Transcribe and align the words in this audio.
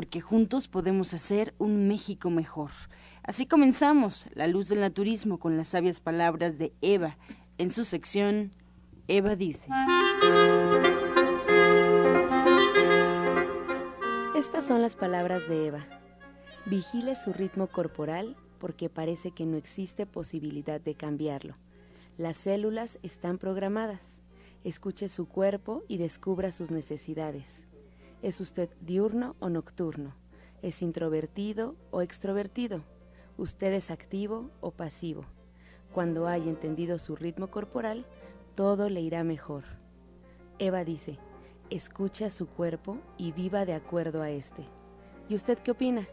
porque 0.00 0.22
juntos 0.22 0.66
podemos 0.66 1.12
hacer 1.12 1.52
un 1.58 1.86
México 1.86 2.30
mejor. 2.30 2.70
Así 3.22 3.44
comenzamos 3.44 4.28
La 4.32 4.46
Luz 4.46 4.70
del 4.70 4.80
Naturismo 4.80 5.38
con 5.38 5.58
las 5.58 5.68
sabias 5.68 6.00
palabras 6.00 6.56
de 6.56 6.72
Eva 6.80 7.18
en 7.58 7.70
su 7.70 7.84
sección 7.84 8.50
Eva 9.08 9.36
dice. 9.36 9.68
Estas 14.34 14.66
son 14.66 14.80
las 14.80 14.96
palabras 14.96 15.46
de 15.50 15.66
Eva. 15.66 15.84
Vigile 16.64 17.14
su 17.14 17.34
ritmo 17.34 17.66
corporal 17.66 18.38
porque 18.58 18.88
parece 18.88 19.32
que 19.32 19.44
no 19.44 19.58
existe 19.58 20.06
posibilidad 20.06 20.80
de 20.80 20.94
cambiarlo. 20.94 21.56
Las 22.16 22.38
células 22.38 22.98
están 23.02 23.36
programadas. 23.36 24.22
Escuche 24.64 25.10
su 25.10 25.28
cuerpo 25.28 25.82
y 25.88 25.98
descubra 25.98 26.52
sus 26.52 26.70
necesidades. 26.70 27.66
¿Es 28.22 28.38
usted 28.38 28.68
diurno 28.82 29.34
o 29.40 29.48
nocturno? 29.48 30.14
¿Es 30.60 30.82
introvertido 30.82 31.76
o 31.90 32.02
extrovertido? 32.02 32.84
¿Usted 33.38 33.72
es 33.72 33.90
activo 33.90 34.50
o 34.60 34.72
pasivo? 34.72 35.24
Cuando 35.94 36.28
haya 36.28 36.50
entendido 36.50 36.98
su 36.98 37.16
ritmo 37.16 37.50
corporal, 37.50 38.04
todo 38.54 38.90
le 38.90 39.00
irá 39.00 39.24
mejor. 39.24 39.64
Eva 40.58 40.84
dice, 40.84 41.18
escuche 41.70 42.26
a 42.26 42.30
su 42.30 42.46
cuerpo 42.46 42.98
y 43.16 43.32
viva 43.32 43.64
de 43.64 43.72
acuerdo 43.72 44.20
a 44.20 44.28
este. 44.28 44.66
¿Y 45.30 45.34
usted 45.34 45.58
qué 45.58 45.70
opina? 45.70 46.06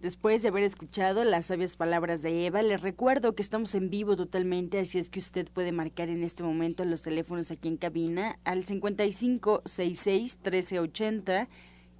Después 0.00 0.40
de 0.40 0.48
haber 0.48 0.64
escuchado 0.64 1.24
las 1.24 1.46
sabias 1.46 1.76
palabras 1.76 2.22
de 2.22 2.46
Eva, 2.46 2.62
les 2.62 2.80
recuerdo 2.80 3.34
que 3.34 3.42
estamos 3.42 3.74
en 3.74 3.90
vivo 3.90 4.16
totalmente, 4.16 4.78
así 4.78 4.98
es 4.98 5.10
que 5.10 5.18
usted 5.18 5.46
puede 5.52 5.72
marcar 5.72 6.08
en 6.08 6.24
este 6.24 6.42
momento 6.42 6.86
los 6.86 7.02
teléfonos 7.02 7.50
aquí 7.50 7.68
en 7.68 7.76
cabina 7.76 8.38
al 8.44 8.64
5566 8.64 10.38
1380 10.42 11.50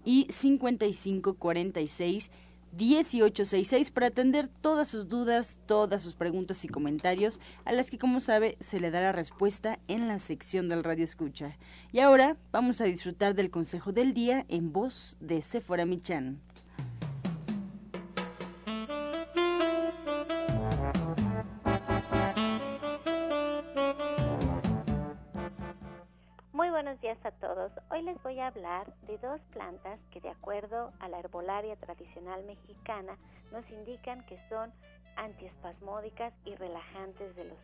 y 0.06 0.26
5546 0.30 2.30
1866 2.72 3.90
para 3.90 4.06
atender 4.06 4.48
todas 4.48 4.88
sus 4.88 5.10
dudas, 5.10 5.58
todas 5.66 6.02
sus 6.02 6.14
preguntas 6.14 6.64
y 6.64 6.68
comentarios, 6.68 7.38
a 7.66 7.72
las 7.72 7.90
que 7.90 7.98
como 7.98 8.20
sabe 8.20 8.56
se 8.60 8.80
le 8.80 8.90
dará 8.90 9.12
respuesta 9.12 9.78
en 9.88 10.08
la 10.08 10.20
sección 10.20 10.70
del 10.70 10.84
Radio 10.84 11.04
Escucha. 11.04 11.58
Y 11.92 11.98
ahora 11.98 12.38
vamos 12.50 12.80
a 12.80 12.84
disfrutar 12.84 13.34
del 13.34 13.50
consejo 13.50 13.92
del 13.92 14.14
día 14.14 14.46
en 14.48 14.72
voz 14.72 15.18
de 15.20 15.42
Sephora 15.42 15.84
Michan. 15.84 16.40
A 27.30 27.32
todos. 27.38 27.70
Hoy 27.92 28.02
les 28.02 28.20
voy 28.24 28.40
a 28.40 28.48
hablar 28.48 28.92
de 29.06 29.16
dos 29.18 29.40
plantas 29.52 30.00
que 30.10 30.20
de 30.20 30.30
acuerdo 30.30 30.92
a 30.98 31.08
la 31.08 31.20
herbolaria 31.20 31.76
tradicional 31.76 32.42
mexicana 32.44 33.16
nos 33.52 33.68
indican 33.70 34.24
que 34.26 34.36
son 34.48 34.72
antiespasmódicas 35.14 36.32
y 36.44 36.56
relajantes 36.56 37.36
de 37.36 37.44
los, 37.44 37.58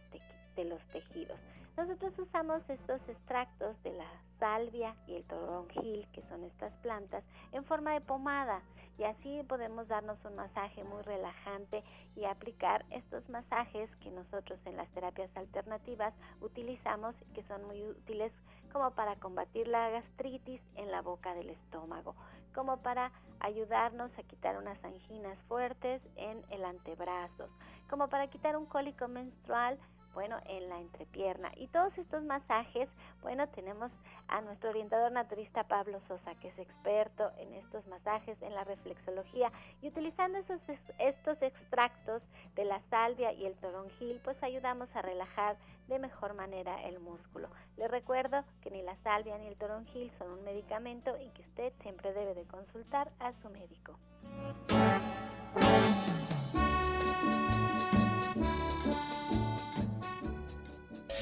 de 0.55 0.65
los 0.67 0.81
tejidos. 0.93 1.39
Nosotros 1.77 2.17
usamos 2.17 2.63
estos 2.69 3.01
extractos 3.09 3.83
de 3.83 3.93
la 3.95 4.09
salvia 4.39 4.95
y 5.09 5.17
el 5.17 5.25
toronjil, 5.25 6.07
que 6.13 6.23
son 6.29 6.45
estas 6.45 6.73
plantas, 6.75 7.25
en 7.51 7.65
forma 7.65 7.93
de 7.95 8.01
pomada 8.03 8.63
y 8.99 9.05
así 9.05 9.43
podemos 9.49 9.89
darnos 9.89 10.19
un 10.25 10.37
masaje 10.37 10.85
muy 10.85 11.03
relajante 11.03 11.83
y 12.15 12.25
aplicar 12.25 12.85
estos 12.91 13.29
masajes 13.29 13.91
que 13.97 14.11
nosotros 14.11 14.59
en 14.65 14.77
las 14.77 14.89
terapias 14.91 15.31
alternativas 15.37 16.15
utilizamos 16.41 17.15
y 17.21 17.35
que 17.35 17.43
son 17.49 17.65
muy 17.65 17.83
útiles 17.83 18.33
como 18.73 18.91
para 18.93 19.17
combatir 19.17 19.69
la 19.69 19.91
gastritis 19.91 20.61
en 20.75 20.91
la 20.91 21.03
boca 21.03 21.35
del 21.35 21.51
estómago, 21.51 22.15
como 22.55 22.79
para 22.79 23.13
ayudarnos 23.41 24.11
a 24.19 24.23
quitar 24.23 24.57
unas 24.57 24.83
anginas 24.85 25.39
fuertes 25.49 26.03
en 26.17 26.43
el 26.51 26.65
antebrazo, 26.65 27.49
como 27.89 28.09
para 28.09 28.29
quitar 28.29 28.57
un 28.57 28.67
cólico 28.67 29.09
menstrual 29.09 29.79
bueno, 30.17 30.39
en 30.47 30.71
la 30.71 30.81
entrepierna. 30.81 31.53
Y 31.57 31.69
todos 31.69 31.97
estos 31.99 32.23
masajes, 32.23 32.89
bueno, 33.21 33.47
tenemos 33.51 33.93
a 34.29 34.41
nuestro 34.41 34.71
orientador 34.71 35.13
naturista 35.13 35.65
Pablo 35.65 36.01
Sosa, 36.09 36.35
que 36.37 36.49
es 36.49 36.59
experto 36.59 37.31
en 37.39 37.55
estos 37.55 37.87
masajes, 37.87 38.41
en 38.43 38.55
la 38.55 38.65
reflexología, 38.65 39.53
y 39.83 39.89
utilizando 39.89 40.39
estos 40.39 41.43
extractos 41.43 42.23
de 42.55 42.65
la 42.65 42.81
salvia 42.91 43.33
y 43.33 43.47
el 43.47 43.55
toronjil, 43.57 44.21
pues 44.25 44.41
ayudamos 44.43 44.89
a 44.95 45.03
relajar 45.03 45.57
de 45.89 45.99
mejor 45.99 46.35
manera 46.35 46.83
el 46.85 46.99
músculo. 46.99 47.49
Le 47.77 47.89
recuerdo 47.89 48.45
que 48.63 48.71
ni 48.71 48.83
la 48.83 48.97
salvia 49.03 49.39
ni 49.39 49.47
el 49.47 49.57
toronjil 49.57 50.11
son 50.19 50.31
un 50.33 50.45
medicamento 50.45 51.17
y 51.21 51.29
que 51.31 51.43
usted 51.43 51.73
siempre 51.83 52.13
debe 52.13 52.35
de 52.35 52.45
consultar 52.45 53.11
a 53.21 53.33
su 53.43 53.51
médico. 53.51 53.97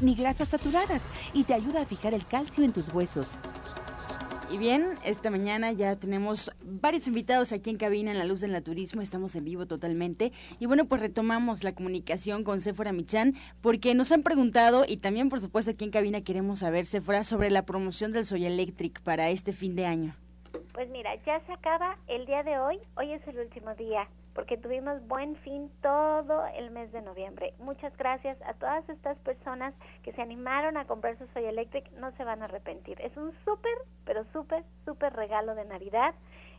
ni 0.00 0.14
grasas 0.14 0.50
saturadas 0.50 1.02
y 1.32 1.44
te 1.44 1.54
ayuda 1.54 1.82
a 1.82 1.86
fijar 1.86 2.14
el 2.14 2.26
calcio 2.26 2.64
en 2.64 2.72
tus 2.72 2.92
huesos. 2.92 3.38
Y 4.48 4.58
bien, 4.58 4.94
esta 5.04 5.28
mañana 5.28 5.72
ya 5.72 5.96
tenemos 5.96 6.52
varios 6.62 7.08
invitados 7.08 7.52
aquí 7.52 7.70
en 7.70 7.78
cabina 7.78 8.12
en 8.12 8.18
La 8.18 8.24
Luz 8.24 8.40
del 8.42 8.52
Naturismo, 8.52 9.02
estamos 9.02 9.34
en 9.34 9.44
vivo 9.44 9.66
totalmente. 9.66 10.32
Y 10.60 10.66
bueno, 10.66 10.84
pues 10.84 11.00
retomamos 11.00 11.64
la 11.64 11.74
comunicación 11.74 12.44
con 12.44 12.60
Sephora 12.60 12.92
Michan, 12.92 13.34
porque 13.60 13.92
nos 13.94 14.12
han 14.12 14.22
preguntado, 14.22 14.84
y 14.86 14.98
también 14.98 15.30
por 15.30 15.40
supuesto 15.40 15.72
aquí 15.72 15.84
en 15.84 15.90
cabina 15.90 16.20
queremos 16.20 16.60
saber, 16.60 16.86
Sephora, 16.86 17.24
sobre 17.24 17.50
la 17.50 17.64
promoción 17.64 18.12
del 18.12 18.24
Soy 18.24 18.46
Electric 18.46 19.00
para 19.00 19.30
este 19.30 19.52
fin 19.52 19.74
de 19.74 19.86
año. 19.86 20.14
Pues 20.72 20.88
mira, 20.90 21.10
ya 21.24 21.44
se 21.44 21.52
acaba 21.52 21.98
el 22.06 22.24
día 22.24 22.44
de 22.44 22.58
hoy, 22.60 22.78
hoy 22.96 23.12
es 23.12 23.26
el 23.26 23.40
último 23.40 23.74
día 23.74 24.08
porque 24.36 24.58
tuvimos 24.58 25.00
buen 25.08 25.34
fin 25.36 25.70
todo 25.80 26.46
el 26.58 26.70
mes 26.70 26.92
de 26.92 27.00
noviembre. 27.00 27.54
Muchas 27.58 27.96
gracias 27.96 28.36
a 28.42 28.52
todas 28.52 28.86
estas 28.90 29.16
personas 29.20 29.72
que 30.02 30.12
se 30.12 30.20
animaron 30.20 30.76
a 30.76 30.84
comprar 30.84 31.16
su 31.16 31.26
Soy 31.28 31.46
Electric, 31.46 31.90
no 31.92 32.12
se 32.12 32.24
van 32.24 32.42
a 32.42 32.44
arrepentir. 32.44 33.00
Es 33.00 33.16
un 33.16 33.32
súper, 33.46 33.72
pero 34.04 34.26
súper, 34.34 34.62
súper 34.84 35.14
regalo 35.14 35.54
de 35.54 35.64
Navidad. 35.64 36.14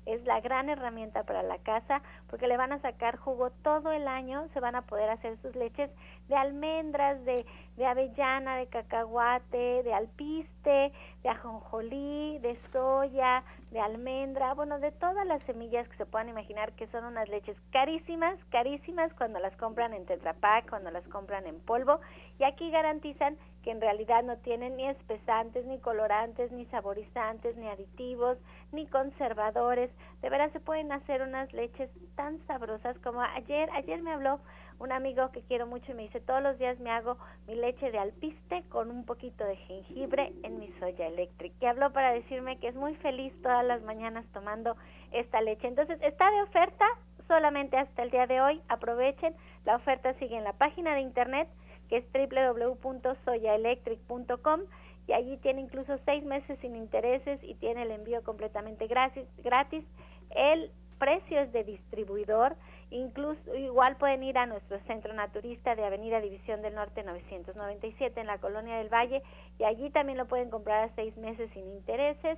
Es 0.07 0.23
la 0.23 0.39
gran 0.39 0.69
herramienta 0.69 1.23
para 1.23 1.43
la 1.43 1.57
casa 1.57 2.01
porque 2.29 2.47
le 2.47 2.55
van 2.55 2.71
a 2.71 2.79
sacar 2.79 3.17
jugo 3.17 3.49
todo 3.61 3.91
el 3.91 4.07
año, 4.07 4.47
se 4.53 4.61
van 4.61 4.75
a 4.75 4.83
poder 4.83 5.09
hacer 5.09 5.37
sus 5.41 5.53
leches 5.55 5.91
de 6.29 6.35
almendras, 6.35 7.23
de, 7.25 7.45
de 7.75 7.85
avellana, 7.85 8.55
de 8.55 8.67
cacahuate, 8.67 9.83
de 9.83 9.93
alpiste, 9.93 10.93
de 11.23 11.29
ajonjolí, 11.29 12.39
de 12.39 12.57
soya, 12.71 13.43
de 13.71 13.81
almendra, 13.81 14.53
bueno, 14.53 14.79
de 14.79 14.93
todas 14.93 15.27
las 15.27 15.43
semillas 15.43 15.87
que 15.89 15.97
se 15.97 16.05
puedan 16.05 16.29
imaginar 16.29 16.71
que 16.73 16.87
son 16.87 17.03
unas 17.03 17.27
leches 17.27 17.57
carísimas, 17.71 18.37
carísimas 18.49 19.13
cuando 19.15 19.39
las 19.39 19.55
compran 19.57 19.93
en 19.93 20.05
Tetra 20.05 20.33
Pak, 20.33 20.69
cuando 20.69 20.89
las 20.89 21.05
compran 21.09 21.45
en 21.45 21.59
polvo, 21.59 21.99
y 22.39 22.45
aquí 22.45 22.71
garantizan 22.71 23.37
que 23.67 23.71
en 23.71 23.81
realidad 23.81 24.23
no 24.23 24.37
tienen 24.37 24.77
ni 24.77 24.87
espesantes, 24.87 25.65
ni 25.65 25.77
colorantes, 25.79 26.53
ni 26.53 26.65
saborizantes, 26.67 27.57
ni 27.57 27.67
aditivos, 27.67 28.37
ni 28.71 28.87
conservadores. 28.87 29.91
De 30.21 30.29
veras 30.29 30.53
se 30.53 30.61
pueden 30.61 30.89
hacer 30.93 31.21
unas 31.21 31.51
leches 31.51 31.89
tan 32.15 32.39
sabrosas 32.47 32.97
como 32.99 33.19
ayer, 33.21 33.69
ayer 33.71 34.01
me 34.01 34.13
habló 34.13 34.39
un 34.79 34.93
amigo 34.93 35.31
que 35.33 35.41
quiero 35.41 35.67
mucho 35.67 35.91
y 35.91 35.95
me 35.95 36.03
dice, 36.03 36.21
todos 36.21 36.41
los 36.41 36.57
días 36.57 36.79
me 36.79 36.91
hago 36.91 37.17
mi 37.45 37.55
leche 37.55 37.91
de 37.91 37.99
alpiste 37.99 38.63
con 38.69 38.89
un 38.89 39.03
poquito 39.03 39.43
de 39.43 39.57
jengibre 39.57 40.31
en 40.43 40.59
mi 40.59 40.71
soya 40.79 41.05
eléctrica. 41.05 41.57
Y 41.59 41.65
habló 41.65 41.91
para 41.91 42.13
decirme 42.13 42.59
que 42.59 42.69
es 42.69 42.75
muy 42.75 42.95
feliz 42.95 43.33
todas 43.41 43.65
las 43.65 43.81
mañanas 43.81 44.23
tomando 44.31 44.77
esta 45.11 45.41
leche. 45.41 45.67
Entonces, 45.67 45.99
está 46.03 46.31
de 46.31 46.41
oferta 46.43 46.85
solamente 47.27 47.75
hasta 47.75 48.03
el 48.03 48.11
día 48.11 48.27
de 48.27 48.39
hoy. 48.39 48.61
Aprovechen. 48.69 49.35
La 49.65 49.75
oferta 49.75 50.13
sigue 50.19 50.37
en 50.37 50.45
la 50.45 50.53
página 50.53 50.95
de 50.95 51.01
internet 51.01 51.49
que 51.89 51.97
es 51.97 52.05
www.soyaelectric.com 52.13 54.61
y 55.07 55.13
allí 55.13 55.37
tiene 55.37 55.61
incluso 55.61 55.97
seis 56.05 56.23
meses 56.23 56.59
sin 56.61 56.75
intereses 56.75 57.39
y 57.43 57.55
tiene 57.55 57.81
el 57.83 57.91
envío 57.91 58.23
completamente 58.23 58.87
gratis. 58.87 59.25
gratis. 59.43 59.83
El 60.31 60.71
precio 60.99 61.39
es 61.39 61.51
de 61.53 61.63
distribuidor 61.63 62.57
Incluso 62.89 63.53
igual 63.55 63.97
pueden 63.97 64.23
ir 64.23 64.37
a 64.37 64.45
nuestro 64.45 64.79
centro 64.87 65.13
naturista 65.13 65.75
de 65.75 65.83
Avenida 65.83 66.21
División 66.21 66.61
del 66.61 66.75
Norte 66.75 67.03
997 67.03 68.21
en 68.21 68.27
la 68.27 68.37
Colonia 68.37 68.77
del 68.77 68.87
Valle 68.87 69.21
y 69.59 69.65
allí 69.65 69.89
también 69.89 70.17
lo 70.17 70.25
pueden 70.25 70.49
comprar 70.49 70.85
a 70.85 70.95
seis 70.95 71.15
meses 71.17 71.49
sin 71.53 71.67
intereses. 71.67 72.37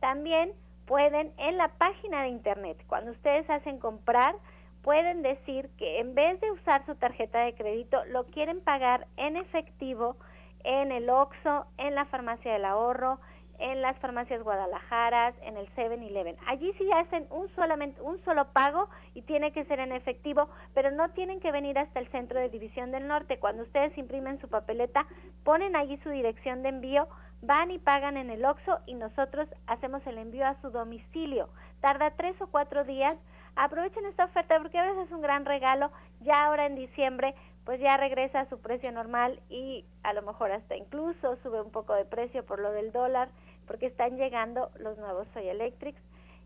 También 0.00 0.52
pueden 0.86 1.32
en 1.36 1.58
la 1.58 1.68
página 1.76 2.22
de 2.22 2.28
internet, 2.28 2.78
cuando 2.86 3.10
ustedes 3.10 3.48
hacen 3.50 3.78
comprar, 3.78 4.34
pueden 4.82 5.22
decir 5.22 5.70
que 5.76 6.00
en 6.00 6.14
vez 6.14 6.40
de 6.40 6.50
usar 6.52 6.84
su 6.86 6.94
tarjeta 6.94 7.40
de 7.40 7.54
crédito, 7.54 8.04
lo 8.06 8.24
quieren 8.26 8.60
pagar 8.60 9.06
en 9.16 9.36
efectivo 9.36 10.16
en 10.64 10.92
el 10.92 11.08
OXO, 11.08 11.66
en 11.78 11.94
la 11.94 12.04
farmacia 12.06 12.52
del 12.52 12.64
ahorro, 12.64 13.18
en 13.60 13.82
las 13.82 13.96
farmacias 13.98 14.42
Guadalajara, 14.42 15.34
en 15.42 15.56
el 15.56 15.68
7-Eleven. 15.74 16.36
Allí 16.46 16.72
sí 16.78 16.90
hacen 16.92 17.26
un, 17.30 17.48
solamente, 17.54 18.00
un 18.00 18.18
solo 18.24 18.46
pago 18.52 18.88
y 19.14 19.22
tiene 19.22 19.52
que 19.52 19.64
ser 19.66 19.80
en 19.80 19.92
efectivo, 19.92 20.48
pero 20.74 20.90
no 20.90 21.10
tienen 21.10 21.40
que 21.40 21.52
venir 21.52 21.78
hasta 21.78 22.00
el 22.00 22.08
centro 22.08 22.40
de 22.40 22.48
División 22.48 22.90
del 22.90 23.06
Norte. 23.06 23.38
Cuando 23.38 23.62
ustedes 23.62 23.96
imprimen 23.98 24.40
su 24.40 24.48
papeleta, 24.48 25.06
ponen 25.44 25.76
allí 25.76 25.98
su 25.98 26.08
dirección 26.08 26.62
de 26.62 26.70
envío, 26.70 27.06
van 27.42 27.70
y 27.70 27.78
pagan 27.78 28.16
en 28.16 28.30
el 28.30 28.44
OXO 28.44 28.78
y 28.86 28.94
nosotros 28.94 29.46
hacemos 29.66 30.06
el 30.06 30.18
envío 30.18 30.46
a 30.46 30.60
su 30.62 30.70
domicilio. 30.70 31.50
Tarda 31.80 32.10
tres 32.12 32.40
o 32.40 32.46
cuatro 32.46 32.84
días. 32.84 33.16
Aprovechen 33.56 34.06
esta 34.06 34.24
oferta 34.24 34.58
porque 34.58 34.78
a 34.78 34.90
veces 34.90 35.06
es 35.06 35.12
un 35.12 35.22
gran 35.22 35.44
regalo. 35.44 35.90
Ya 36.20 36.44
ahora 36.44 36.66
en 36.66 36.76
diciembre 36.76 37.34
pues 37.64 37.80
ya 37.80 37.96
regresa 37.96 38.40
a 38.40 38.48
su 38.48 38.58
precio 38.58 38.90
normal 38.90 39.40
y 39.48 39.84
a 40.02 40.12
lo 40.12 40.22
mejor 40.22 40.50
hasta 40.50 40.76
incluso 40.76 41.36
sube 41.42 41.60
un 41.60 41.70
poco 41.70 41.94
de 41.94 42.04
precio 42.04 42.44
por 42.44 42.58
lo 42.58 42.72
del 42.72 42.90
dólar 42.90 43.28
porque 43.66 43.86
están 43.86 44.16
llegando 44.16 44.70
los 44.78 44.98
nuevos 44.98 45.28
Soy 45.34 45.46
Electrics 45.48 46.00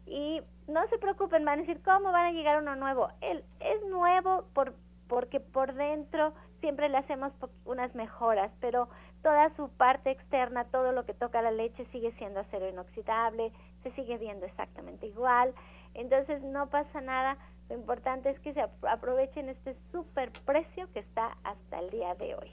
y 0.07 0.43
no 0.69 0.87
se 0.89 0.99
preocupen, 0.99 1.45
van 1.45 1.61
a 1.61 1.63
decir, 1.63 1.81
¿cómo 1.83 2.13
van 2.13 2.27
a 2.27 2.33
llegar 2.33 2.61
uno 2.61 2.77
nuevo? 2.77 3.09
Él 3.21 3.43
es 3.61 3.83
nuevo 3.89 4.45
por, 4.53 4.75
porque 5.09 5.41
por 5.41 5.73
dentro 5.75 6.35
siempre 6.61 6.89
le 6.89 6.99
hacemos 6.99 7.33
unas 7.65 7.95
mejoras, 7.95 8.51
pero 8.61 8.89
toda 9.23 9.55
su 9.57 9.71
parte 9.71 10.11
externa, 10.11 10.65
todo 10.65 10.93
lo 10.93 11.07
que 11.07 11.15
toca 11.15 11.41
la 11.43 11.51
leche 11.51 11.87
sigue 11.93 12.13
siendo 12.19 12.41
acero 12.41 12.69
inoxidable, 12.69 13.53
se 13.83 13.93
sigue 13.93 14.19
viendo 14.19 14.45
exactamente 14.45 15.07
igual, 15.07 15.55
entonces 15.95 16.43
no 16.43 16.69
pasa 16.69 17.01
nada, 17.01 17.39
lo 17.69 17.77
importante 17.77 18.31
es 18.31 18.39
que 18.41 18.53
se 18.53 18.61
aprovechen 18.61 19.49
este 19.49 19.77
super 19.91 20.31
precio 20.45 20.93
que 20.93 20.99
está 21.01 21.37
hasta 21.45 21.79
el 21.81 21.91
día 21.91 22.15
de 22.15 22.35
hoy. 22.35 22.51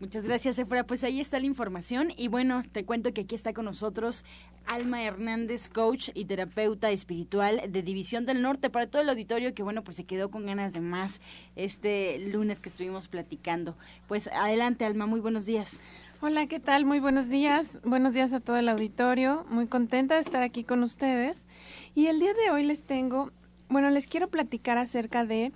Muchas 0.00 0.22
gracias, 0.22 0.60
Efra. 0.60 0.84
Pues 0.84 1.02
ahí 1.02 1.20
está 1.20 1.40
la 1.40 1.46
información. 1.46 2.12
Y 2.16 2.28
bueno, 2.28 2.62
te 2.70 2.84
cuento 2.84 3.12
que 3.12 3.22
aquí 3.22 3.34
está 3.34 3.52
con 3.52 3.64
nosotros 3.64 4.24
Alma 4.66 5.02
Hernández, 5.02 5.68
coach 5.68 6.10
y 6.14 6.26
terapeuta 6.26 6.90
espiritual 6.90 7.62
de 7.68 7.82
División 7.82 8.24
del 8.24 8.40
Norte, 8.40 8.70
para 8.70 8.86
todo 8.86 9.02
el 9.02 9.08
auditorio 9.08 9.54
que, 9.54 9.64
bueno, 9.64 9.82
pues 9.82 9.96
se 9.96 10.04
quedó 10.04 10.30
con 10.30 10.46
ganas 10.46 10.72
de 10.72 10.80
más 10.80 11.20
este 11.56 12.18
lunes 12.18 12.60
que 12.60 12.68
estuvimos 12.68 13.08
platicando. 13.08 13.76
Pues 14.06 14.28
adelante, 14.28 14.84
Alma, 14.84 15.06
muy 15.06 15.18
buenos 15.18 15.46
días. 15.46 15.82
Hola, 16.20 16.48
¿qué 16.48 16.58
tal? 16.58 16.84
Muy 16.84 16.98
buenos 16.98 17.28
días. 17.28 17.78
Buenos 17.84 18.12
días 18.12 18.32
a 18.32 18.40
todo 18.40 18.56
el 18.56 18.68
auditorio. 18.68 19.46
Muy 19.50 19.68
contenta 19.68 20.16
de 20.16 20.20
estar 20.20 20.42
aquí 20.42 20.64
con 20.64 20.82
ustedes. 20.82 21.46
Y 21.94 22.08
el 22.08 22.18
día 22.18 22.34
de 22.34 22.50
hoy 22.50 22.64
les 22.64 22.82
tengo, 22.82 23.30
bueno, 23.68 23.88
les 23.90 24.08
quiero 24.08 24.26
platicar 24.26 24.78
acerca 24.78 25.24
de 25.24 25.52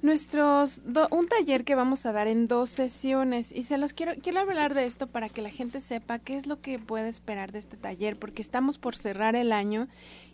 nuestros 0.00 0.80
un 1.10 1.28
taller 1.28 1.64
que 1.64 1.74
vamos 1.74 2.06
a 2.06 2.12
dar 2.12 2.28
en 2.28 2.48
dos 2.48 2.70
sesiones 2.70 3.52
y 3.52 3.62
se 3.62 3.76
los 3.76 3.92
quiero 3.92 4.14
quiero 4.22 4.40
hablar 4.40 4.72
de 4.72 4.86
esto 4.86 5.06
para 5.06 5.28
que 5.28 5.42
la 5.42 5.50
gente 5.50 5.80
sepa 5.80 6.18
qué 6.18 6.38
es 6.38 6.46
lo 6.46 6.62
que 6.62 6.78
puede 6.78 7.08
esperar 7.08 7.52
de 7.52 7.58
este 7.58 7.76
taller 7.76 8.18
porque 8.18 8.40
estamos 8.40 8.78
por 8.78 8.96
cerrar 8.96 9.36
el 9.36 9.52
año 9.52 9.88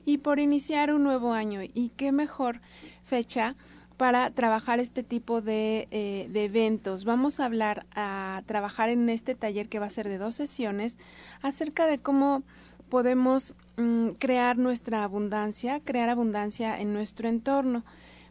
y 0.04 0.18
por 0.18 0.38
iniciar 0.38 0.92
un 0.92 1.02
nuevo 1.02 1.32
año 1.32 1.60
y 1.62 1.90
qué 1.96 2.12
mejor 2.12 2.60
fecha 3.02 3.56
para 3.96 4.30
trabajar 4.30 4.78
este 4.80 5.02
tipo 5.02 5.40
de, 5.40 5.88
eh, 5.90 6.28
de, 6.30 6.44
eventos. 6.44 7.04
Vamos 7.04 7.40
a 7.40 7.46
hablar, 7.46 7.86
a 7.94 8.42
trabajar 8.46 8.88
en 8.88 9.08
este 9.08 9.34
taller 9.34 9.68
que 9.68 9.78
va 9.78 9.86
a 9.86 9.90
ser 9.90 10.08
de 10.08 10.18
dos 10.18 10.34
sesiones 10.34 10.98
acerca 11.42 11.86
de 11.86 11.98
cómo 11.98 12.42
podemos 12.88 13.54
mm, 13.76 14.10
crear 14.18 14.58
nuestra 14.58 15.02
abundancia, 15.02 15.80
crear 15.80 16.08
abundancia 16.08 16.78
en 16.78 16.92
nuestro 16.92 17.28
entorno. 17.28 17.84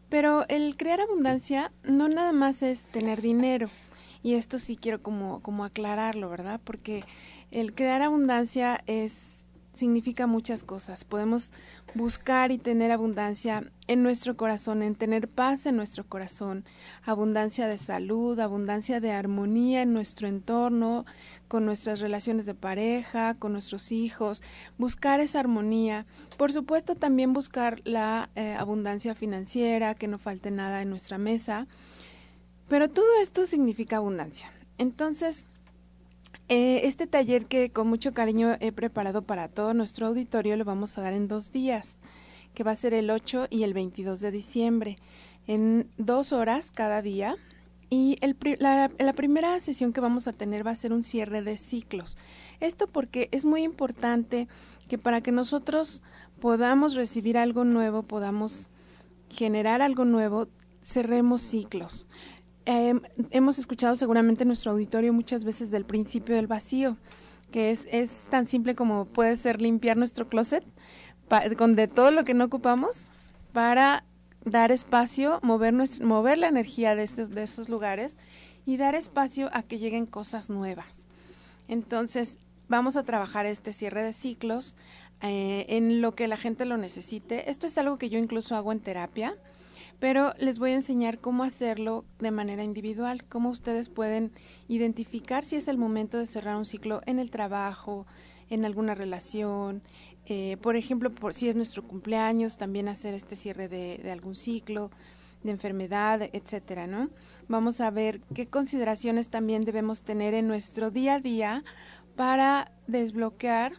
Pero 0.10 0.46
el 0.50 0.78
crear 0.78 1.02
abundancia 1.02 1.72
no 1.84 2.08
nada 2.08 2.32
más 2.32 2.62
es 2.62 2.86
tener 2.86 3.22
dinero. 3.22 3.70
Y 4.22 4.36
esto 4.36 4.60
sí 4.60 4.76
quiero 4.76 5.02
como, 5.02 5.42
como 5.42 5.64
aclararlo, 5.64 6.30
¿verdad? 6.30 6.60
Porque 6.64 7.04
el 7.52 7.74
crear 7.74 8.02
abundancia 8.02 8.84
es 8.88 9.45
significa 9.76 10.28
muchas 10.28 10.64
cosas. 10.64 11.06
Podemos 11.06 11.52
buscar 11.94 12.52
y 12.52 12.58
tener 12.58 12.92
abundancia 12.92 13.72
en 13.88 14.04
nuestro 14.04 14.36
corazón, 14.36 14.84
en 14.84 14.96
tener 14.96 15.28
paz 15.28 15.66
en 15.66 15.76
nuestro 15.76 16.06
corazón, 16.08 16.66
abundancia 17.04 17.68
de 17.68 17.78
salud, 17.78 18.40
abundancia 18.40 19.00
de 19.00 19.12
armonía 19.12 19.82
en 19.82 19.94
nuestro 19.94 20.28
entorno, 20.28 21.06
con 21.48 21.66
nuestras 21.66 22.00
relaciones 22.00 22.46
de 22.46 22.56
pareja, 22.56 23.36
con 23.36 23.54
nuestros 23.54 23.92
hijos, 23.92 24.42
buscar 24.78 25.20
esa 25.20 25.40
armonía. 25.40 26.06
Por 26.38 26.52
supuesto, 26.52 26.96
también 26.96 27.34
buscar 27.34 27.82
la 27.84 28.30
eh, 28.36 28.56
abundancia 28.58 29.16
financiera, 29.16 29.96
que 29.96 30.08
no 30.08 30.18
falte 30.18 30.52
nada 30.52 30.82
en 30.82 30.90
nuestra 30.90 31.18
mesa. 31.18 31.68
Pero 32.68 32.90
todo 32.90 33.08
esto 33.22 33.46
significa 33.46 33.98
abundancia. 33.98 34.52
Entonces, 34.78 35.48
eh, 36.48 36.82
este 36.84 37.08
taller 37.08 37.48
que 37.48 37.72
con 37.72 37.88
mucho 37.88 38.14
cariño 38.14 38.56
he 38.60 38.72
preparado 38.72 39.24
para 39.24 39.48
todo 39.48 39.74
nuestro 39.74 40.08
auditorio 40.08 40.56
lo 40.58 40.66
vamos 40.66 40.98
a 40.98 41.02
dar 41.02 41.14
en 41.14 41.28
dos 41.28 41.52
días, 41.52 41.98
que 42.54 42.64
va 42.64 42.72
a 42.72 42.76
ser 42.76 42.94
el 42.94 43.10
8 43.10 43.48
y 43.50 43.64
el 43.64 43.74
22 43.74 44.20
de 44.20 44.32
diciembre, 44.32 44.98
en 45.48 45.90
dos 45.98 46.34
horas 46.34 46.72
cada 46.72 47.02
día. 47.02 47.36
Y 47.90 48.18
el, 48.22 48.36
la, 48.60 48.92
la 48.98 49.14
primera 49.14 49.60
sesión 49.60 49.94
que 49.94 50.02
vamos 50.02 50.28
a 50.28 50.34
tener 50.34 50.66
va 50.66 50.72
a 50.72 50.76
ser 50.76 50.94
un 50.94 51.04
cierre 51.04 51.42
de 51.42 51.58
ciclos. 51.58 52.18
Esto 52.60 52.88
porque 52.88 53.30
es 53.32 53.46
muy 53.46 53.64
importante 53.64 54.48
que 54.88 54.98
para 54.98 55.22
que 55.22 55.32
nosotros 55.32 56.04
podamos 56.40 56.96
recibir 56.96 57.38
algo 57.38 57.64
nuevo, 57.64 58.04
podamos 58.04 58.70
generar 59.30 59.82
algo 59.82 60.06
nuevo, 60.06 60.48
cerremos 60.84 61.42
ciclos. 61.42 62.06
Em, 62.66 63.02
hemos 63.30 63.60
escuchado 63.60 63.96
seguramente 63.96 64.44
en 64.44 64.48
nuestro 64.48 64.72
auditorio 64.72 65.14
muchas 65.14 65.44
veces 65.44 65.70
del 65.70 65.86
principio 65.86 66.36
del 66.36 66.48
vacío, 66.48 66.98
que 67.52 67.72
es, 67.72 67.88
es 67.92 68.24
tan 68.30 68.48
simple 68.48 68.76
como 68.76 69.06
puede 69.06 69.38
ser 69.38 69.62
limpiar 69.62 69.98
nuestro 69.98 70.28
closet 70.28 70.64
con 71.58 71.76
de 71.76 71.88
todo 71.88 72.12
lo 72.12 72.26
que 72.26 72.34
no 72.34 72.46
ocupamos 72.46 73.06
para 73.52 74.04
dar 74.44 74.72
espacio, 74.72 75.40
mover, 75.42 75.74
nuestra, 75.74 76.06
mover 76.06 76.38
la 76.38 76.48
energía 76.48 76.96
de 76.96 77.04
esos, 77.04 77.32
de 77.32 77.44
esos 77.44 77.70
lugares 77.70 78.18
y 78.66 78.78
dar 78.78 78.96
espacio 78.96 79.50
a 79.54 79.64
que 79.64 79.80
lleguen 79.80 80.06
cosas 80.06 80.50
nuevas. 80.50 81.08
Entonces, 81.68 82.38
vamos 82.68 82.96
a 82.96 83.04
trabajar 83.04 83.46
este 83.46 83.74
cierre 83.74 84.04
de 84.04 84.14
ciclos 84.14 84.76
eh, 85.22 85.66
en 85.70 86.02
lo 86.02 86.14
que 86.14 86.28
la 86.28 86.38
gente 86.38 86.66
lo 86.66 86.78
necesite. 86.78 87.50
Esto 87.50 87.66
es 87.68 87.78
algo 87.78 87.98
que 87.98 88.10
yo 88.10 88.20
incluso 88.20 88.56
hago 88.56 88.72
en 88.72 88.80
terapia 88.80 89.36
pero 90.00 90.34
les 90.38 90.60
voy 90.60 90.72
a 90.72 90.76
enseñar 90.76 91.20
cómo 91.20 91.44
hacerlo 91.44 92.06
de 92.20 92.32
manera 92.32 92.64
individual, 92.64 93.24
cómo 93.26 93.50
ustedes 93.50 93.90
pueden 93.90 94.32
identificar 94.68 95.44
si 95.44 95.56
es 95.56 95.68
el 95.68 95.78
momento 95.78 96.18
de 96.18 96.26
cerrar 96.26 96.58
un 96.58 96.66
ciclo 96.66 97.02
en 97.06 97.20
el 97.20 97.32
trabajo, 97.32 98.06
en 98.50 98.66
alguna 98.66 98.96
relación, 98.96 99.82
eh, 100.28 100.58
por 100.62 100.76
ejemplo, 100.76 101.14
por, 101.14 101.34
si 101.34 101.50
es 101.50 101.56
nuestro 101.56 101.84
cumpleaños, 101.84 102.58
también 102.58 102.88
hacer 102.88 103.14
este 103.14 103.36
cierre 103.36 103.68
de, 103.68 104.12
algún 104.12 104.36
ciclo, 104.36 104.92
de 105.44 105.52
enfermedad, 105.52 106.30
etcétera, 106.34 106.88
¿no? 106.88 107.10
Vamos 107.48 107.80
a 107.80 107.92
ver 107.92 108.22
qué 108.34 108.48
consideraciones 108.48 109.30
también 109.30 109.66
debemos 109.66 110.02
tener 110.04 110.34
en 110.34 110.48
nuestro 110.48 110.90
día 110.90 111.16
a 111.16 111.20
día 111.20 111.64
para 112.16 112.72
desbloquear 112.88 113.74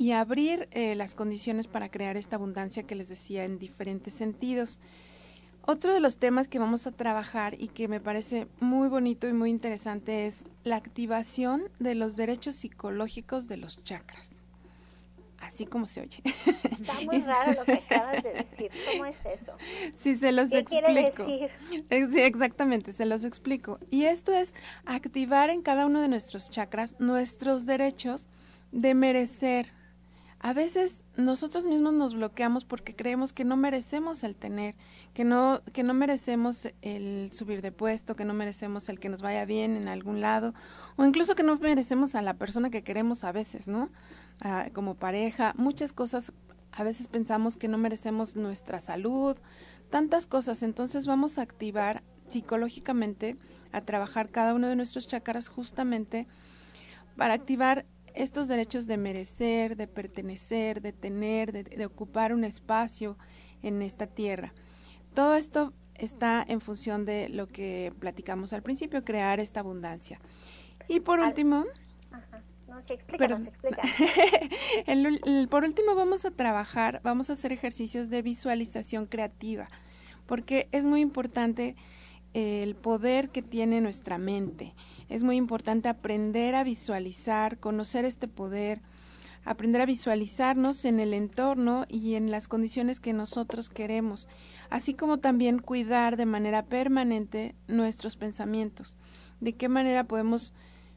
y 0.00 0.12
abrir 0.12 0.66
eh, 0.70 0.94
las 0.94 1.14
condiciones 1.14 1.68
para 1.68 1.90
crear 1.90 2.16
esta 2.16 2.36
abundancia 2.36 2.84
que 2.84 2.94
les 2.94 3.10
decía 3.10 3.44
en 3.44 3.58
diferentes 3.58 4.14
sentidos. 4.14 4.80
Otro 5.66 5.92
de 5.92 6.00
los 6.00 6.16
temas 6.16 6.48
que 6.48 6.58
vamos 6.58 6.86
a 6.86 6.92
trabajar 6.92 7.54
y 7.60 7.68
que 7.68 7.86
me 7.86 8.00
parece 8.00 8.46
muy 8.60 8.88
bonito 8.88 9.28
y 9.28 9.34
muy 9.34 9.50
interesante 9.50 10.26
es 10.26 10.44
la 10.64 10.76
activación 10.76 11.64
de 11.80 11.94
los 11.94 12.16
derechos 12.16 12.54
psicológicos 12.54 13.46
de 13.46 13.58
los 13.58 13.84
chakras. 13.84 14.40
Así 15.38 15.66
como 15.66 15.84
se 15.84 16.00
oye. 16.00 16.22
Está 16.24 16.94
muy 17.04 17.20
raro 17.26 17.52
lo 17.52 17.64
que 17.66 17.74
acabas 17.74 18.22
de 18.22 18.32
decir. 18.32 18.70
¿Cómo 18.92 19.04
es 19.04 19.16
eso? 19.26 19.52
Sí, 19.94 20.14
se 20.14 20.32
los 20.32 20.50
explico. 20.52 21.26
Sí, 21.90 22.20
exactamente, 22.20 22.92
se 22.92 23.04
los 23.04 23.22
explico. 23.22 23.78
Y 23.90 24.04
esto 24.04 24.32
es 24.32 24.54
activar 24.86 25.50
en 25.50 25.60
cada 25.60 25.84
uno 25.84 26.00
de 26.00 26.08
nuestros 26.08 26.48
chakras 26.48 26.96
nuestros 27.00 27.66
derechos 27.66 28.28
de 28.72 28.94
merecer, 28.94 29.74
a 30.42 30.54
veces 30.54 31.04
nosotros 31.16 31.66
mismos 31.66 31.92
nos 31.92 32.14
bloqueamos 32.14 32.64
porque 32.64 32.96
creemos 32.96 33.34
que 33.34 33.44
no 33.44 33.58
merecemos 33.58 34.24
el 34.24 34.36
tener, 34.36 34.74
que 35.12 35.22
no, 35.22 35.60
que 35.74 35.82
no 35.82 35.92
merecemos 35.92 36.68
el 36.80 37.30
subir 37.32 37.60
de 37.60 37.72
puesto, 37.72 38.16
que 38.16 38.24
no 38.24 38.32
merecemos 38.32 38.88
el 38.88 38.98
que 38.98 39.10
nos 39.10 39.20
vaya 39.20 39.44
bien 39.44 39.76
en 39.76 39.86
algún 39.86 40.22
lado, 40.22 40.54
o 40.96 41.04
incluso 41.04 41.34
que 41.34 41.42
no 41.42 41.58
merecemos 41.58 42.14
a 42.14 42.22
la 42.22 42.34
persona 42.34 42.70
que 42.70 42.82
queremos 42.82 43.22
a 43.22 43.32
veces, 43.32 43.68
¿no? 43.68 43.90
Como 44.72 44.94
pareja, 44.94 45.52
muchas 45.58 45.92
cosas, 45.92 46.32
a 46.72 46.84
veces 46.84 47.08
pensamos 47.08 47.58
que 47.58 47.68
no 47.68 47.76
merecemos 47.76 48.34
nuestra 48.34 48.80
salud, 48.80 49.36
tantas 49.90 50.26
cosas. 50.26 50.62
Entonces 50.62 51.06
vamos 51.06 51.36
a 51.36 51.42
activar 51.42 52.02
psicológicamente, 52.28 53.36
a 53.72 53.82
trabajar 53.82 54.30
cada 54.30 54.54
uno 54.54 54.68
de 54.68 54.76
nuestros 54.76 55.06
chakras 55.06 55.48
justamente 55.48 56.26
para 57.16 57.34
activar 57.34 57.84
estos 58.14 58.48
derechos 58.48 58.86
de 58.86 58.96
merecer, 58.96 59.76
de 59.76 59.86
pertenecer, 59.86 60.80
de 60.80 60.92
tener, 60.92 61.52
de, 61.52 61.86
ocupar 61.86 62.32
un 62.32 62.44
espacio 62.44 63.16
en 63.62 63.82
esta 63.82 64.06
tierra. 64.06 64.52
Todo 65.14 65.34
esto 65.34 65.72
está 65.94 66.44
en 66.46 66.60
función 66.60 67.04
de 67.04 67.28
lo 67.28 67.46
que 67.46 67.92
platicamos 67.98 68.52
al 68.52 68.62
principio, 68.62 69.04
crear 69.04 69.40
esta 69.40 69.60
abundancia. 69.60 70.20
Y 70.88 71.00
por 71.00 71.20
último... 71.20 71.64
por 75.50 75.64
último 75.64 75.94
vamos 75.94 76.24
a 76.24 76.30
trabajar, 76.30 77.00
vamos 77.02 77.28
a 77.28 77.32
hacer 77.32 77.52
ejercicios 77.52 78.10
de 78.10 78.22
visualización 78.22 79.06
creativa, 79.06 79.68
porque 80.26 80.68
es 80.70 80.84
muy 80.84 81.00
importante 81.00 81.76
el 82.34 82.76
poder 82.76 83.30
que 83.30 83.42
tiene 83.42 83.80
nuestra 83.80 84.18
mente. 84.18 84.74
Es 85.08 85.22
muy 85.22 85.36
importante 85.36 85.88
aprender 85.88 86.54
a 86.54 86.64
visualizar, 86.64 87.58
conocer 87.58 88.04
este 88.04 88.28
poder, 88.28 88.80
aprender 89.44 89.80
a 89.80 89.86
visualizarnos 89.86 90.84
en 90.84 91.00
el 91.00 91.14
entorno 91.14 91.86
y 91.88 92.14
en 92.14 92.30
las 92.30 92.46
condiciones 92.46 93.00
que 93.00 93.12
nosotros 93.12 93.68
queremos, 93.68 94.28
así 94.68 94.94
como 94.94 95.18
también 95.18 95.58
cuidar 95.58 96.16
de 96.16 96.26
manera 96.26 96.66
permanente 96.66 97.54
nuestros 97.66 98.16
pensamientos. 98.16 98.96
De 99.40 99.54
qué 99.54 99.68
manera 99.68 100.04
podemos 100.04 100.52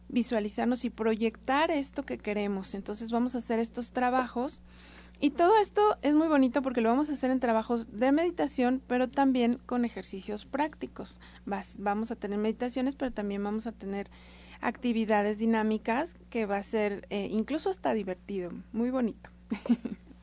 visualizarnos 0.10 0.86
y 0.86 0.90
proyectar 0.90 1.72
esto 1.72 2.04
que 2.04 2.18
queremos. 2.18 2.76
Entonces 2.76 3.12
vamos 3.12 3.36
a 3.36 3.40
hacer 3.40 3.60
estos 3.60 3.92
trabajos 3.92 4.62
y 5.20 5.32
todo 5.32 5.58
esto 5.58 5.98
es 6.02 6.14
muy 6.14 6.28
bonito 6.28 6.62
porque 6.62 6.82
lo 6.82 6.90
vamos 6.90 7.10
a 7.10 7.14
hacer 7.14 7.32
en 7.32 7.40
trabajos 7.40 7.98
de 7.98 8.12
meditación, 8.12 8.82
pero 8.88 9.10
también 9.10 9.58
con 9.66 9.86
ejercicios 9.86 10.46
prácticos. 10.46 11.20
vamos 11.80 12.12
a 12.12 12.16
tener 12.16 12.38
meditaciones, 12.40 12.96
pero 12.96 13.12
también 13.12 13.44
vamos 13.44 13.68
a 13.68 13.72
tener 13.72 14.10
actividades 14.62 15.40
dinámicas 15.40 16.16
que 16.30 16.46
va 16.46 16.58
a 16.58 16.64
ser 16.64 17.06
eh, 17.10 17.28
incluso 17.32 17.70
hasta 17.70 17.94
divertido, 17.94 18.52
muy 18.72 18.92
bonito. 18.92 19.30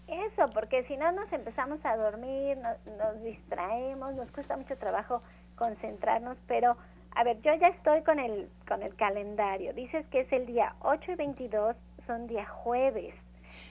Eso, 0.08 0.46
porque 0.52 0.84
si 0.84 0.96
no 0.96 1.12
nos 1.12 1.32
empezamos 1.32 1.78
a 1.84 1.96
dormir, 1.96 2.58
nos, 2.58 3.22
distraemos, 3.22 4.14
nos 4.14 4.30
cuesta 4.32 4.56
mucho 4.56 4.76
trabajo 4.76 5.22
concentrarnos, 5.56 6.36
pero 6.46 6.76
a 7.14 7.24
ver, 7.24 7.40
yo 7.42 7.54
ya 7.54 7.68
estoy 7.68 8.02
con 8.02 8.18
el, 8.18 8.48
con 8.66 8.82
el 8.82 8.94
calendario. 8.96 9.72
Dices 9.72 10.06
que 10.08 10.20
es 10.20 10.32
el 10.32 10.46
día 10.46 10.74
8 10.80 11.12
y 11.12 11.14
22, 11.14 11.76
son 12.06 12.26
día 12.26 12.46
jueves 12.46 13.14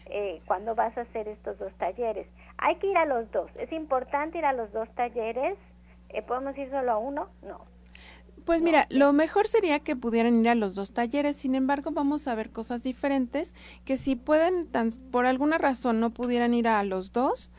eh, 0.06 0.42
cuando 0.46 0.76
vas 0.76 0.98
a 0.98 1.02
hacer 1.02 1.28
estos 1.28 1.58
dos 1.60 1.74
talleres. 1.78 2.28
Hay 2.58 2.76
que 2.78 2.88
ir 2.88 2.98
a 2.98 3.06
los 3.06 3.32
dos. 3.32 3.50
¿Es 3.56 3.72
importante 3.72 4.38
ir 4.38 4.46
a 4.46 4.54
los 4.54 4.72
dos 4.72 4.90
talleres? 4.96 5.58
Eh, 6.10 6.22
¿Podemos 6.22 6.58
ir 6.58 6.70
solo 6.70 6.92
a 6.92 6.98
uno? 6.98 7.30
No. 7.42 7.66
Pues 8.46 8.62
mira, 8.62 8.88
lo 8.90 9.14
mejor 9.14 9.48
sería 9.48 9.80
que 9.80 9.96
pudieran 9.96 10.40
ir 10.40 10.50
a 10.50 10.56
los 10.56 10.74
dos 10.74 10.92
talleres, 10.92 11.36
sin 11.36 11.54
embargo 11.56 11.92
vamos 11.92 12.28
a 12.28 12.34
ver 12.34 12.50
cosas 12.50 12.82
diferentes, 12.82 13.54
que 13.86 13.98
si 13.98 14.16
pueden, 14.16 14.66
tan, 14.68 14.90
por 15.12 15.26
alguna 15.26 15.58
razón 15.58 16.00
no 16.00 16.10
pudieran 16.10 16.54
ir 16.54 16.68
a 16.68 16.84
los 16.84 17.12
dos, 17.12 17.52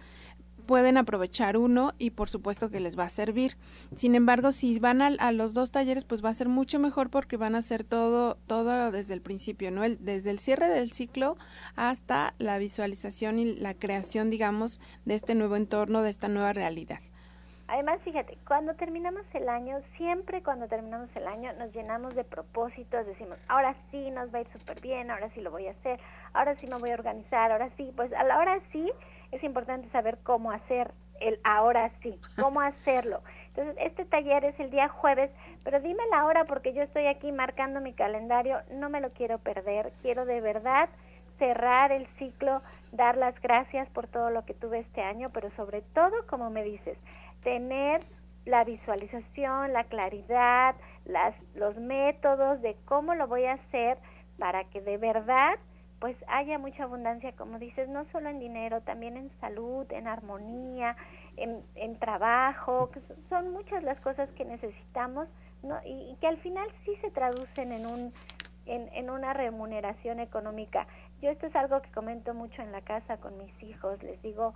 pueden 0.70 0.98
aprovechar 0.98 1.56
uno 1.56 1.94
y 1.98 2.10
por 2.10 2.28
supuesto 2.28 2.70
que 2.70 2.78
les 2.78 2.96
va 2.96 3.02
a 3.02 3.10
servir. 3.10 3.56
Sin 3.96 4.14
embargo, 4.14 4.52
si 4.52 4.78
van 4.78 5.02
a, 5.02 5.32
los 5.32 5.52
dos 5.52 5.72
talleres, 5.72 6.04
pues 6.04 6.24
va 6.24 6.28
a 6.28 6.34
ser 6.34 6.48
mucho 6.48 6.78
mejor 6.78 7.10
porque 7.10 7.36
van 7.36 7.56
a 7.56 7.58
hacer 7.58 7.82
todo, 7.82 8.36
todo 8.46 8.92
desde 8.92 9.14
el 9.14 9.20
principio, 9.20 9.72
¿no? 9.72 9.82
El, 9.82 9.98
desde 9.98 10.30
el 10.30 10.38
cierre 10.38 10.68
del 10.68 10.92
ciclo 10.92 11.36
hasta 11.74 12.34
la 12.38 12.58
visualización 12.58 13.40
y 13.40 13.56
la 13.56 13.74
creación, 13.74 14.30
digamos, 14.30 14.80
de 15.04 15.16
este 15.16 15.34
nuevo 15.34 15.56
entorno, 15.56 16.02
de 16.02 16.10
esta 16.10 16.28
nueva 16.28 16.52
realidad. 16.52 17.00
Además, 17.66 17.98
fíjate, 18.04 18.38
cuando 18.46 18.74
terminamos 18.74 19.22
el 19.34 19.48
año, 19.48 19.76
siempre 19.96 20.40
cuando 20.40 20.68
terminamos 20.68 21.08
el 21.16 21.26
año 21.26 21.52
nos 21.54 21.72
llenamos 21.72 22.14
de 22.14 22.22
propósitos, 22.22 23.06
decimos, 23.06 23.38
ahora 23.48 23.74
sí 23.90 24.12
nos 24.12 24.32
va 24.32 24.38
a 24.38 24.40
ir 24.42 24.48
súper 24.52 24.80
bien, 24.80 25.10
ahora 25.10 25.30
sí 25.34 25.40
lo 25.40 25.50
voy 25.50 25.66
a 25.66 25.72
hacer, 25.72 25.98
ahora 26.32 26.54
sí 26.60 26.68
me 26.68 26.78
voy 26.78 26.90
a 26.90 26.94
organizar, 26.94 27.50
ahora 27.50 27.70
sí, 27.76 27.92
pues 27.96 28.12
a 28.12 28.22
la 28.22 28.38
hora 28.38 28.60
sí 28.70 28.88
es 29.32 29.42
importante 29.44 29.88
saber 29.90 30.18
cómo 30.22 30.50
hacer 30.50 30.92
el 31.20 31.38
ahora 31.44 31.90
sí, 32.02 32.18
cómo 32.40 32.60
hacerlo. 32.60 33.22
Entonces, 33.48 33.76
este 33.80 34.04
taller 34.04 34.44
es 34.44 34.58
el 34.60 34.70
día 34.70 34.88
jueves, 34.88 35.30
pero 35.64 35.80
dime 35.80 36.02
la 36.10 36.24
hora 36.24 36.44
porque 36.44 36.72
yo 36.72 36.82
estoy 36.82 37.06
aquí 37.06 37.32
marcando 37.32 37.80
mi 37.80 37.92
calendario, 37.92 38.58
no 38.72 38.88
me 38.88 39.00
lo 39.00 39.10
quiero 39.10 39.38
perder, 39.38 39.92
quiero 40.02 40.24
de 40.24 40.40
verdad 40.40 40.88
cerrar 41.38 41.90
el 41.90 42.06
ciclo, 42.18 42.62
dar 42.92 43.16
las 43.16 43.40
gracias 43.40 43.88
por 43.90 44.06
todo 44.06 44.30
lo 44.30 44.44
que 44.44 44.54
tuve 44.54 44.80
este 44.80 45.02
año, 45.02 45.30
pero 45.30 45.50
sobre 45.56 45.82
todo, 45.82 46.26
como 46.26 46.50
me 46.50 46.62
dices, 46.62 46.96
tener 47.42 48.00
la 48.44 48.64
visualización, 48.64 49.72
la 49.72 49.84
claridad, 49.84 50.74
las, 51.04 51.34
los 51.54 51.76
métodos 51.76 52.60
de 52.62 52.76
cómo 52.84 53.14
lo 53.14 53.26
voy 53.26 53.44
a 53.44 53.54
hacer 53.54 53.98
para 54.38 54.64
que 54.64 54.80
de 54.80 54.96
verdad 54.96 55.58
pues 56.00 56.16
haya 56.28 56.58
mucha 56.58 56.84
abundancia, 56.84 57.32
como 57.32 57.58
dices, 57.58 57.88
no 57.88 58.06
solo 58.10 58.30
en 58.30 58.40
dinero, 58.40 58.80
también 58.80 59.18
en 59.18 59.30
salud, 59.38 59.86
en 59.92 60.08
armonía, 60.08 60.96
en, 61.36 61.62
en 61.74 61.98
trabajo, 61.98 62.90
que 62.90 63.00
son 63.28 63.52
muchas 63.52 63.82
las 63.84 64.00
cosas 64.00 64.30
que 64.30 64.46
necesitamos 64.46 65.28
¿no? 65.62 65.78
y, 65.84 66.16
que 66.20 66.26
al 66.26 66.38
final 66.38 66.66
sí 66.86 66.96
se 67.02 67.10
traducen 67.10 67.72
en, 67.72 67.86
un, 67.86 68.14
en, 68.64 68.88
en 68.94 69.10
una 69.10 69.34
remuneración 69.34 70.20
económica. 70.20 70.86
Yo 71.20 71.28
esto 71.28 71.46
es 71.46 71.54
algo 71.54 71.82
que 71.82 71.90
comento 71.90 72.32
mucho 72.32 72.62
en 72.62 72.72
la 72.72 72.80
casa 72.80 73.18
con 73.18 73.36
mis 73.36 73.62
hijos, 73.62 74.02
les 74.02 74.20
digo 74.22 74.54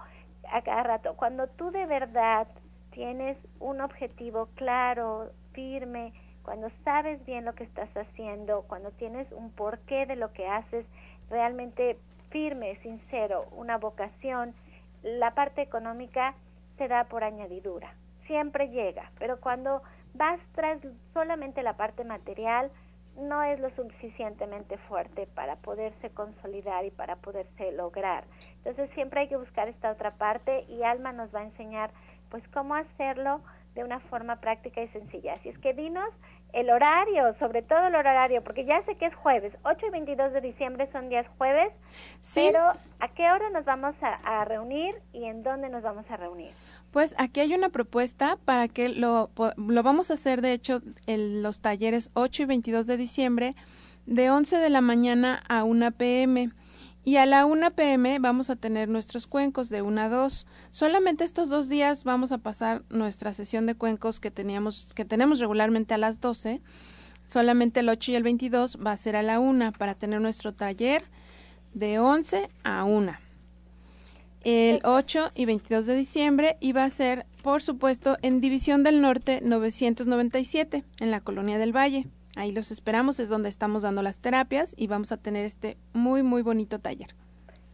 a 0.51 0.63
cada 0.63 0.83
rato, 0.83 1.15
cuando 1.15 1.47
tú 1.47 1.71
de 1.71 1.85
verdad 1.85 2.49
tienes 2.91 3.37
un 3.61 3.83
objetivo 3.83 4.49
claro, 4.55 5.31
firme, 5.53 6.15
cuando 6.43 6.71
sabes 6.85 7.25
bien 7.25 7.45
lo 7.45 7.55
que 7.55 7.65
estás 7.65 7.89
haciendo, 7.97 8.63
cuando 8.63 8.91
tienes 8.93 9.31
un 9.33 9.51
porqué 9.51 10.07
de 10.07 10.17
lo 10.17 10.33
que 10.33 10.47
haces, 10.47 10.87
realmente 11.31 11.99
firme, 12.31 12.77
sincero, 12.83 13.47
una 13.53 13.79
vocación, 13.79 14.55
la 15.03 15.35
parte 15.35 15.63
económica 15.63 16.35
se 16.79 16.89
da 16.89 17.05
por 17.05 17.25
añadidura, 17.25 17.95
siempre 18.27 18.69
llega, 18.71 19.11
pero 19.19 19.41
cuando 19.41 19.83
vas 20.15 20.41
tras 20.55 20.81
solamente 21.13 21.63
la 21.63 21.77
parte 21.77 22.05
material, 22.05 22.71
no 23.17 23.43
es 23.45 23.61
lo 23.61 23.71
suficientemente 23.71 24.77
fuerte 24.89 25.27
para 25.35 25.57
poderse 25.57 26.11
consolidar 26.11 26.85
y 26.85 26.91
para 26.91 27.17
poderse 27.17 27.73
lograr. 27.73 28.25
Entonces 28.57 28.91
siempre 28.95 29.21
hay 29.21 29.29
que 29.29 29.37
buscar 29.37 29.69
esta 29.69 29.93
otra 29.93 30.13
parte 30.13 30.65
y 30.69 30.83
Alma 30.83 31.13
nos 31.13 31.33
va 31.33 31.41
a 31.41 31.45
enseñar 31.45 31.91
pues 32.31 32.43
cómo 32.49 32.75
hacerlo 32.75 33.41
de 33.75 33.85
una 33.85 34.01
forma 34.01 34.37
práctica 34.37 34.83
y 34.83 34.89
sencilla. 34.89 35.35
Así 35.35 35.49
es 35.49 35.59
que 35.59 35.75
dinos 35.75 36.11
el 36.55 36.71
horario, 36.71 37.35
sobre 37.39 37.63
todo 37.63 37.89
el 37.89 37.95
horario, 37.97 38.43
porque 38.43 38.65
ya 38.65 38.83
sé 38.85 38.95
que 38.95 39.07
es 39.07 39.15
jueves, 39.15 39.53
8 39.65 39.87
y 39.89 39.91
22 39.91 40.33
de 40.33 40.41
diciembre 40.41 40.89
son 40.93 41.09
días 41.09 41.27
jueves, 41.37 41.73
pero 42.35 42.61
¿a 43.01 43.09
qué 43.15 43.25
hora 43.31 43.51
nos 43.51 43.65
vamos 43.65 43.95
a, 44.01 44.45
reunir 44.45 44.95
y 45.13 45.25
en 45.25 45.43
dónde 45.43 45.69
nos 45.69 45.83
vamos 45.83 46.05
a 46.09 46.17
reunir? 46.17 46.53
Pues 46.93 47.15
aquí 47.19 47.41
hay 47.41 47.55
una 47.55 47.71
propuesta 47.71 48.39
para 48.45 48.69
que 48.69 48.89
lo, 48.89 49.31
lo 49.57 49.83
vamos 49.83 50.11
a 50.11 50.15
hacer, 50.15 50.43
de 50.43 50.53
hecho, 50.53 50.81
en 51.07 51.43
los 51.43 51.61
talleres 51.61 52.11
8 52.15 52.43
y 52.43 52.47
22 52.47 52.87
de 52.87 52.97
diciembre, 52.97 53.57
de 54.07 54.31
11 54.31 54.59
de 54.59 54.71
la 54.71 54.81
mañana 54.81 55.43
a 55.49 55.65
1 55.65 55.91
pm. 55.93 56.51
Y 57.05 57.17
a 57.17 57.27
la 57.27 57.45
1 57.45 57.75
pm 57.75 58.19
vamos 58.19 58.49
a 58.49 58.57
tener 58.57 58.89
nuestros 58.89 59.27
cuencos 59.27 59.69
de 59.69 59.83
1 59.83 60.01
a 60.01 60.09
2. 60.09 60.47
Solamente 60.71 61.25
estos 61.25 61.51
dos 61.51 61.69
días 61.69 62.05
vamos 62.05 62.33
a 62.33 62.39
pasar 62.39 62.83
nuestra 62.89 63.35
sesión 63.35 63.67
de 63.67 63.75
cuencos 63.75 64.21
que, 64.21 64.31
teníamos, 64.31 64.93
que 64.95 65.05
tenemos 65.05 65.39
regularmente 65.39 65.93
a 65.95 65.99
las 65.99 66.21
12. 66.21 66.63
Solamente 67.27 67.81
el 67.81 67.89
8 67.91 68.13
y 68.13 68.15
el 68.15 68.23
22 68.23 68.79
va 68.85 68.93
a 68.93 68.97
ser 68.97 69.17
a 69.17 69.23
la 69.23 69.39
1 69.39 69.73
para 69.73 69.95
tener 69.95 70.21
nuestro 70.21 70.55
taller 70.55 71.05
de 71.75 71.99
11 71.99 72.49
a 72.65 72.85
1. 72.85 73.13
El 74.45 74.81
8 74.85 75.33
y 75.35 75.45
22 75.47 75.87
de 75.87 75.97
diciembre 75.97 76.57
iba 76.61 76.85
a 76.85 76.91
ser, 76.91 77.27
por 77.43 77.63
supuesto, 77.63 78.19
en 78.23 78.41
División 78.41 78.83
del 78.83 79.01
Norte 79.01 79.41
997, 79.43 80.85
en 81.01 81.11
la 81.11 81.21
Colonia 81.21 81.59
del 81.59 81.75
Valle. 81.75 82.07
Ahí 82.37 82.51
los 82.53 82.73
esperamos, 82.73 83.21
es 83.21 83.29
donde 83.29 83.49
estamos 83.49 83.83
dando 83.83 84.03
las 84.03 84.21
terapias 84.21 84.75
y 84.77 84.89
vamos 84.89 85.13
a 85.13 85.17
tener 85.17 85.45
este 85.45 85.77
muy, 85.93 86.23
muy 86.23 86.43
bonito 86.43 86.81
taller. 86.81 87.15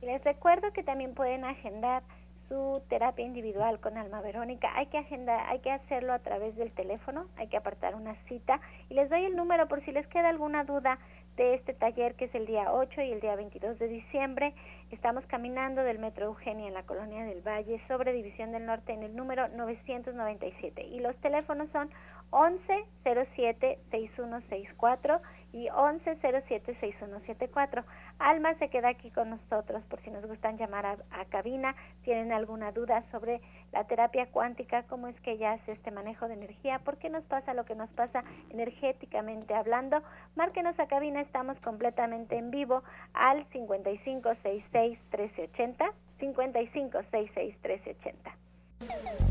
Les 0.02 0.22
recuerdo 0.22 0.72
que 0.72 0.82
también 0.82 1.14
pueden 1.14 1.44
agendar 1.44 2.02
su 2.50 2.82
terapia 2.88 3.24
individual 3.24 3.78
con 3.78 3.96
Alma 3.96 4.20
Verónica. 4.20 4.70
Hay 4.74 4.86
que 4.86 4.98
agendar, 4.98 5.48
hay 5.48 5.60
que 5.60 5.70
hacerlo 5.70 6.12
a 6.12 6.18
través 6.18 6.56
del 6.56 6.72
teléfono, 6.72 7.26
hay 7.36 7.46
que 7.46 7.56
apartar 7.56 7.94
una 7.94 8.16
cita 8.28 8.60
y 8.88 8.94
les 8.94 9.08
doy 9.08 9.24
el 9.24 9.36
número 9.36 9.68
por 9.68 9.84
si 9.84 9.92
les 9.92 10.06
queda 10.08 10.28
alguna 10.28 10.64
duda 10.64 10.98
de 11.36 11.54
este 11.54 11.74
taller 11.74 12.16
que 12.16 12.24
es 12.24 12.34
el 12.34 12.46
día 12.46 12.72
8 12.72 13.02
y 13.02 13.12
el 13.12 13.20
día 13.20 13.36
22 13.36 13.78
de 13.78 13.86
diciembre. 13.88 14.52
Estamos 14.90 15.24
caminando 15.26 15.82
del 15.82 16.00
Metro 16.00 16.26
Eugenia 16.26 16.66
en 16.66 16.74
la 16.74 16.82
Colonia 16.82 17.24
del 17.24 17.40
Valle 17.40 17.80
sobre 17.86 18.12
División 18.12 18.50
del 18.50 18.66
Norte 18.66 18.92
en 18.92 19.04
el 19.04 19.14
número 19.14 19.48
997 19.48 20.82
y 20.86 20.98
los 20.98 21.16
teléfonos 21.18 21.70
son 21.70 21.88
11 22.30 22.84
07 23.02 23.78
6164 23.90 25.20
y 25.52 25.68
11 25.68 26.18
07 26.20 26.76
6174. 26.80 27.84
Alma 28.18 28.54
se 28.54 28.68
queda 28.68 28.88
aquí 28.88 29.10
con 29.10 29.30
nosotros 29.30 29.82
por 29.88 30.00
si 30.02 30.10
nos 30.10 30.24
gustan 30.26 30.58
llamar 30.58 30.86
a, 30.86 31.24
cabina, 31.30 31.74
tienen 32.04 32.32
alguna 32.32 32.70
duda 32.72 33.04
sobre 33.10 33.40
la 33.72 33.84
terapia 33.84 34.26
cuántica, 34.26 34.84
cómo 34.84 35.08
es 35.08 35.18
que 35.20 35.32
ella 35.32 35.52
hace 35.52 35.72
este 35.72 35.90
manejo 35.90 36.28
de 36.28 36.34
energía, 36.34 36.80
por 36.80 36.98
qué 36.98 37.08
nos 37.08 37.24
pasa 37.24 37.54
lo 37.54 37.64
que 37.64 37.74
nos 37.74 37.90
pasa 37.90 38.22
energéticamente 38.50 39.54
hablando. 39.54 40.02
Márquenos 40.36 40.78
a 40.78 40.86
cabina, 40.86 41.20
estamos 41.20 41.58
completamente 41.60 42.36
en 42.36 42.50
vivo 42.50 42.82
al 43.14 43.46
5566 43.52 44.98
1380, 45.10 45.92
5566 46.18 47.56
1380. 47.62 49.29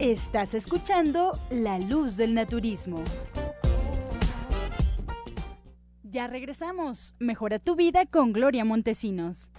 Estás 0.00 0.54
escuchando 0.54 1.38
La 1.50 1.78
Luz 1.78 2.16
del 2.16 2.34
Naturismo. 2.34 3.04
Ya 6.02 6.26
regresamos. 6.26 7.14
Mejora 7.20 7.60
tu 7.60 7.76
vida 7.76 8.04
con 8.04 8.32
Gloria 8.32 8.64
Montesinos. 8.64 9.52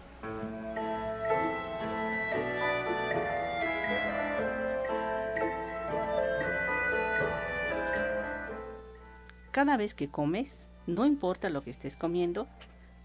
Cada 9.51 9.77
vez 9.77 9.93
que 9.93 10.09
comes, 10.09 10.69
no 10.85 11.05
importa 11.05 11.49
lo 11.49 11.63
que 11.63 11.71
estés 11.71 11.95
comiendo, 11.95 12.49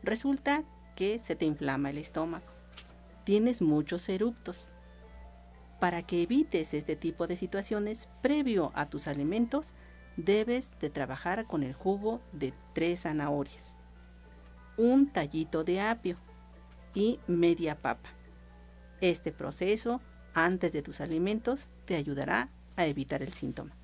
resulta 0.03 0.65
que 0.97 1.21
se 1.21 1.37
te 1.37 1.45
inflama 1.45 1.91
el 1.91 1.99
estómago. 1.99 2.47
Tienes 3.23 3.63
muchos 3.63 4.09
eruptos 4.09 4.73
para 5.81 6.03
que 6.03 6.23
evites 6.23 6.75
este 6.75 6.95
tipo 6.95 7.27
de 7.27 7.37
situaciones, 7.37 8.09
previo 8.23 8.71
a 8.75 8.87
tus 8.87 9.09
alimentos, 9.09 9.73
debes 10.17 10.73
de 10.79 10.91
trabajar 10.91 11.47
con 11.47 11.63
el 11.63 11.73
jugo 11.73 12.21
de 12.33 12.53
tres 12.75 13.03
zanahorias, 13.03 13.79
un 14.77 15.11
tallito 15.11 15.65
de 15.65 15.81
apio 15.81 16.19
y 16.95 17.19
media 17.27 17.81
papa. 17.81 18.11
Este 19.01 19.33
proceso, 19.33 20.01
antes 20.35 20.73
de 20.73 20.83
tus 20.83 21.01
alimentos, 21.01 21.71
te 21.87 21.97
ayudará 21.97 22.51
a 22.77 22.85
evitar 22.85 23.23
el 23.23 23.33
síntoma. 23.33 23.80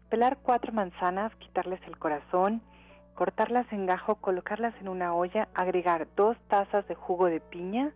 pelar 0.08 0.38
cuatro 0.42 0.72
manzanas, 0.72 1.36
quitarles 1.36 1.82
el 1.88 1.98
corazón, 1.98 2.62
cortarlas 3.16 3.66
en 3.74 3.86
gajo, 3.86 4.16
colocarlas 4.16 4.74
en 4.80 4.88
una 4.88 5.14
olla, 5.14 5.50
agregar 5.54 6.08
dos 6.16 6.38
tazas 6.48 6.88
de 6.88 6.96
jugo 6.96 7.26
de 7.26 7.42
piña 7.42 7.92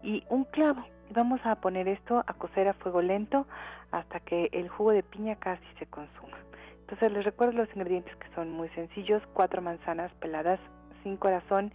y 0.00 0.22
un 0.28 0.44
clavo. 0.44 0.84
Vamos 1.10 1.40
a 1.42 1.56
poner 1.56 1.88
esto 1.88 2.22
a 2.24 2.34
cocer 2.34 2.68
a 2.68 2.74
fuego 2.74 3.02
lento 3.02 3.48
hasta 3.90 4.20
que 4.20 4.48
el 4.52 4.68
jugo 4.68 4.92
de 4.92 5.02
piña 5.02 5.34
casi 5.34 5.66
se 5.80 5.86
consuma. 5.86 6.38
Entonces 6.82 7.10
les 7.10 7.24
recuerdo 7.24 7.54
los 7.54 7.74
ingredientes 7.74 8.14
que 8.14 8.32
son 8.36 8.52
muy 8.52 8.68
sencillos, 8.68 9.24
cuatro 9.32 9.60
manzanas 9.60 10.12
peladas 10.20 10.60
sin 11.02 11.16
corazón, 11.16 11.72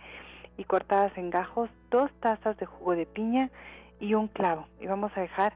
y 0.60 0.66
cortadas 0.66 1.18
en 1.18 1.30
gajos, 1.30 1.70
dos 1.90 2.12
tazas 2.20 2.58
de 2.58 2.66
jugo 2.66 2.94
de 2.94 3.06
piña 3.06 3.50
y 4.00 4.14
un 4.14 4.28
clavo. 4.28 4.68
Y 4.82 4.88
vamos 4.88 5.12
a 5.16 5.22
dejar 5.22 5.54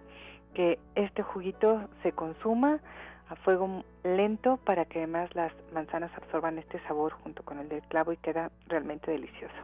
que 0.53 0.79
este 0.95 1.21
juguito 1.23 1.89
se 2.03 2.13
consuma 2.13 2.79
a 3.27 3.35
fuego 3.35 3.83
lento 4.05 4.57
para 4.65 4.85
que 4.85 4.99
además 4.99 5.29
las 5.35 5.51
manzanas 5.73 6.09
absorban 6.15 6.57
este 6.57 6.79
sabor 6.87 7.11
junto 7.11 7.43
con 7.43 7.59
el 7.59 7.67
del 7.67 7.81
clavo 7.81 8.13
y 8.13 8.17
queda 8.17 8.49
realmente 8.67 9.11
delicioso. 9.11 9.55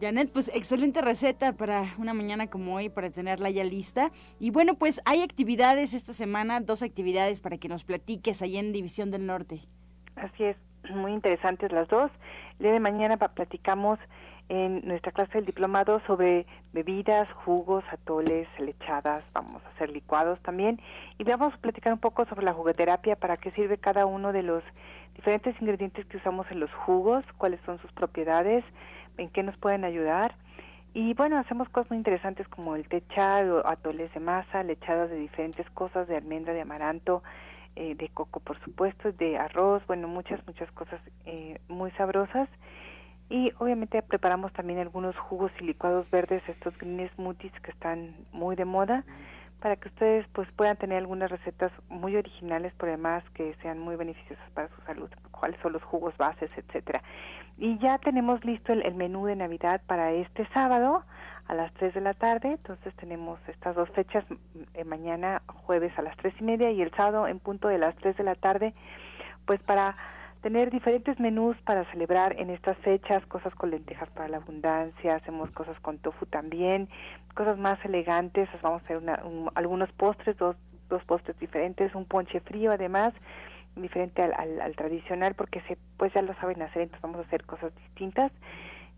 Janet, 0.00 0.32
pues 0.32 0.48
excelente 0.54 1.02
receta 1.02 1.52
para 1.52 1.94
una 1.98 2.14
mañana 2.14 2.46
como 2.48 2.76
hoy, 2.76 2.88
para 2.88 3.10
tenerla 3.10 3.50
ya 3.50 3.64
lista. 3.64 4.10
Y 4.38 4.50
bueno, 4.50 4.74
pues 4.74 5.00
hay 5.04 5.22
actividades 5.22 5.92
esta 5.92 6.12
semana, 6.12 6.60
dos 6.60 6.84
actividades 6.84 7.40
para 7.40 7.58
que 7.58 7.68
nos 7.68 7.82
platiques 7.82 8.42
allá 8.42 8.60
en 8.60 8.72
División 8.72 9.10
del 9.10 9.26
Norte. 9.26 9.60
Así 10.14 10.44
es, 10.44 10.56
muy 10.94 11.12
interesantes 11.12 11.72
las 11.72 11.88
dos. 11.88 12.10
El 12.62 12.66
día 12.66 12.74
de 12.74 12.90
mañana 12.92 13.16
platicamos 13.16 13.98
en 14.48 14.86
nuestra 14.86 15.10
clase 15.10 15.32
del 15.32 15.46
diplomado 15.46 16.00
sobre 16.06 16.46
bebidas, 16.72 17.28
jugos, 17.44 17.82
atoles, 17.90 18.46
lechadas, 18.60 19.24
vamos 19.32 19.60
a 19.64 19.68
hacer 19.70 19.90
licuados 19.90 20.38
también 20.42 20.80
y 21.18 21.24
vamos 21.24 21.52
a 21.54 21.56
platicar 21.56 21.92
un 21.92 21.98
poco 21.98 22.24
sobre 22.26 22.44
la 22.44 22.52
jugoterapia, 22.52 23.16
para 23.16 23.36
qué 23.36 23.50
sirve 23.50 23.78
cada 23.78 24.06
uno 24.06 24.32
de 24.32 24.44
los 24.44 24.62
diferentes 25.16 25.60
ingredientes 25.60 26.06
que 26.06 26.18
usamos 26.18 26.48
en 26.52 26.60
los 26.60 26.72
jugos, 26.72 27.24
cuáles 27.36 27.60
son 27.66 27.80
sus 27.80 27.90
propiedades, 27.90 28.64
en 29.18 29.28
qué 29.30 29.42
nos 29.42 29.56
pueden 29.56 29.84
ayudar. 29.84 30.36
Y 30.94 31.14
bueno, 31.14 31.38
hacemos 31.38 31.68
cosas 31.68 31.90
muy 31.90 31.98
interesantes 31.98 32.46
como 32.46 32.76
el 32.76 32.86
techado, 32.86 33.66
atoles 33.66 34.14
de 34.14 34.20
masa, 34.20 34.62
lechadas 34.62 35.10
de 35.10 35.16
diferentes 35.16 35.68
cosas, 35.70 36.06
de 36.06 36.16
almendra, 36.16 36.52
de 36.52 36.60
amaranto, 36.60 37.24
eh, 37.76 37.94
de 37.94 38.08
coco 38.08 38.40
por 38.40 38.58
supuesto, 38.60 39.12
de 39.12 39.38
arroz, 39.38 39.86
bueno, 39.86 40.08
muchas, 40.08 40.44
muchas 40.46 40.70
cosas 40.72 41.00
eh, 41.26 41.60
muy 41.68 41.90
sabrosas. 41.92 42.48
Y 43.30 43.52
obviamente 43.58 44.02
preparamos 44.02 44.52
también 44.52 44.78
algunos 44.78 45.16
jugos 45.16 45.50
y 45.58 45.64
licuados 45.64 46.10
verdes, 46.10 46.42
estos 46.48 46.76
green 46.76 47.08
smoothies 47.14 47.52
que 47.62 47.70
están 47.70 48.14
muy 48.32 48.56
de 48.56 48.66
moda, 48.66 49.04
para 49.62 49.76
que 49.76 49.88
ustedes 49.88 50.26
pues 50.34 50.50
puedan 50.52 50.76
tener 50.76 50.98
algunas 50.98 51.30
recetas 51.30 51.72
muy 51.88 52.16
originales, 52.16 52.74
pero 52.76 52.92
además 52.92 53.24
que 53.32 53.54
sean 53.62 53.78
muy 53.78 53.96
beneficiosas 53.96 54.50
para 54.50 54.68
su 54.68 54.80
salud, 54.82 55.08
cuáles 55.30 55.58
son 55.60 55.72
los 55.72 55.82
jugos 55.84 56.14
bases, 56.18 56.50
etcétera. 56.56 57.02
Y 57.56 57.78
ya 57.78 57.98
tenemos 57.98 58.44
listo 58.44 58.72
el, 58.72 58.94
menú 58.94 59.26
de 59.26 59.36
Navidad 59.36 59.80
para 59.86 60.12
este 60.12 60.46
sábado 60.48 61.04
a 61.46 61.54
las 61.54 61.72
3 61.74 61.94
de 61.94 62.00
la 62.00 62.14
tarde. 62.14 62.52
Entonces 62.52 62.94
tenemos 62.96 63.38
estas 63.48 63.74
dos 63.74 63.88
fechas, 63.90 64.24
eh, 64.74 64.84
mañana 64.84 65.42
jueves 65.46 65.92
a 65.98 66.02
las 66.02 66.16
tres 66.16 66.34
y 66.40 66.44
media 66.44 66.70
y 66.70 66.82
el 66.82 66.90
sábado 66.92 67.26
en 67.26 67.38
punto 67.38 67.68
de 67.68 67.78
las 67.78 67.94
3 67.96 68.16
de 68.16 68.24
la 68.24 68.34
tarde, 68.34 68.74
pues 69.46 69.60
para 69.62 69.96
tener 70.42 70.70
diferentes 70.70 71.18
menús 71.20 71.56
para 71.64 71.84
celebrar 71.92 72.38
en 72.38 72.50
estas 72.50 72.76
fechas, 72.78 73.24
cosas 73.26 73.54
con 73.54 73.70
lentejas 73.70 74.10
para 74.10 74.28
la 74.28 74.38
abundancia, 74.38 75.14
hacemos 75.14 75.50
cosas 75.52 75.78
con 75.80 75.98
tofu 75.98 76.26
también, 76.26 76.88
cosas 77.34 77.56
más 77.58 77.82
elegantes, 77.84 78.48
vamos 78.60 78.82
a 78.82 78.84
hacer 78.84 79.00
algunos 79.54 79.90
postres, 79.92 80.36
dos, 80.36 80.56
dos 80.90 81.02
postres 81.04 81.38
diferentes, 81.38 81.94
un 81.94 82.06
ponche 82.06 82.40
frío 82.40 82.72
además, 82.72 83.14
diferente 83.76 84.20
al, 84.22 84.60
al, 84.60 84.76
tradicional 84.76 85.34
porque 85.34 85.60
se, 85.62 85.78
pues 85.96 86.12
ya 86.12 86.22
lo 86.22 86.34
saben 86.34 86.60
hacer, 86.60 86.82
entonces 86.82 87.02
vamos 87.02 87.18
a 87.18 87.22
hacer 87.22 87.44
cosas 87.44 87.74
distintas 87.76 88.32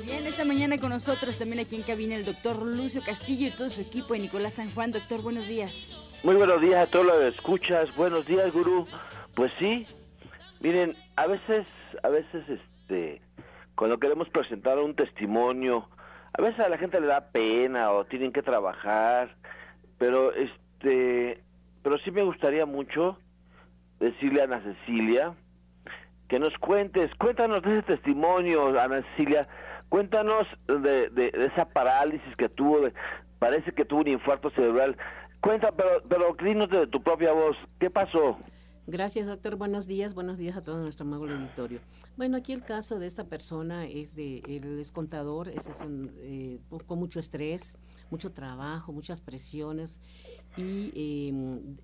Bien, 0.04 0.28
esta 0.28 0.44
mañana 0.44 0.78
con 0.78 0.90
nosotros 0.90 1.38
también 1.38 1.62
aquí 1.62 1.78
en 1.78 1.84
cabina 1.84 2.16
el 2.16 2.26
doctor 2.26 2.62
Lucio 2.62 3.02
Castillo 3.02 3.48
y 3.48 3.52
todo 3.52 3.70
su 3.70 3.82
equipo 3.82 4.14
de 4.14 4.20
Nicolás 4.20 4.56
San 4.56 4.72
Juan. 4.72 4.92
Doctor, 4.92 5.22
buenos 5.22 5.48
días. 5.48 5.90
Muy 6.24 6.36
buenos 6.36 6.62
días 6.62 6.88
a 6.88 6.92
todos 6.92 7.06
los 7.06 7.18
que 7.20 7.28
escuchas. 7.30 7.96
Buenos 7.96 8.26
días, 8.26 8.52
gurú. 8.52 8.86
Pues 9.34 9.52
sí, 9.60 9.88
miren, 10.60 10.96
a 11.16 11.26
veces, 11.28 11.66
a 12.04 12.10
veces, 12.10 12.44
este, 12.50 13.22
cuando 13.76 13.98
queremos 13.98 14.28
presentar 14.30 14.78
un 14.78 14.94
testimonio, 14.94 15.88
a 16.34 16.42
veces 16.42 16.60
a 16.60 16.70
la 16.70 16.78
gente 16.78 17.00
le 17.00 17.08
da 17.08 17.32
pena 17.32 17.92
o 17.92 18.04
tienen 18.06 18.34
que 18.34 18.42
trabajar, 18.42 19.36
pero 19.98 20.34
este, 20.34 21.42
pero 21.82 21.98
sí 22.00 22.12
me 22.12 22.24
gustaría 22.24 22.66
mucho 22.66 23.18
decirle 24.02 24.42
a 24.42 24.46
Ana 24.46 24.62
Cecilia 24.62 25.34
que 26.28 26.40
nos 26.40 26.58
cuentes, 26.58 27.12
cuéntanos 27.16 27.62
de 27.62 27.80
ese 27.80 27.88
testimonio, 27.96 28.80
Ana 28.80 29.04
Cecilia, 29.12 29.48
cuéntanos 29.90 30.48
de, 30.68 31.10
de, 31.10 31.50
esa 31.54 31.66
parálisis 31.66 32.36
que 32.38 32.50
tuvo, 32.50 32.88
parece 33.38 33.72
que 33.74 33.86
tuvo 33.86 34.02
un 34.02 34.08
infarto 34.08 34.50
cerebral. 34.52 34.98
Cuenta, 35.42 35.72
pero, 35.72 36.02
pero 36.08 36.36
dinos 36.42 36.70
de 36.70 36.88
tu 36.88 37.02
propia 37.04 37.34
voz, 37.34 37.58
¿qué 37.80 37.90
pasó? 37.90 38.38
Gracias, 38.88 39.28
doctor. 39.28 39.58
Buenos 39.58 39.88
días. 39.88 40.14
Buenos 40.14 40.38
días 40.38 40.58
a 40.58 40.62
todo 40.62 40.82
nuestro 40.82 41.06
amable 41.06 41.34
auditorio. 41.34 41.80
Bueno, 42.18 42.38
aquí 42.38 42.52
el 42.54 42.64
caso 42.64 42.98
de 42.98 43.08
esta 43.08 43.26
persona 43.26 43.86
es 43.86 44.16
de, 44.16 44.42
él 44.48 44.80
es 44.80 44.92
contador, 44.92 45.50
es, 45.50 45.70
eh, 46.22 46.60
con 46.88 46.98
mucho 46.98 47.20
estrés, 47.20 47.78
mucho 48.10 48.32
trabajo, 48.32 48.92
muchas 48.92 49.22
presiones 49.22 50.00
y 50.58 50.92
eh, 50.96 51.78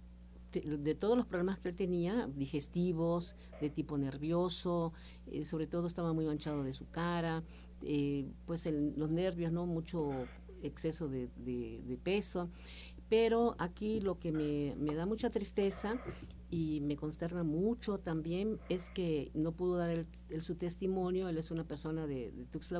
de 0.51 0.95
todos 0.95 1.17
los 1.17 1.25
problemas 1.25 1.59
que 1.59 1.69
él 1.69 1.75
tenía, 1.75 2.29
digestivos, 2.35 3.35
de 3.61 3.69
tipo 3.69 3.97
nervioso, 3.97 4.93
eh, 5.27 5.45
sobre 5.45 5.67
todo 5.67 5.87
estaba 5.87 6.13
muy 6.13 6.25
manchado 6.25 6.63
de 6.63 6.73
su 6.73 6.89
cara, 6.89 7.43
eh, 7.83 8.25
pues 8.45 8.65
los 8.65 9.11
nervios, 9.11 9.51
¿no? 9.51 9.65
Mucho 9.65 10.11
exceso 10.61 11.07
de, 11.07 11.29
peso. 12.03 12.49
Pero 13.09 13.55
aquí 13.57 14.01
lo 14.01 14.19
que 14.19 14.31
me, 14.31 14.95
da 14.95 15.05
mucha 15.05 15.29
tristeza 15.29 15.97
y 16.49 16.81
me 16.81 16.97
consterna 16.97 17.43
mucho 17.43 17.97
también 17.97 18.59
es 18.69 18.89
que 18.89 19.31
no 19.33 19.53
pudo 19.53 19.77
dar 19.77 20.05
su 20.39 20.55
testimonio, 20.55 21.29
él 21.29 21.37
es 21.37 21.51
una 21.51 21.65
persona 21.65 22.05
de, 22.07 22.31
de 22.31 22.45
Tuxtla 22.45 22.79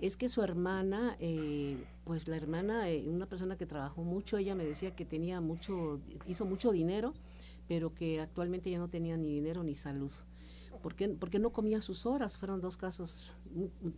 es 0.00 0.16
que 0.16 0.28
su 0.28 0.42
hermana, 0.42 1.16
eh, 1.20 1.76
pues 2.04 2.26
la 2.26 2.36
hermana, 2.36 2.88
eh, 2.90 3.04
una 3.06 3.26
persona 3.26 3.56
que 3.56 3.66
trabajó 3.66 4.02
mucho, 4.02 4.38
ella 4.38 4.54
me 4.54 4.64
decía 4.64 4.94
que 4.96 5.04
tenía 5.04 5.40
mucho, 5.40 6.00
hizo 6.26 6.46
mucho 6.46 6.72
dinero, 6.72 7.12
pero 7.68 7.94
que 7.94 8.20
actualmente 8.20 8.70
ya 8.70 8.78
no 8.78 8.88
tenía 8.88 9.16
ni 9.16 9.28
dinero 9.28 9.62
ni 9.62 9.74
salud. 9.74 10.12
Porque, 10.82 11.08
porque 11.10 11.38
no 11.38 11.50
comía 11.50 11.82
sus 11.82 12.06
horas, 12.06 12.38
fueron 12.38 12.62
dos 12.62 12.78
casos 12.78 13.34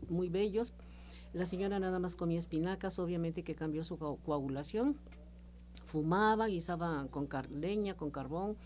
muy, 0.08 0.28
bellos. 0.28 0.72
La 1.32 1.46
señora 1.46 1.78
nada 1.78 2.00
más 2.00 2.16
comía 2.16 2.40
espinacas, 2.40 2.98
obviamente 2.98 3.44
que 3.44 3.54
cambió 3.54 3.84
su 3.84 3.96
coagulación, 3.96 4.96
fumaba, 5.86 6.48
guisaba 6.48 7.06
con 7.10 7.28
leña, 7.50 7.94
con 7.94 8.10
carbón, 8.10 8.56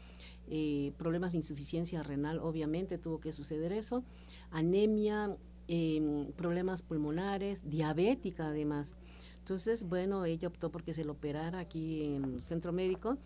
eh, 0.49 0.93
problemas 0.97 1.33
de 1.33 1.39
insuficiencia 1.39 2.03
renal, 2.03 2.39
obviamente 2.39 2.97
tuvo 2.97 3.21
que 3.21 3.33
suceder 3.33 3.73
eso, 3.73 4.03
anemia, 4.51 5.37
Em, 5.69 6.31
problemas 6.33 6.83
pulmonares, 6.83 7.69
diabética 7.69 8.49
además. 8.49 8.95
Entonces, 9.39 9.83
bueno, 9.89 10.25
ella 10.25 10.49
optó 10.49 10.71
porque 10.71 10.95
se 10.95 11.05
lo 11.05 11.13
operara 11.13 11.59
aquí 11.59 12.05
en 12.05 12.25
el 12.25 12.43
centro 12.43 12.73
médico, 12.73 13.19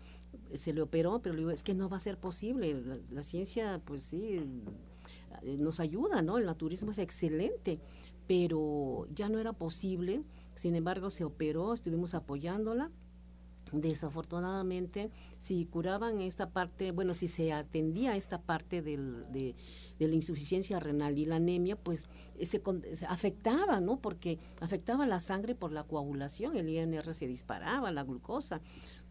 se 0.53 0.73
le 0.73 0.81
operó, 0.81 1.19
pero 1.19 1.33
le 1.33 1.39
digo, 1.39 1.51
es 1.51 1.61
que 1.61 1.75
no 1.75 1.87
va 1.87 1.97
a 1.97 1.99
ser 1.99 2.17
posible. 2.17 2.81
La, 3.11 3.21
ciencia, 3.21 3.79
pues 3.85 4.03
sí, 4.03 4.39
eh, 5.43 5.57
nos 5.57 5.79
ayuda, 5.79 6.21
¿no? 6.23 6.39
El 6.39 6.45
naturismo 6.45 6.91
es 6.91 6.97
excelente, 6.97 7.79
pero 8.27 9.07
ya 9.13 9.29
no 9.29 9.39
era 9.39 9.53
posible. 9.53 10.23
Sin 10.55 10.75
embargo, 10.75 11.09
se 11.11 11.23
operó, 11.23 11.73
estuvimos 11.73 12.15
apoyándola. 12.15 12.89
Desafortunadamente, 13.71 15.11
si 15.39 15.65
curaban 15.65 16.19
esta 16.19 16.49
parte, 16.49 16.91
bueno, 16.91 17.13
si 17.13 17.27
se 17.27 17.53
atendía 17.53 18.15
esta 18.15 18.41
parte 18.41 18.81
del, 18.81 19.25
de, 19.31 19.55
de 20.01 20.07
la 20.07 20.15
insuficiencia 20.15 20.79
renal 20.79 21.19
y 21.19 21.25
la 21.25 21.35
anemia, 21.35 21.75
pues 21.75 22.07
eh, 22.39 22.47
se, 22.47 22.59
afectaba, 23.07 23.79
¿no? 23.79 24.01
Porque 24.01 24.39
afectaba 24.59 25.05
la 25.05 25.19
sangre 25.19 25.53
por 25.53 25.71
la 25.71 25.83
coagulación, 25.83 26.57
el 26.57 26.69
INR 26.69 27.13
se 27.13 27.27
disparaba, 27.27 27.91
la 27.91 28.03
glucosa. 28.03 28.61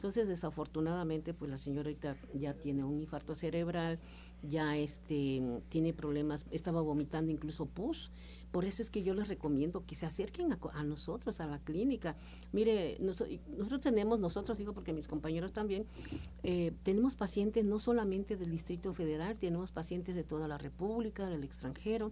Entonces, 0.00 0.28
desafortunadamente, 0.28 1.34
pues 1.34 1.50
la 1.50 1.58
señorita 1.58 2.16
ya 2.32 2.54
tiene 2.54 2.82
un 2.84 3.02
infarto 3.02 3.36
cerebral, 3.36 3.98
ya 4.42 4.74
este 4.78 5.42
tiene 5.68 5.92
problemas, 5.92 6.46
estaba 6.50 6.80
vomitando 6.80 7.30
incluso 7.30 7.66
pus. 7.66 8.10
Por 8.50 8.64
eso 8.64 8.80
es 8.80 8.88
que 8.88 9.02
yo 9.02 9.12
les 9.12 9.28
recomiendo 9.28 9.84
que 9.84 9.94
se 9.94 10.06
acerquen 10.06 10.56
a, 10.72 10.84
nosotros, 10.84 11.38
a 11.40 11.46
la 11.46 11.58
clínica. 11.58 12.16
Mire, 12.50 12.96
nosotros 12.98 13.82
tenemos, 13.82 14.18
nosotros 14.18 14.56
digo 14.56 14.72
porque 14.72 14.94
mis 14.94 15.06
compañeros 15.06 15.52
también, 15.52 15.84
eh, 16.44 16.72
tenemos 16.82 17.14
pacientes 17.14 17.66
no 17.66 17.78
solamente 17.78 18.38
del 18.38 18.50
Distrito 18.50 18.94
Federal, 18.94 19.36
tenemos 19.36 19.70
pacientes 19.70 20.14
de 20.14 20.24
toda 20.24 20.48
la 20.48 20.56
República, 20.56 21.28
del 21.28 21.44
extranjero. 21.44 22.10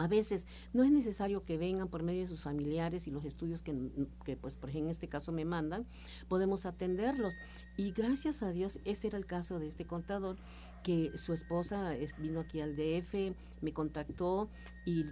A 0.00 0.08
veces 0.08 0.46
no 0.72 0.82
es 0.82 0.90
necesario 0.90 1.44
que 1.44 1.58
vengan 1.58 1.88
por 1.88 2.02
medio 2.02 2.22
de 2.22 2.26
sus 2.26 2.42
familiares 2.42 3.06
y 3.06 3.10
los 3.10 3.26
estudios 3.26 3.60
que, 3.60 3.76
que, 4.24 4.34
pues, 4.34 4.56
por 4.56 4.70
ejemplo, 4.70 4.86
en 4.86 4.92
este 4.92 5.08
caso 5.08 5.30
me 5.30 5.44
mandan, 5.44 5.84
podemos 6.26 6.64
atenderlos. 6.64 7.34
Y 7.76 7.92
gracias 7.92 8.42
a 8.42 8.50
Dios, 8.50 8.80
ese 8.86 9.08
era 9.08 9.18
el 9.18 9.26
caso 9.26 9.58
de 9.58 9.68
este 9.68 9.84
contador, 9.84 10.38
que 10.82 11.16
su 11.16 11.32
esposa 11.32 11.94
vino 12.18 12.40
aquí 12.40 12.60
al 12.60 12.76
DF, 12.76 13.34
me 13.60 13.72
contactó 13.72 14.48
y 14.86 15.04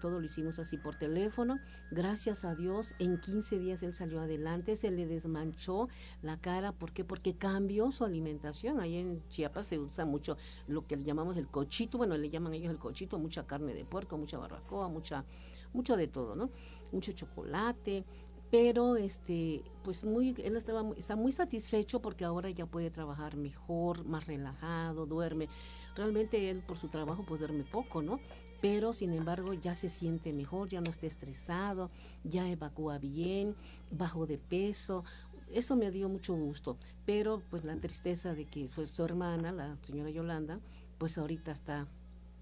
todo 0.00 0.20
lo 0.20 0.22
hicimos 0.22 0.58
así 0.58 0.76
por 0.76 0.96
teléfono. 0.96 1.58
Gracias 1.90 2.44
a 2.44 2.54
Dios, 2.54 2.94
en 2.98 3.18
15 3.18 3.58
días 3.58 3.82
él 3.82 3.94
salió 3.94 4.20
adelante, 4.20 4.76
se 4.76 4.90
le 4.90 5.06
desmanchó 5.06 5.88
la 6.22 6.36
cara. 6.40 6.72
¿Por 6.72 6.92
qué? 6.92 7.04
Porque 7.04 7.34
cambió 7.34 7.90
su 7.90 8.04
alimentación. 8.04 8.80
Ahí 8.80 8.96
en 8.96 9.26
Chiapas 9.28 9.66
se 9.66 9.78
usa 9.78 10.04
mucho 10.04 10.36
lo 10.68 10.86
que 10.86 10.96
llamamos 11.02 11.36
el 11.36 11.48
cochito, 11.48 11.98
bueno, 11.98 12.16
le 12.16 12.30
llaman 12.30 12.54
ellos 12.54 12.70
el 12.70 12.78
cochito, 12.78 13.18
mucha 13.18 13.46
carne 13.46 13.74
de 13.74 13.84
puerco, 13.84 14.16
mucha 14.16 14.38
barbacoa, 14.38 14.88
mucha, 14.88 15.24
mucho 15.72 15.96
de 15.96 16.06
todo, 16.06 16.36
¿no? 16.36 16.50
Mucho 16.92 17.12
chocolate, 17.12 18.04
pero 18.50 18.96
este 18.96 19.62
pues 19.82 20.04
muy 20.04 20.34
él 20.42 20.56
estaba 20.56 20.84
está 20.96 21.16
muy 21.16 21.32
satisfecho 21.32 22.00
porque 22.00 22.24
ahora 22.24 22.50
ya 22.50 22.66
puede 22.66 22.90
trabajar 22.90 23.36
mejor 23.36 24.04
más 24.04 24.26
relajado 24.26 25.06
duerme. 25.06 25.48
Realmente 25.96 26.50
él 26.50 26.62
por 26.62 26.76
su 26.78 26.88
trabajo 26.88 27.24
pues 27.26 27.40
duerme 27.40 27.64
poco 27.64 28.02
no 28.02 28.20
pero 28.60 28.92
sin 28.92 29.12
embargo 29.12 29.52
ya 29.52 29.74
se 29.74 29.88
siente 29.88 30.32
mejor 30.32 30.68
ya 30.68 30.80
no 30.80 30.90
está 30.90 31.06
estresado 31.06 31.90
ya 32.24 32.48
evacúa 32.48 32.98
bien 32.98 33.54
bajo 33.90 34.26
de 34.26 34.38
peso. 34.38 35.04
Eso 35.52 35.76
me 35.76 35.92
dio 35.92 36.08
mucho 36.08 36.34
gusto. 36.34 36.76
Pero 37.04 37.40
pues 37.50 37.64
la 37.64 37.76
tristeza 37.76 38.34
de 38.34 38.46
que 38.46 38.68
fue 38.68 38.86
su 38.86 39.04
hermana 39.04 39.52
la 39.52 39.76
señora 39.82 40.10
Yolanda 40.10 40.60
pues 40.98 41.18
ahorita 41.18 41.52
está 41.52 41.86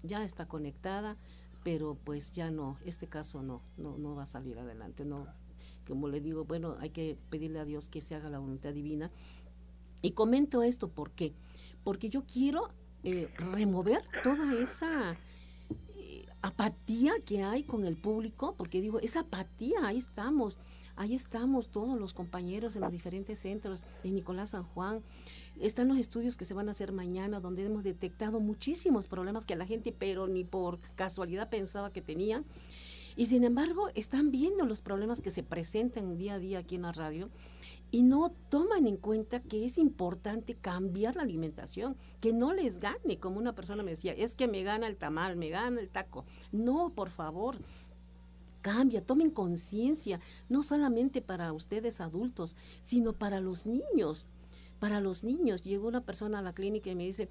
ya 0.03 0.23
está 0.23 0.47
conectada 0.47 1.17
pero 1.63 1.97
pues 2.03 2.31
ya 2.31 2.51
no 2.51 2.77
este 2.85 3.07
caso 3.07 3.41
no 3.41 3.61
no 3.77 3.97
no 3.97 4.15
va 4.15 4.23
a 4.23 4.27
salir 4.27 4.59
adelante 4.59 5.03
no 5.03 5.27
como 5.87 6.07
le 6.07 6.21
digo, 6.21 6.45
bueno, 6.45 6.77
hay 6.79 6.89
que 6.89 7.17
pedirle 7.29 7.59
a 7.59 7.65
Dios 7.65 7.87
que 7.87 8.01
se 8.01 8.15
haga 8.15 8.29
la 8.29 8.39
voluntad 8.39 8.73
divina. 8.73 9.11
Y 10.01 10.11
comento 10.11 10.63
esto, 10.63 10.87
¿por 10.89 11.11
qué? 11.11 11.33
Porque 11.83 12.09
yo 12.09 12.23
quiero 12.25 12.69
eh, 13.03 13.29
remover 13.37 14.01
toda 14.23 14.53
esa 14.55 15.17
eh, 15.95 16.25
apatía 16.41 17.13
que 17.25 17.43
hay 17.43 17.63
con 17.63 17.85
el 17.85 17.95
público, 17.95 18.55
porque 18.57 18.81
digo, 18.81 18.99
esa 18.99 19.21
apatía, 19.21 19.85
ahí 19.87 19.97
estamos, 19.97 20.57
ahí 20.95 21.13
estamos 21.13 21.69
todos 21.69 21.99
los 21.99 22.13
compañeros 22.13 22.75
en 22.75 22.81
los 22.81 22.91
diferentes 22.91 23.39
centros, 23.39 23.83
en 24.03 24.15
Nicolás 24.15 24.51
San 24.51 24.63
Juan, 24.63 25.01
están 25.59 25.87
los 25.87 25.97
estudios 25.97 26.35
que 26.35 26.45
se 26.45 26.53
van 26.53 26.67
a 26.67 26.71
hacer 26.71 26.91
mañana, 26.91 27.39
donde 27.39 27.65
hemos 27.65 27.83
detectado 27.83 28.39
muchísimos 28.39 29.07
problemas 29.07 29.45
que 29.45 29.55
la 29.55 29.65
gente, 29.65 29.93
pero 29.97 30.27
ni 30.27 30.43
por 30.43 30.79
casualidad 30.95 31.49
pensaba 31.49 31.91
que 31.91 32.01
tenían. 32.01 32.45
Y 33.15 33.27
sin 33.27 33.43
embargo, 33.43 33.89
están 33.95 34.31
viendo 34.31 34.65
los 34.65 34.81
problemas 34.81 35.21
que 35.21 35.31
se 35.31 35.43
presentan 35.43 36.17
día 36.17 36.33
a 36.35 36.39
día 36.39 36.59
aquí 36.59 36.75
en 36.75 36.81
la 36.81 36.91
radio 36.91 37.29
y 37.91 38.03
no 38.03 38.31
toman 38.49 38.87
en 38.87 38.97
cuenta 38.97 39.39
que 39.39 39.65
es 39.65 39.77
importante 39.77 40.55
cambiar 40.55 41.15
la 41.15 41.21
alimentación, 41.21 41.95
que 42.19 42.33
no 42.33 42.53
les 42.53 42.79
gane, 42.79 43.19
como 43.19 43.37
una 43.37 43.55
persona 43.55 43.83
me 43.83 43.91
decía, 43.91 44.11
es 44.11 44.35
que 44.35 44.47
me 44.47 44.63
gana 44.63 44.87
el 44.87 44.97
tamal, 44.97 45.37
me 45.37 45.49
gana 45.49 45.79
el 45.79 45.89
taco. 45.89 46.25
No, 46.51 46.89
por 46.89 47.09
favor, 47.09 47.57
cambia, 48.61 49.01
tomen 49.01 49.29
conciencia, 49.29 50.19
no 50.49 50.61
solamente 50.61 51.21
para 51.21 51.53
ustedes 51.53 52.01
adultos, 52.01 52.55
sino 52.81 53.13
para 53.13 53.39
los 53.39 53.65
niños. 53.65 54.25
Para 54.79 54.99
los 54.99 55.23
niños, 55.23 55.63
llegó 55.63 55.87
una 55.87 56.01
persona 56.01 56.39
a 56.39 56.41
la 56.41 56.51
clínica 56.51 56.89
y 56.89 56.95
me 56.95 57.05
dice, 57.05 57.29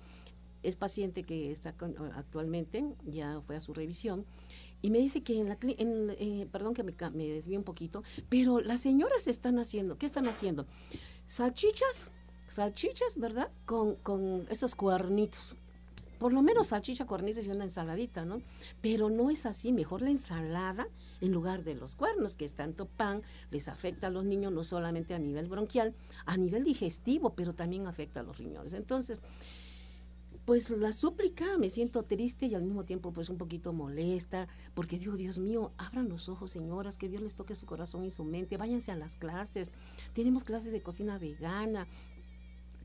es 0.62 0.76
paciente 0.76 1.24
que 1.24 1.52
está 1.52 1.74
actualmente, 2.14 2.84
ya 3.04 3.40
fue 3.42 3.56
a 3.56 3.60
su 3.60 3.74
revisión, 3.74 4.24
y 4.84 4.90
me 4.90 4.98
dice 4.98 5.22
que 5.22 5.40
en 5.40 5.48
la 5.48 5.56
en, 5.62 6.14
eh, 6.18 6.46
perdón 6.52 6.74
que 6.74 6.82
me, 6.82 6.92
me 7.14 7.26
desvíe 7.26 7.56
un 7.56 7.64
poquito, 7.64 8.02
pero 8.28 8.60
las 8.60 8.80
señoras 8.80 9.26
están 9.28 9.58
haciendo, 9.58 9.96
¿qué 9.96 10.04
están 10.04 10.28
haciendo? 10.28 10.66
Salchichas, 11.26 12.10
salchichas, 12.50 13.16
¿verdad? 13.16 13.48
Con, 13.64 13.94
con 13.94 14.46
esos 14.50 14.74
cuernitos. 14.74 15.56
Por 16.18 16.34
lo 16.34 16.42
menos 16.42 16.66
salchicha, 16.66 17.06
cuernitos 17.06 17.46
y 17.46 17.48
una 17.48 17.64
ensaladita, 17.64 18.26
¿no? 18.26 18.42
Pero 18.82 19.08
no 19.08 19.30
es 19.30 19.46
así, 19.46 19.72
mejor 19.72 20.02
la 20.02 20.10
ensalada 20.10 20.86
en 21.22 21.32
lugar 21.32 21.64
de 21.64 21.76
los 21.76 21.94
cuernos, 21.94 22.36
que 22.36 22.44
es 22.44 22.52
tanto 22.52 22.84
pan, 22.84 23.22
les 23.50 23.68
afecta 23.68 24.08
a 24.08 24.10
los 24.10 24.26
niños 24.26 24.52
no 24.52 24.64
solamente 24.64 25.14
a 25.14 25.18
nivel 25.18 25.48
bronquial, 25.48 25.94
a 26.26 26.36
nivel 26.36 26.62
digestivo, 26.62 27.30
pero 27.30 27.54
también 27.54 27.86
afecta 27.86 28.20
a 28.20 28.22
los 28.22 28.36
riñones. 28.36 28.74
Entonces, 28.74 29.22
pues 30.44 30.70
la 30.70 30.92
súplica, 30.92 31.56
me 31.58 31.70
siento 31.70 32.02
triste 32.02 32.46
y 32.46 32.54
al 32.54 32.62
mismo 32.62 32.84
tiempo 32.84 33.12
pues 33.12 33.30
un 33.30 33.38
poquito 33.38 33.72
molesta, 33.72 34.46
porque 34.74 34.98
digo, 34.98 35.16
Dios 35.16 35.38
mío, 35.38 35.72
abran 35.78 36.08
los 36.08 36.28
ojos, 36.28 36.50
señoras, 36.50 36.98
que 36.98 37.08
Dios 37.08 37.22
les 37.22 37.34
toque 37.34 37.54
su 37.54 37.66
corazón 37.66 38.04
y 38.04 38.10
su 38.10 38.24
mente, 38.24 38.56
váyanse 38.56 38.92
a 38.92 38.96
las 38.96 39.16
clases, 39.16 39.70
tenemos 40.12 40.44
clases 40.44 40.72
de 40.72 40.82
cocina 40.82 41.18
vegana, 41.18 41.86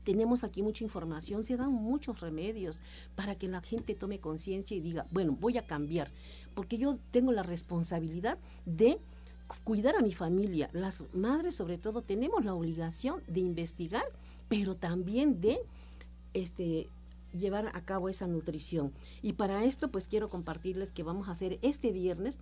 tenemos 0.04 0.44
aquí 0.44 0.62
mucha 0.62 0.84
información, 0.84 1.44
se 1.44 1.56
dan 1.56 1.72
muchos 1.72 2.20
remedios 2.20 2.80
para 3.14 3.34
que 3.34 3.48
la 3.48 3.60
gente 3.60 3.94
tome 3.94 4.18
conciencia 4.18 4.76
y 4.76 4.80
diga, 4.80 5.06
bueno, 5.10 5.36
voy 5.38 5.58
a 5.58 5.66
cambiar, 5.66 6.10
porque 6.54 6.78
yo 6.78 6.98
tengo 7.10 7.32
la 7.32 7.42
responsabilidad 7.42 8.38
de 8.64 8.98
cuidar 9.64 9.96
a 9.96 10.00
mi 10.00 10.12
familia. 10.12 10.70
Las 10.72 11.04
madres 11.12 11.56
sobre 11.56 11.76
todo 11.76 12.02
tenemos 12.02 12.44
la 12.44 12.54
obligación 12.54 13.22
de 13.26 13.40
investigar, 13.40 14.04
pero 14.48 14.76
también 14.76 15.40
de 15.40 15.58
este 16.32 16.88
llevar 17.32 17.70
a 17.74 17.84
cabo 17.84 18.08
esa 18.08 18.26
nutrición. 18.26 18.92
Y 19.22 19.34
para 19.34 19.64
esto, 19.64 19.90
pues 19.90 20.08
quiero 20.08 20.28
compartirles 20.28 20.92
que 20.92 21.02
vamos 21.02 21.28
a 21.28 21.32
hacer 21.32 21.58
este 21.62 21.92
viernes 21.92 22.38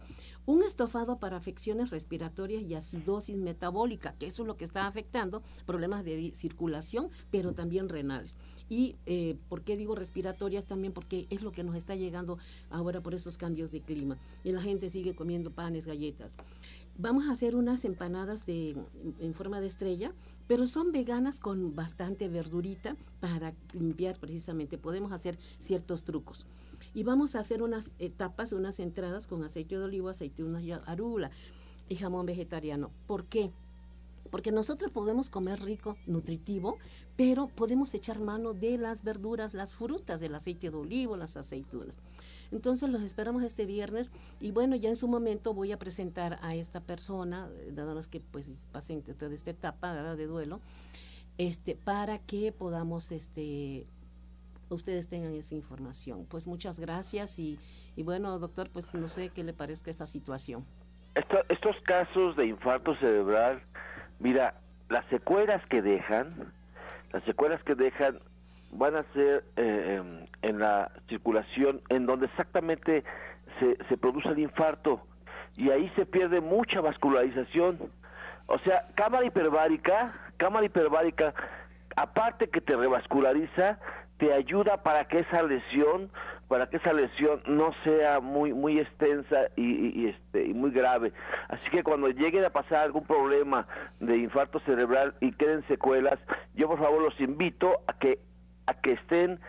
un 0.46 0.62
estofado 0.62 1.18
para 1.18 1.36
afecciones 1.36 1.90
respiratorias 1.90 2.62
y 2.62 2.74
acidosis 2.74 3.36
metabólica, 3.36 4.14
que 4.18 4.26
eso 4.26 4.42
es 4.42 4.46
lo 4.46 4.56
que 4.56 4.64
está 4.64 4.86
afectando 4.86 5.42
problemas 5.66 6.04
de 6.04 6.32
circulación, 6.34 7.10
pero 7.30 7.52
también 7.52 7.88
renales. 7.88 8.34
Y 8.68 8.96
eh, 9.06 9.36
¿por 9.48 9.62
qué 9.62 9.76
digo 9.76 9.94
respiratorias? 9.94 10.66
También 10.66 10.92
porque 10.92 11.26
es 11.30 11.42
lo 11.42 11.52
que 11.52 11.64
nos 11.64 11.76
está 11.76 11.94
llegando 11.96 12.38
ahora 12.70 13.00
por 13.00 13.14
esos 13.14 13.36
cambios 13.36 13.70
de 13.70 13.80
clima. 13.80 14.18
Y 14.44 14.52
la 14.52 14.62
gente 14.62 14.90
sigue 14.90 15.14
comiendo 15.14 15.50
panes, 15.50 15.86
galletas. 15.86 16.36
Vamos 16.96 17.28
a 17.28 17.32
hacer 17.32 17.54
unas 17.54 17.84
empanadas 17.84 18.44
de, 18.44 18.76
en 19.20 19.34
forma 19.34 19.60
de 19.60 19.68
estrella 19.68 20.12
pero 20.48 20.66
son 20.66 20.90
veganas 20.90 21.38
con 21.38 21.76
bastante 21.76 22.28
verdurita 22.28 22.96
para 23.20 23.54
limpiar 23.72 24.18
precisamente. 24.18 24.78
Podemos 24.78 25.12
hacer 25.12 25.38
ciertos 25.58 26.02
trucos. 26.02 26.46
Y 26.94 27.04
vamos 27.04 27.36
a 27.36 27.40
hacer 27.40 27.62
unas 27.62 27.92
etapas, 27.98 28.52
unas 28.52 28.80
entradas 28.80 29.26
con 29.26 29.44
aceite 29.44 29.76
de 29.76 29.84
olivo, 29.84 30.08
aceitunas 30.08 30.64
y 30.64 30.72
arugula 30.72 31.30
y 31.88 31.96
jamón 31.96 32.24
vegetariano. 32.26 32.90
¿Por 33.06 33.26
qué? 33.26 33.52
Porque 34.30 34.50
nosotros 34.50 34.90
podemos 34.90 35.30
comer 35.30 35.60
rico, 35.60 35.96
nutritivo, 36.06 36.78
pero 37.16 37.48
podemos 37.48 37.92
echar 37.94 38.18
mano 38.18 38.54
de 38.54 38.78
las 38.78 39.02
verduras, 39.04 39.54
las 39.54 39.74
frutas, 39.74 40.20
del 40.20 40.34
aceite 40.34 40.70
de 40.70 40.76
olivo, 40.76 41.16
las 41.16 41.36
aceitunas. 41.36 41.98
Entonces 42.50 42.88
los 42.88 43.02
esperamos 43.02 43.42
este 43.42 43.66
viernes 43.66 44.10
y 44.40 44.52
bueno, 44.52 44.76
ya 44.76 44.88
en 44.88 44.96
su 44.96 45.08
momento 45.08 45.54
voy 45.54 45.72
a 45.72 45.78
presentar 45.78 46.38
a 46.42 46.54
esta 46.54 46.80
persona, 46.80 47.48
dado 47.72 47.94
más 47.94 48.08
que 48.08 48.20
pues 48.20 48.48
pasen 48.72 49.02
toda 49.02 49.34
esta 49.34 49.50
etapa 49.50 49.94
de 50.16 50.26
duelo, 50.26 50.60
este, 51.36 51.76
para 51.76 52.18
que 52.18 52.52
podamos 52.52 53.12
este 53.12 53.86
ustedes 54.70 55.08
tengan 55.08 55.34
esa 55.34 55.54
información. 55.54 56.26
Pues 56.26 56.46
muchas 56.46 56.78
gracias 56.78 57.38
y, 57.38 57.58
y 57.96 58.02
bueno, 58.02 58.38
doctor, 58.38 58.70
pues 58.70 58.92
no 58.94 59.08
sé 59.08 59.30
qué 59.30 59.44
le 59.44 59.52
parezca 59.52 59.90
esta 59.90 60.06
situación. 60.06 60.64
estos 61.48 61.76
casos 61.84 62.36
de 62.36 62.46
infarto 62.46 62.94
cerebral, 62.96 63.62
mira, 64.18 64.60
las 64.88 65.06
secuelas 65.08 65.64
que 65.66 65.82
dejan, 65.82 66.52
las 67.12 67.24
secuelas 67.24 67.62
que 67.64 67.74
dejan 67.74 68.20
van 68.72 68.96
a 68.96 69.02
ser 69.14 69.44
eh, 69.56 69.96
em, 69.98 70.26
en 70.42 70.58
la 70.58 70.90
circulación 71.08 71.80
en 71.88 72.06
donde 72.06 72.26
exactamente 72.26 73.04
se, 73.58 73.76
se 73.88 73.96
produce 73.96 74.28
el 74.28 74.38
infarto 74.38 75.02
y 75.56 75.70
ahí 75.70 75.90
se 75.96 76.06
pierde 76.06 76.40
mucha 76.40 76.80
vascularización. 76.80 77.90
O 78.46 78.58
sea, 78.60 78.82
cámara 78.94 79.26
hiperbárica, 79.26 80.14
cámara 80.36 80.66
hiperbárica, 80.66 81.34
aparte 81.96 82.48
que 82.48 82.60
te 82.60 82.76
revasculariza, 82.76 83.78
te 84.18 84.32
ayuda 84.32 84.82
para 84.82 85.06
que 85.06 85.20
esa 85.20 85.42
lesión, 85.42 86.10
para 86.48 86.68
que 86.68 86.78
esa 86.78 86.92
lesión 86.92 87.42
no 87.46 87.72
sea 87.84 88.20
muy 88.20 88.52
muy 88.52 88.78
extensa 88.80 89.48
y, 89.56 90.00
y, 90.00 90.08
este 90.08 90.46
y 90.46 90.54
muy 90.54 90.70
grave. 90.70 91.12
Así 91.48 91.68
que 91.70 91.82
cuando 91.82 92.08
llegue 92.08 92.44
a 92.44 92.50
pasar 92.50 92.84
algún 92.84 93.04
problema 93.04 93.66
de 94.00 94.16
infarto 94.16 94.60
cerebral 94.60 95.14
y 95.20 95.32
queden 95.32 95.66
secuelas, 95.68 96.18
yo 96.54 96.68
por 96.68 96.78
favor 96.78 97.02
los 97.02 97.20
invito 97.20 97.80
a 97.86 97.92
que 97.98 98.18
a 98.68 98.74
que 98.74 98.92
estén 98.92 99.40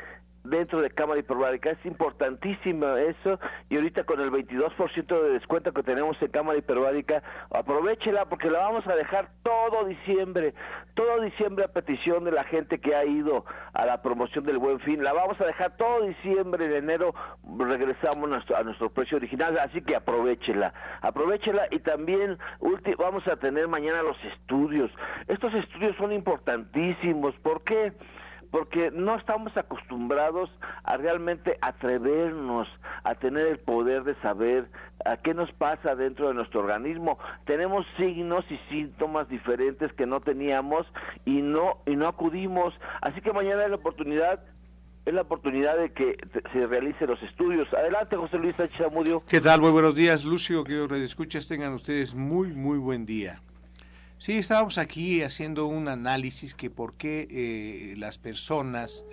dentro 0.44 0.82
de 0.82 0.90
cámara 0.90 1.20
hiperbárica. 1.20 1.72
Es 1.72 1.86
importantísimo 1.86 2.96
eso 2.96 3.40
y 3.70 3.76
ahorita 3.76 4.04
con 4.04 4.20
el 4.20 4.32
22% 4.32 5.22
de 5.22 5.30
descuento 5.32 5.74
que 5.74 5.84
tenemos 5.84 6.22
en 6.22 6.30
cámara 6.30 6.58
hiperbárica, 6.58 7.22
aprovechela 7.52 8.26
porque 8.26 8.50
la 8.50 8.60
vamos 8.60 8.88
a 8.88 8.96
dejar 8.96 9.30
todo 9.44 9.86
diciembre, 9.86 10.54
todo 10.94 11.22
diciembre 11.22 11.66
a 11.66 11.68
petición 11.68 12.24
de 12.24 12.32
la 12.32 12.44
gente 12.46 12.80
que 12.80 12.96
ha 12.96 13.06
ido 13.06 13.46
a 13.74 13.86
la 13.86 14.02
promoción 14.02 14.46
del 14.46 14.58
Buen 14.58 14.80
Fin. 14.80 15.04
La 15.04 15.14
vamos 15.14 15.40
a 15.42 15.46
dejar 15.46 15.78
todo 15.78 16.06
diciembre, 16.06 16.66
en 16.66 16.74
enero 16.74 17.14
regresamos 17.58 18.50
a 18.56 18.64
nuestro, 18.64 18.90
precio 18.90 19.18
original, 19.18 19.58
así 19.60 19.82
que 19.82 19.96
aprovechela, 19.96 20.74
aprovechela 21.02 21.68
y 21.72 21.80
también 21.80 22.38
vamos 22.98 23.28
a 23.28 23.36
tener 23.36 23.68
mañana 23.68 24.02
los 24.02 24.18
estudios. 24.24 24.92
Estos 25.28 25.54
estudios 25.54 25.96
son 25.98 26.12
importantísimos, 26.12 27.36
¿por 27.40 27.62
qué? 27.64 27.94
porque 27.94 27.94
no 28.94 29.16
estamos 29.16 29.56
acostumbrados 29.58 30.50
a 30.84 30.98
realmente 30.98 31.58
atrevernos 31.62 32.68
a 33.04 33.16
tener 33.16 33.48
el 33.48 33.60
poder 33.60 34.04
de 34.04 34.16
saber 34.22 34.70
a 35.06 35.18
qué 35.18 35.34
nos 35.34 35.52
pasa 35.54 35.96
dentro 35.96 36.28
de 36.28 36.34
nuestro 36.34 36.60
organismo. 36.62 37.18
Tenemos 37.46 37.86
signos 37.98 38.46
y 38.50 38.58
síntomas 38.70 39.30
diferentes 39.30 39.92
que 39.94 40.06
no 40.06 40.20
teníamos 40.20 40.86
y 41.26 41.42
no 41.42 41.78
y 41.86 41.96
no 41.96 42.08
acudimos. 42.08 42.74
Así 43.02 43.22
que 43.22 43.34
mañana 43.34 43.64
es 43.64 43.70
la 43.70 43.78
oportunidad 43.78 44.40
es 45.06 45.14
la 45.14 45.22
oportunidad 45.22 45.78
de 45.78 45.92
que 45.92 46.18
se 46.54 46.68
realicen 46.68 47.08
los 47.08 47.22
estudios. 47.24 47.68
Adelante, 47.74 48.16
José 48.16 48.38
Luis 48.38 48.56
Sánchez 48.56 48.82
Amudio. 48.82 49.24
¿Qué 49.28 49.42
tal? 49.42 49.62
Muy 49.62 49.72
buenos 49.72 49.96
días, 49.96 50.24
Lucio. 50.24 50.64
Que 50.64 50.80
os 50.82 50.92
escuchas 50.92 51.48
tengan 51.48 51.74
ustedes 51.74 52.14
muy, 52.14 52.50
muy 52.50 52.78
buen 52.78 53.06
día. 53.06 53.42
Sí, 54.20 54.34
estábamos 54.34 54.78
aquí 54.78 55.22
haciendo 55.22 55.66
un 55.68 55.88
análisis 55.88 56.54
que 56.54 56.70
por 56.70 56.96
qué 56.96 57.26
eh, 57.32 57.96
las 57.96 58.18
personas 58.18 59.06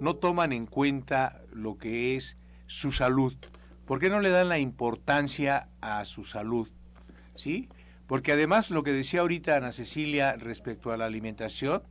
no 0.00 0.16
toman 0.16 0.50
en 0.54 0.64
cuenta 0.64 1.42
lo 1.52 1.76
que 1.76 2.16
es 2.16 2.38
su 2.66 2.90
salud. 2.90 3.36
¿Por 3.84 4.00
qué 4.00 4.08
no 4.08 4.18
le 4.20 4.30
dan 4.30 4.48
la 4.48 4.58
importancia 4.58 5.68
a 5.82 6.02
su 6.06 6.24
salud? 6.24 6.70
¿Sí? 7.34 7.68
Porque 8.06 8.32
además 8.32 8.70
lo 8.70 8.82
que 8.82 8.92
decía 8.92 9.20
ahorita 9.20 9.56
Ana 9.56 9.72
Cecilia 9.72 10.36
respecto 10.36 10.90
a 10.90 10.96
la 10.96 11.04
alimentación, 11.04 11.82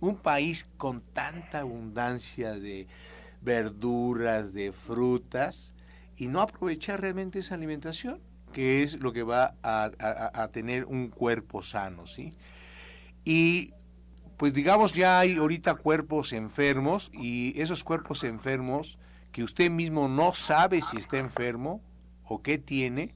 un 0.00 0.16
país 0.16 0.66
con 0.78 1.02
tanta 1.02 1.60
abundancia 1.60 2.52
de 2.52 2.86
verduras, 3.42 4.54
de 4.54 4.72
frutas, 4.72 5.74
y 6.16 6.28
no 6.28 6.40
aprovechar 6.40 7.02
realmente 7.02 7.40
esa 7.40 7.56
alimentación 7.56 8.22
que 8.56 8.82
es 8.82 8.98
lo 9.02 9.12
que 9.12 9.22
va 9.22 9.54
a, 9.62 10.48
tener 10.50 10.86
un 10.86 11.08
cuerpo 11.08 11.62
sano, 11.62 12.06
¿sí? 12.06 12.32
Y 13.22 13.74
pues 14.38 14.54
digamos 14.54 14.94
ya 14.94 15.18
hay 15.20 15.36
ahorita 15.36 15.74
cuerpos 15.74 16.32
enfermos 16.32 17.10
y 17.12 17.52
esos 17.60 17.84
cuerpos 17.84 18.24
enfermos 18.24 18.98
que 19.30 19.44
usted 19.44 19.70
mismo 19.70 20.08
no 20.08 20.32
sabe 20.32 20.80
si 20.80 20.96
está 20.96 21.18
enfermo 21.18 21.82
o 22.24 22.40
qué 22.40 22.56
tiene, 22.56 23.14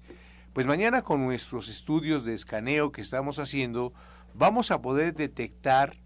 pues 0.53 0.67
mañana 0.67 1.01
con 1.01 1.25
nuestros 1.25 1.71
estudios 1.71 2.27
de 2.27 2.35
escaneo 2.35 2.93
que 2.93 3.01
estamos 3.01 3.39
haciendo, 3.39 3.95
vamos 4.35 4.71
a 4.71 4.83
poder 4.83 5.15
detectar 5.15 5.97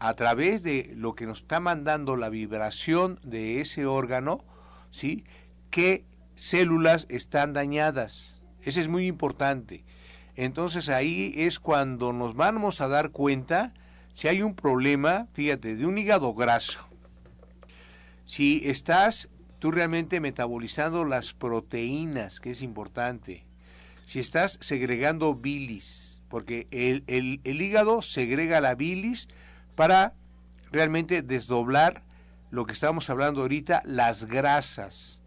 a 0.00 0.14
través 0.14 0.64
de 0.64 0.90
lo 0.96 1.14
que 1.14 1.26
nos 1.26 1.42
está 1.42 1.60
mandando 1.60 2.16
la 2.16 2.28
vibración 2.28 3.20
de 3.22 3.60
ese 3.60 3.86
órgano, 3.86 4.44
¿sí? 4.90 5.22
qué 5.70 6.06
células 6.34 7.06
están 7.08 7.52
dañadas. 7.52 8.39
Ese 8.62 8.80
es 8.80 8.88
muy 8.88 9.06
importante. 9.06 9.84
Entonces 10.36 10.88
ahí 10.88 11.32
es 11.36 11.58
cuando 11.58 12.12
nos 12.12 12.34
vamos 12.34 12.80
a 12.80 12.88
dar 12.88 13.10
cuenta 13.10 13.74
si 14.14 14.28
hay 14.28 14.42
un 14.42 14.54
problema, 14.54 15.28
fíjate, 15.32 15.76
de 15.76 15.86
un 15.86 15.98
hígado 15.98 16.34
graso. 16.34 16.80
Si 18.26 18.62
estás 18.64 19.28
tú 19.58 19.70
realmente 19.70 20.20
metabolizando 20.20 21.04
las 21.04 21.32
proteínas, 21.32 22.40
que 22.40 22.50
es 22.50 22.62
importante. 22.62 23.44
Si 24.06 24.18
estás 24.18 24.58
segregando 24.60 25.34
bilis, 25.34 26.22
porque 26.28 26.66
el, 26.70 27.04
el 27.06 27.62
hígado 27.62 28.02
segrega 28.02 28.60
la 28.60 28.74
bilis 28.74 29.28
para 29.74 30.14
realmente 30.72 31.22
desdoblar 31.22 32.02
lo 32.50 32.66
que 32.66 32.72
estamos 32.72 33.10
hablando 33.10 33.42
ahorita, 33.42 33.82
las 33.84 34.24
grasas. 34.24 35.19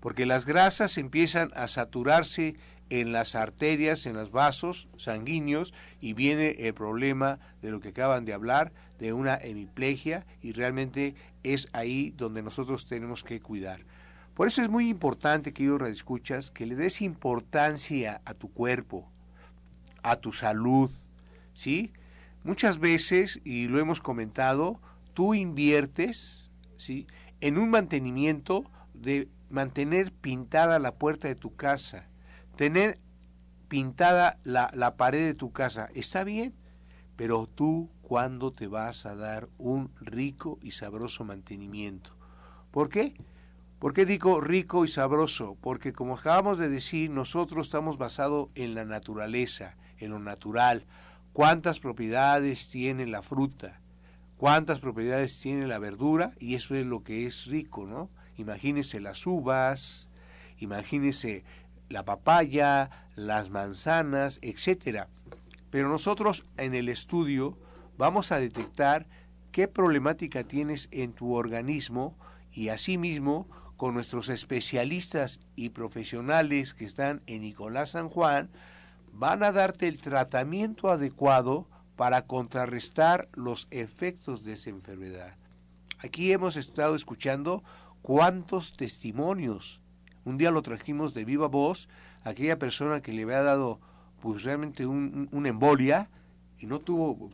Porque 0.00 0.26
las 0.26 0.46
grasas 0.46 0.98
empiezan 0.98 1.50
a 1.54 1.68
saturarse 1.68 2.56
en 2.90 3.12
las 3.12 3.34
arterias, 3.34 4.04
en 4.06 4.14
los 4.14 4.32
vasos 4.32 4.88
sanguíneos 4.96 5.72
y 6.00 6.12
viene 6.12 6.50
el 6.58 6.74
problema 6.74 7.38
de 7.62 7.70
lo 7.70 7.80
que 7.80 7.90
acaban 7.90 8.24
de 8.24 8.34
hablar, 8.34 8.72
de 8.98 9.12
una 9.12 9.36
hemiplegia 9.36 10.26
y 10.42 10.52
realmente 10.52 11.14
es 11.42 11.68
ahí 11.72 12.12
donde 12.16 12.42
nosotros 12.42 12.86
tenemos 12.86 13.22
que 13.22 13.40
cuidar. 13.40 13.84
Por 14.34 14.48
eso 14.48 14.62
es 14.62 14.68
muy 14.68 14.88
importante, 14.88 15.52
que 15.52 15.64
queridos 15.64 15.88
escuchas 15.88 16.50
que 16.50 16.66
le 16.66 16.74
des 16.74 17.00
importancia 17.00 18.20
a 18.24 18.34
tu 18.34 18.50
cuerpo, 18.52 19.08
a 20.02 20.16
tu 20.16 20.32
salud, 20.32 20.90
¿sí? 21.52 21.92
Muchas 22.42 22.78
veces, 22.78 23.40
y 23.44 23.68
lo 23.68 23.78
hemos 23.78 24.00
comentado, 24.00 24.80
tú 25.14 25.34
inviertes, 25.34 26.50
¿sí? 26.76 27.06
En 27.40 27.58
un 27.58 27.70
mantenimiento 27.70 28.64
de 28.94 29.28
mantener 29.50 30.12
pintada 30.12 30.78
la 30.78 30.94
puerta 30.94 31.28
de 31.28 31.34
tu 31.34 31.54
casa, 31.54 32.08
tener 32.56 32.98
pintada 33.68 34.38
la, 34.44 34.70
la 34.74 34.96
pared 34.96 35.26
de 35.26 35.34
tu 35.34 35.52
casa, 35.52 35.88
está 35.94 36.24
bien, 36.24 36.54
pero 37.16 37.46
tú 37.46 37.90
cuándo 38.00 38.50
te 38.50 38.66
vas 38.66 39.06
a 39.06 39.14
dar 39.14 39.48
un 39.58 39.92
rico 40.00 40.58
y 40.62 40.70
sabroso 40.70 41.24
mantenimiento. 41.24 42.16
¿Por 42.70 42.88
qué? 42.88 43.14
¿Por 43.78 43.94
qué 43.94 44.04
digo 44.04 44.40
rico 44.40 44.84
y 44.84 44.88
sabroso? 44.88 45.56
Porque 45.60 45.92
como 45.92 46.14
acabamos 46.14 46.58
de 46.58 46.68
decir, 46.68 47.10
nosotros 47.10 47.66
estamos 47.66 47.98
basados 47.98 48.48
en 48.54 48.74
la 48.74 48.84
naturaleza, 48.84 49.76
en 49.98 50.10
lo 50.10 50.18
natural. 50.18 50.84
¿Cuántas 51.32 51.80
propiedades 51.80 52.68
tiene 52.68 53.06
la 53.06 53.22
fruta? 53.22 53.80
¿Cuántas 54.36 54.80
propiedades 54.80 55.38
tiene 55.40 55.66
la 55.66 55.78
verdura? 55.78 56.32
Y 56.38 56.56
eso 56.56 56.74
es 56.74 56.84
lo 56.84 57.02
que 57.02 57.26
es 57.26 57.46
rico, 57.46 57.86
¿no? 57.86 58.10
Imagínese 58.40 59.00
las 59.00 59.26
uvas, 59.26 60.08
imagínese 60.58 61.44
la 61.88 62.04
papaya, 62.04 63.06
las 63.14 63.50
manzanas, 63.50 64.38
etcétera. 64.42 65.08
Pero 65.70 65.88
nosotros 65.88 66.44
en 66.56 66.74
el 66.74 66.88
estudio 66.88 67.58
vamos 67.98 68.32
a 68.32 68.40
detectar 68.40 69.06
qué 69.52 69.68
problemática 69.68 70.44
tienes 70.44 70.88
en 70.90 71.12
tu 71.12 71.34
organismo 71.34 72.16
y 72.52 72.68
asimismo 72.68 73.46
con 73.76 73.94
nuestros 73.94 74.28
especialistas 74.28 75.40
y 75.56 75.70
profesionales 75.70 76.74
que 76.74 76.84
están 76.84 77.22
en 77.26 77.42
Nicolás 77.42 77.90
San 77.90 78.08
Juan 78.08 78.50
van 79.12 79.42
a 79.42 79.52
darte 79.52 79.88
el 79.88 80.00
tratamiento 80.00 80.88
adecuado 80.88 81.68
para 81.96 82.26
contrarrestar 82.26 83.28
los 83.34 83.68
efectos 83.70 84.44
de 84.44 84.54
esa 84.54 84.70
enfermedad. 84.70 85.36
Aquí 86.02 86.32
hemos 86.32 86.56
estado 86.56 86.94
escuchando 86.94 87.62
cuántos 88.02 88.72
testimonios 88.76 89.80
un 90.24 90.38
día 90.38 90.50
lo 90.50 90.62
trajimos 90.62 91.14
de 91.14 91.24
viva 91.24 91.48
voz, 91.48 91.88
aquella 92.24 92.58
persona 92.58 93.00
que 93.00 93.12
le 93.12 93.22
había 93.22 93.42
dado 93.42 93.80
pues 94.20 94.42
realmente 94.42 94.86
un, 94.86 95.28
una 95.32 95.48
embolia 95.48 96.10
y 96.58 96.66
no 96.66 96.78
tuvo, 96.78 97.30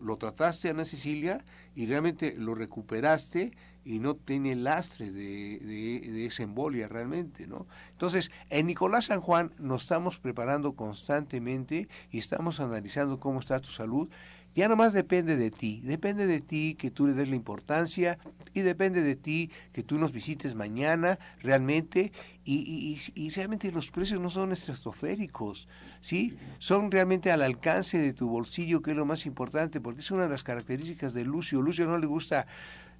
lo 0.00 0.16
trataste 0.16 0.70
Ana 0.70 0.86
Cecilia 0.86 1.44
y 1.74 1.84
realmente 1.84 2.34
lo 2.38 2.54
recuperaste 2.54 3.52
y 3.84 3.98
no 3.98 4.16
tiene 4.16 4.54
lastre 4.54 5.10
de, 5.10 5.58
de, 5.58 6.10
de, 6.10 6.26
esa 6.26 6.44
embolia 6.44 6.88
realmente, 6.88 7.46
¿no? 7.46 7.66
Entonces, 7.92 8.30
en 8.48 8.66
Nicolás 8.66 9.06
San 9.06 9.20
Juan 9.20 9.52
nos 9.58 9.82
estamos 9.82 10.18
preparando 10.18 10.74
constantemente 10.74 11.88
y 12.10 12.18
estamos 12.18 12.60
analizando 12.60 13.18
cómo 13.18 13.40
está 13.40 13.60
tu 13.60 13.70
salud 13.70 14.08
ya 14.54 14.68
nomás 14.68 14.92
depende 14.92 15.36
de 15.36 15.50
ti, 15.50 15.80
depende 15.84 16.26
de 16.26 16.40
ti 16.40 16.74
que 16.74 16.90
tú 16.90 17.06
le 17.06 17.14
des 17.14 17.28
la 17.28 17.36
importancia 17.36 18.18
y 18.52 18.60
depende 18.60 19.02
de 19.02 19.14
ti 19.14 19.50
que 19.72 19.82
tú 19.82 19.96
nos 19.96 20.12
visites 20.12 20.54
mañana 20.54 21.18
realmente 21.40 22.12
y, 22.44 22.98
y, 23.14 23.30
realmente 23.30 23.70
los 23.70 23.92
precios 23.92 24.20
no 24.20 24.28
son 24.28 24.50
estratosféricos, 24.50 25.68
¿sí? 26.00 26.36
Son 26.58 26.90
realmente 26.90 27.30
al 27.30 27.42
alcance 27.42 27.98
de 27.98 28.12
tu 28.12 28.28
bolsillo 28.28 28.82
que 28.82 28.90
es 28.90 28.96
lo 28.96 29.06
más 29.06 29.24
importante 29.24 29.80
porque 29.80 30.00
es 30.00 30.10
una 30.10 30.24
de 30.24 30.30
las 30.30 30.42
características 30.42 31.14
de 31.14 31.24
Lucio. 31.24 31.62
Lucio 31.62 31.86
no 31.86 31.98
le 31.98 32.06
gusta 32.06 32.48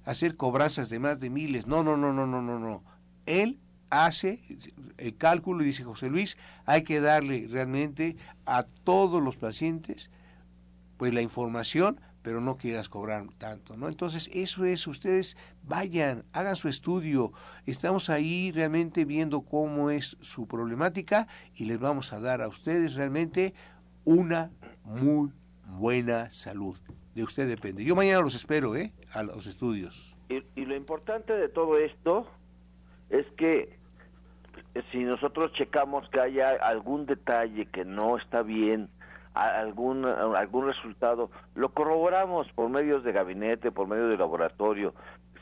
hacer 0.05 0.37
cobranzas 0.37 0.89
de 0.89 0.99
más 0.99 1.19
de 1.19 1.29
miles, 1.29 1.67
no, 1.67 1.83
no, 1.83 1.97
no, 1.97 2.13
no, 2.13 2.25
no, 2.25 2.41
no, 2.41 2.59
no. 2.59 2.83
Él 3.25 3.59
hace 3.89 4.41
el 4.97 5.17
cálculo 5.17 5.63
y 5.63 5.65
dice 5.65 5.83
José 5.83 6.09
Luis, 6.09 6.37
hay 6.65 6.83
que 6.83 7.01
darle 7.01 7.47
realmente 7.49 8.15
a 8.45 8.63
todos 8.63 9.21
los 9.21 9.35
pacientes 9.35 10.09
pues 11.01 11.15
la 11.15 11.23
información, 11.23 11.99
pero 12.21 12.41
no 12.41 12.57
quieras 12.57 12.87
cobrar 12.87 13.25
tanto, 13.39 13.75
¿no? 13.75 13.87
Entonces, 13.87 14.29
eso 14.35 14.65
es, 14.65 14.85
ustedes 14.85 15.35
vayan, 15.63 16.25
hagan 16.31 16.55
su 16.55 16.67
estudio, 16.67 17.31
estamos 17.65 18.11
ahí 18.11 18.51
realmente 18.51 19.03
viendo 19.03 19.41
cómo 19.41 19.89
es 19.89 20.15
su 20.21 20.47
problemática 20.47 21.27
y 21.55 21.65
les 21.65 21.79
vamos 21.79 22.13
a 22.13 22.19
dar 22.19 22.43
a 22.43 22.47
ustedes 22.47 22.93
realmente 22.93 23.55
una 24.05 24.51
muy 24.83 25.31
buena 25.65 26.29
salud. 26.29 26.77
De 27.15 27.23
usted 27.23 27.47
depende. 27.47 27.83
Yo 27.83 27.95
mañana 27.95 28.21
los 28.21 28.35
espero, 28.35 28.75
¿eh? 28.75 28.93
A 29.11 29.23
los 29.23 29.47
estudios. 29.47 30.15
y, 30.29 30.65
lo 30.65 30.75
importante 30.75 31.33
de 31.33 31.49
todo 31.49 31.79
esto 31.79 32.27
es 33.09 33.25
que 33.37 33.75
si 34.91 34.99
nosotros 34.99 35.51
checamos 35.53 36.07
que 36.09 36.19
haya 36.19 36.51
algún 36.61 37.07
detalle 37.07 37.65
que 37.65 37.85
no 37.85 38.19
está 38.19 38.43
bien, 38.43 38.87
algún 39.33 40.05
algún 40.05 40.67
resultado, 40.67 41.29
lo 41.55 41.69
corroboramos 41.69 42.51
por 42.53 42.69
medios 42.69 43.03
de 43.03 43.11
gabinete, 43.11 43.71
por 43.71 43.87
medio 43.87 44.07
de 44.07 44.17
laboratorio, 44.17 44.93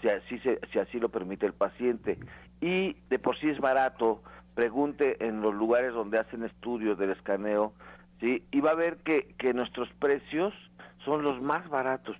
si 0.01 0.09
así 0.09 0.39
si 0.39 0.79
así 0.79 0.99
lo 0.99 1.09
permite 1.09 1.45
el 1.45 1.53
paciente. 1.53 2.17
Y 2.61 2.93
de 3.09 3.19
por 3.19 3.37
sí 3.37 3.49
es 3.49 3.59
barato, 3.59 4.21
pregunte 4.55 5.25
en 5.25 5.41
los 5.41 5.53
lugares 5.53 5.93
donde 5.93 6.19
hacen 6.19 6.43
estudios 6.43 6.97
del 6.97 7.11
escaneo, 7.11 7.73
sí, 8.19 8.43
y 8.51 8.61
va 8.61 8.71
a 8.71 8.75
ver 8.75 8.97
que 8.97 9.33
que 9.37 9.53
nuestros 9.53 9.89
precios 9.99 10.53
son 11.03 11.23
los 11.23 11.41
más 11.41 11.67
baratos 11.69 12.17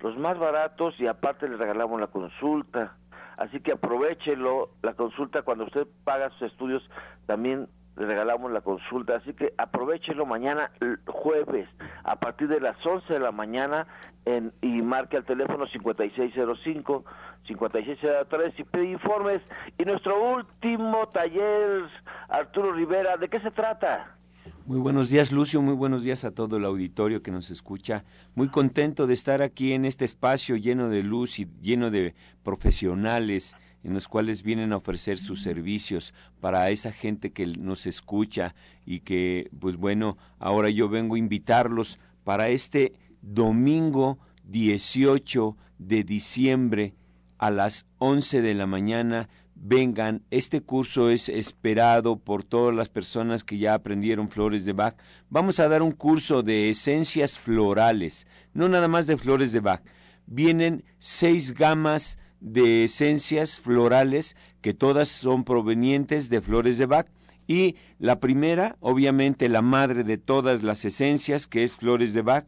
los 0.00 0.16
más 0.16 0.38
baratos 0.38 0.98
y 0.98 1.06
aparte 1.06 1.48
le 1.48 1.56
regalamos 1.56 2.00
la 2.00 2.08
consulta. 2.08 2.96
Así 3.36 3.60
que 3.60 3.72
aprovechelo, 3.72 4.70
la 4.82 4.94
consulta 4.94 5.42
cuando 5.42 5.64
usted 5.64 5.86
paga 6.04 6.30
sus 6.30 6.42
estudios 6.42 6.82
también 7.26 7.68
le 8.00 8.06
regalamos 8.06 8.50
la 8.50 8.62
consulta, 8.62 9.16
así 9.16 9.34
que 9.34 9.52
aprovechelo 9.58 10.24
mañana 10.24 10.70
jueves 11.06 11.68
a 12.02 12.16
partir 12.16 12.48
de 12.48 12.58
las 12.58 12.74
11 12.84 13.12
de 13.12 13.20
la 13.20 13.30
mañana 13.30 13.86
en, 14.24 14.54
y 14.62 14.80
marque 14.80 15.18
al 15.18 15.26
teléfono 15.26 15.66
5605 15.66 17.04
5603 17.46 18.54
y 18.58 18.64
pide 18.64 18.90
informes. 18.92 19.42
Y 19.76 19.84
nuestro 19.84 20.34
último 20.34 21.08
taller, 21.08 21.90
Arturo 22.30 22.72
Rivera, 22.72 23.18
¿de 23.18 23.28
qué 23.28 23.38
se 23.40 23.50
trata? 23.50 24.16
Muy 24.64 24.78
buenos 24.78 25.10
días, 25.10 25.30
Lucio. 25.30 25.60
Muy 25.60 25.74
buenos 25.74 26.02
días 26.02 26.24
a 26.24 26.34
todo 26.34 26.56
el 26.56 26.64
auditorio 26.64 27.22
que 27.22 27.30
nos 27.30 27.50
escucha. 27.50 28.04
Muy 28.34 28.48
contento 28.48 29.06
de 29.06 29.12
estar 29.12 29.42
aquí 29.42 29.74
en 29.74 29.84
este 29.84 30.06
espacio 30.06 30.56
lleno 30.56 30.88
de 30.88 31.02
luz 31.02 31.38
y 31.38 31.48
lleno 31.60 31.90
de 31.90 32.14
profesionales 32.42 33.56
en 33.82 33.94
los 33.94 34.08
cuales 34.08 34.42
vienen 34.42 34.72
a 34.72 34.76
ofrecer 34.76 35.18
sus 35.18 35.42
servicios 35.42 36.14
para 36.40 36.70
esa 36.70 36.92
gente 36.92 37.32
que 37.32 37.46
nos 37.46 37.86
escucha 37.86 38.54
y 38.84 39.00
que, 39.00 39.50
pues 39.58 39.76
bueno, 39.76 40.18
ahora 40.38 40.70
yo 40.70 40.88
vengo 40.88 41.14
a 41.14 41.18
invitarlos 41.18 41.98
para 42.24 42.48
este 42.48 42.92
domingo 43.22 44.18
18 44.44 45.56
de 45.78 46.04
diciembre 46.04 46.94
a 47.38 47.50
las 47.50 47.86
11 47.98 48.42
de 48.42 48.54
la 48.54 48.66
mañana 48.66 49.28
vengan, 49.62 50.22
este 50.30 50.62
curso 50.62 51.10
es 51.10 51.28
esperado 51.28 52.18
por 52.18 52.42
todas 52.42 52.74
las 52.74 52.88
personas 52.88 53.44
que 53.44 53.58
ya 53.58 53.74
aprendieron 53.74 54.30
flores 54.30 54.64
de 54.64 54.72
Bach. 54.72 54.96
Vamos 55.28 55.60
a 55.60 55.68
dar 55.68 55.82
un 55.82 55.92
curso 55.92 56.42
de 56.42 56.70
esencias 56.70 57.38
florales, 57.38 58.26
no 58.54 58.68
nada 58.68 58.88
más 58.88 59.06
de 59.06 59.18
flores 59.18 59.52
de 59.52 59.60
Bach. 59.60 59.82
Vienen 60.26 60.84
seis 60.98 61.52
gamas 61.52 62.18
de 62.40 62.84
esencias 62.84 63.60
florales 63.60 64.36
que 64.60 64.74
todas 64.74 65.08
son 65.08 65.44
provenientes 65.44 66.28
de 66.28 66.40
flores 66.40 66.78
de 66.78 66.86
Bach. 66.86 67.06
Y 67.46 67.76
la 67.98 68.20
primera, 68.20 68.76
obviamente 68.80 69.48
la 69.48 69.62
madre 69.62 70.04
de 70.04 70.18
todas 70.18 70.62
las 70.62 70.84
esencias, 70.84 71.46
que 71.46 71.64
es 71.64 71.76
flores 71.76 72.12
de 72.12 72.22
Bach. 72.22 72.46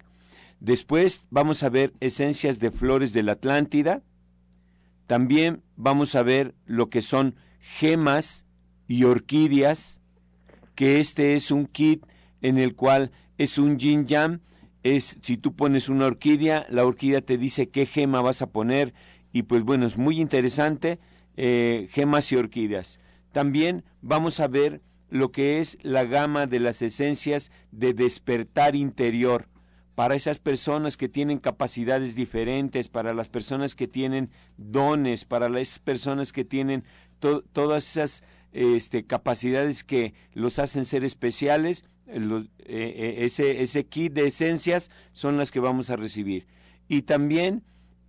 Después 0.61 1.23
vamos 1.31 1.63
a 1.63 1.69
ver 1.69 1.93
esencias 2.01 2.61
de 2.61 2.71
flores 2.71 3.13
de 3.13 3.25
la 3.25 3.33
Atlántida, 3.33 4.03
también 5.07 5.63
vamos 5.77 6.15
a 6.15 6.23
ver 6.23 6.55
lo 6.65 6.89
que 6.89 7.03
son 7.03 7.35
gemas 7.59 8.47
y 8.87 9.05
orquídeas, 9.05 10.01
que 10.75 11.01
este 11.01 11.35
es 11.35 11.51
un 11.51 11.67
kit 11.67 12.07
en 12.41 12.59
el 12.59 12.75
cual 12.75 13.11
es 13.39 13.59
un 13.59 13.79
yin 13.79 14.07
yang, 14.07 14.41
es 14.83 15.19
si 15.23 15.37
tú 15.37 15.55
pones 15.55 15.89
una 15.89 16.07
orquídea, 16.07 16.67
la 16.69 16.85
orquídea 16.85 17.21
te 17.21 17.39
dice 17.39 17.69
qué 17.69 17.87
gema 17.87 18.21
vas 18.21 18.43
a 18.43 18.51
poner 18.51 18.95
y 19.33 19.45
pues 19.45 19.63
bueno, 19.63 19.87
es 19.87 19.99
muy 19.99 20.21
interesante, 20.21 20.99
eh, 21.37 21.89
gemas 21.91 22.31
y 22.33 22.37
orquídeas. 22.37 23.01
También 23.33 23.85
vamos 24.03 24.41
a 24.41 24.49
ver 24.49 24.83
lo 25.09 25.33
que 25.33 25.59
es 25.59 25.79
la 25.83 26.05
gama 26.05 26.47
de 26.47 26.61
las 26.61 26.83
esencias 26.83 27.51
de 27.71 27.95
despertar 27.95 28.77
interior 28.77 29.49
para 29.95 30.15
esas 30.15 30.39
personas 30.39 30.97
que 30.97 31.09
tienen 31.09 31.39
capacidades 31.39 32.15
diferentes, 32.15 32.89
para 32.89 33.13
las 33.13 33.29
personas 33.29 33.75
que 33.75 33.89
tienen 33.89 34.31
dones, 34.57 35.25
para 35.25 35.49
las 35.49 35.79
personas 35.79 36.33
que 36.33 36.45
tienen 36.45 36.85
todas 37.19 37.91
esas 37.91 38.23
este, 38.53 39.05
capacidades 39.05 39.85
que 39.85 40.15
los 40.33 40.59
hacen 40.59 40.85
ser 40.85 41.05
especiales, 41.05 41.85
eh, 42.07 42.47
eh, 42.67 43.15
ese, 43.19 43.63
ese 43.63 43.85
kit 43.87 44.13
de 44.13 44.27
esencias 44.27 44.91
son 45.13 45.37
las 45.37 45.51
que 45.51 45.61
vamos 45.61 45.91
a 45.91 45.97
recibir. 45.97 46.47
Y 46.89 47.03
también, 47.03 47.63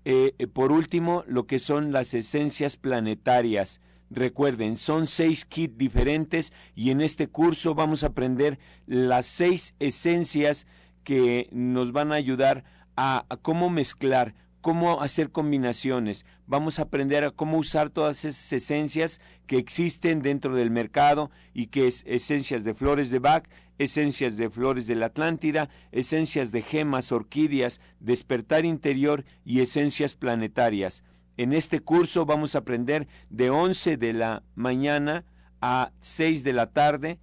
eh, 0.06 0.47
por 0.51 0.72
último, 0.72 1.24
lo 1.28 1.45
que 1.47 1.60
son 1.60 1.91
las 1.91 2.14
esencias 2.14 2.78
planetarias. 2.78 3.82
Recuerden, 4.10 4.76
son 4.78 5.08
seis 5.08 5.43
kits 5.43 5.78
diferentes 5.78 6.54
y 6.76 6.91
en 6.91 7.01
este 7.01 7.28
curso 7.28 7.74
vamos 7.74 8.04
a 8.04 8.08
aprender 8.08 8.60
las 8.86 9.26
seis 9.26 9.74
esencias 9.80 10.68
que 11.04 11.49
nos 11.51 11.93
van 11.93 12.12
a 12.12 12.16
ayudar 12.16 12.64
a, 12.95 13.26
cómo 13.41 13.72
mezclar, 13.72 14.36
cómo 14.62 15.01
hacer 15.01 15.32
combinaciones. 15.32 16.26
Vamos 16.45 16.78
a 16.78 16.84
aprender 16.84 17.24
a 17.24 17.32
cómo 17.32 17.58
usar 17.58 17.89
todas 17.89 18.24
esas 18.24 18.54
esencias 18.54 19.20
que 19.47 19.58
existen 19.58 20.22
dentro 20.22 20.56
del 20.56 20.70
mercado 20.70 21.32
y 21.54 21.68
que 21.68 21.88
es 21.88 22.04
esencias 22.06 22.64
de 22.64 22.76
flores 22.76 23.10
de 23.10 23.18
Bach, 23.18 23.45
esencias 23.78 24.38
de 24.38 24.49
flores 24.49 24.88
de 24.88 24.95
la 24.95 25.07
Atlántida, 25.07 25.69
esencias 25.91 26.51
de 26.51 26.61
gemas, 26.61 27.11
orquídeas, 27.11 27.82
despertar 27.99 28.65
interior 28.65 29.24
y 29.43 29.61
esencias 29.61 30.15
planetarias. 30.15 31.03
En 31.38 31.53
este 31.53 31.80
curso 31.80 32.26
vamos 32.26 32.55
a 32.55 32.59
aprender 32.59 33.07
de 33.30 33.49
11 33.49 33.97
de 33.97 34.13
la 34.13 34.43
mañana 34.55 35.26
a 35.61 35.91
6 35.99 36.43
de 36.43 36.53
la 36.53 36.71
tarde 36.71 37.19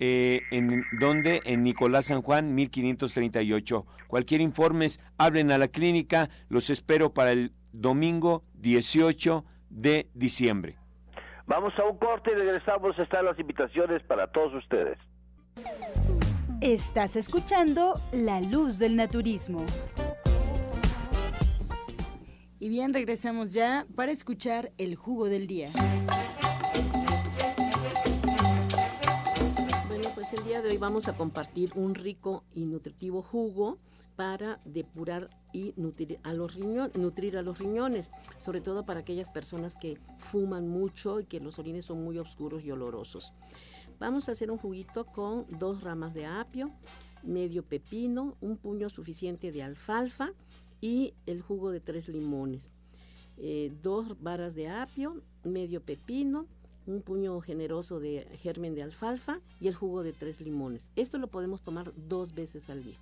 eh, 0.00 0.42
en 0.50 0.84
donde 0.98 1.40
en 1.44 1.62
Nicolás 1.62 2.06
San 2.06 2.20
Juan 2.20 2.54
1538. 2.54 3.86
Cualquier 4.08 4.40
informes, 4.40 5.00
hablen 5.18 5.52
a 5.52 5.58
la 5.58 5.68
clínica, 5.68 6.28
los 6.48 6.68
espero 6.68 7.14
para 7.14 7.32
el 7.32 7.52
domingo 7.72 8.44
18 8.54 9.44
de 9.70 10.08
diciembre. 10.14 10.76
Vamos 11.46 11.72
a 11.78 11.84
un 11.84 11.98
corte 11.98 12.32
y 12.32 12.34
regresamos. 12.34 12.98
Están 12.98 13.24
las 13.24 13.38
invitaciones 13.38 14.02
para 14.02 14.26
todos 14.26 14.54
ustedes. 14.54 14.98
Estás 16.60 17.16
escuchando 17.16 18.00
La 18.12 18.40
Luz 18.40 18.78
del 18.78 18.96
Naturismo. 18.96 19.64
Y 22.58 22.68
bien, 22.68 22.94
regresamos 22.94 23.52
ya 23.52 23.86
para 23.94 24.12
escuchar 24.12 24.72
el 24.78 24.94
jugo 24.94 25.26
del 25.28 25.46
día. 25.46 25.68
el 30.34 30.44
día 30.44 30.62
de 30.62 30.70
hoy 30.70 30.78
vamos 30.78 31.06
a 31.06 31.16
compartir 31.16 31.70
un 31.76 31.94
rico 31.94 32.44
y 32.54 32.64
nutritivo 32.64 33.22
jugo 33.22 33.78
para 34.16 34.60
depurar 34.64 35.30
y 35.52 35.74
nutrir 35.76 36.18
a 36.24 36.32
los 36.32 36.54
riñones, 36.54 36.96
nutrir 36.96 37.36
a 37.36 37.42
los 37.42 37.58
riñones, 37.58 38.10
sobre 38.38 38.60
todo 38.60 38.84
para 38.84 39.00
aquellas 39.00 39.30
personas 39.30 39.76
que 39.76 39.98
fuman 40.18 40.68
mucho 40.68 41.20
y 41.20 41.24
que 41.24 41.40
los 41.40 41.58
orines 41.58 41.84
son 41.84 42.02
muy 42.02 42.18
oscuros 42.18 42.64
y 42.64 42.70
olorosos. 42.72 43.32
Vamos 43.98 44.28
a 44.28 44.32
hacer 44.32 44.50
un 44.50 44.58
juguito 44.58 45.06
con 45.06 45.46
dos 45.58 45.82
ramas 45.82 46.14
de 46.14 46.26
apio, 46.26 46.70
medio 47.22 47.62
pepino, 47.62 48.36
un 48.40 48.56
puño 48.56 48.90
suficiente 48.90 49.52
de 49.52 49.62
alfalfa 49.62 50.32
y 50.80 51.14
el 51.26 51.40
jugo 51.40 51.70
de 51.70 51.80
tres 51.80 52.08
limones. 52.08 52.70
Eh, 53.38 53.72
dos 53.82 54.20
varas 54.22 54.54
de 54.54 54.68
apio, 54.68 55.22
medio 55.42 55.80
pepino, 55.80 56.46
un 56.86 57.02
puño 57.02 57.40
generoso 57.40 57.98
de 57.98 58.26
germen 58.42 58.74
de 58.74 58.82
alfalfa 58.82 59.40
y 59.60 59.68
el 59.68 59.74
jugo 59.74 60.02
de 60.02 60.12
tres 60.12 60.40
limones. 60.40 60.90
Esto 60.96 61.18
lo 61.18 61.28
podemos 61.28 61.62
tomar 61.62 61.92
dos 61.96 62.34
veces 62.34 62.68
al 62.68 62.84
día. 62.84 62.98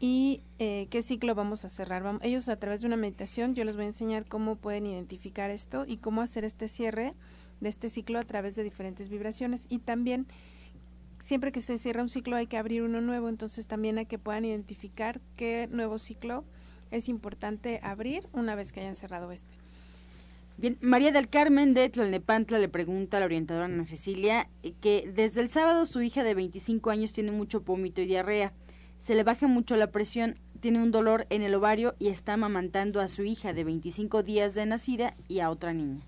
y 0.00 0.40
eh, 0.58 0.88
qué 0.90 1.02
ciclo 1.02 1.34
vamos 1.34 1.64
a 1.66 1.68
cerrar. 1.68 2.02
ellos 2.22 2.48
a 2.48 2.56
través 2.56 2.80
de 2.80 2.86
una 2.86 2.96
meditación 2.96 3.54
yo 3.54 3.64
les 3.64 3.76
voy 3.76 3.84
a 3.84 3.88
enseñar 3.88 4.24
cómo 4.26 4.56
pueden 4.56 4.86
identificar 4.86 5.50
esto 5.50 5.84
y 5.86 5.98
cómo 5.98 6.22
hacer 6.22 6.44
este 6.44 6.68
cierre 6.68 7.14
de 7.60 7.68
este 7.68 7.90
ciclo 7.90 8.18
a 8.18 8.24
través 8.24 8.56
de 8.56 8.64
diferentes 8.64 9.10
vibraciones 9.10 9.66
y 9.68 9.78
también 9.78 10.26
siempre 11.20 11.52
que 11.52 11.60
se 11.60 11.78
cierra 11.78 12.02
un 12.02 12.08
ciclo 12.08 12.36
hay 12.36 12.46
que 12.46 12.56
abrir 12.56 12.82
uno 12.82 13.02
nuevo, 13.02 13.28
entonces 13.28 13.66
también 13.66 13.98
hay 13.98 14.06
que 14.06 14.18
puedan 14.18 14.46
identificar 14.46 15.20
qué 15.36 15.68
nuevo 15.70 15.98
ciclo 15.98 16.44
es 16.90 17.10
importante 17.10 17.78
abrir 17.82 18.26
una 18.32 18.54
vez 18.54 18.72
que 18.72 18.80
hayan 18.80 18.94
cerrado 18.94 19.30
este. 19.30 19.54
Bien, 20.56 20.76
María 20.80 21.12
del 21.12 21.28
Carmen 21.28 21.72
de 21.72 21.88
Tlalnepantla 21.88 22.58
le 22.58 22.68
pregunta 22.68 23.16
a 23.16 23.20
la 23.20 23.26
orientadora 23.26 23.66
Ana 23.66 23.84
Cecilia 23.84 24.48
eh, 24.62 24.74
que 24.80 25.10
desde 25.14 25.40
el 25.40 25.50
sábado 25.50 25.84
su 25.84 26.02
hija 26.02 26.22
de 26.22 26.34
25 26.34 26.90
años 26.90 27.12
tiene 27.12 27.32
mucho 27.32 27.60
vómito 27.60 28.00
y 28.00 28.06
diarrea. 28.06 28.52
Se 29.00 29.14
le 29.14 29.24
baja 29.24 29.46
mucho 29.46 29.76
la 29.76 29.90
presión, 29.90 30.36
tiene 30.60 30.82
un 30.82 30.90
dolor 30.90 31.26
en 31.30 31.40
el 31.40 31.54
ovario 31.54 31.94
y 31.98 32.08
está 32.08 32.34
amamantando 32.34 33.00
a 33.00 33.08
su 33.08 33.22
hija 33.22 33.54
de 33.54 33.64
25 33.64 34.22
días 34.22 34.54
de 34.54 34.66
nacida 34.66 35.16
y 35.26 35.40
a 35.40 35.48
otra 35.48 35.72
niña. 35.72 36.02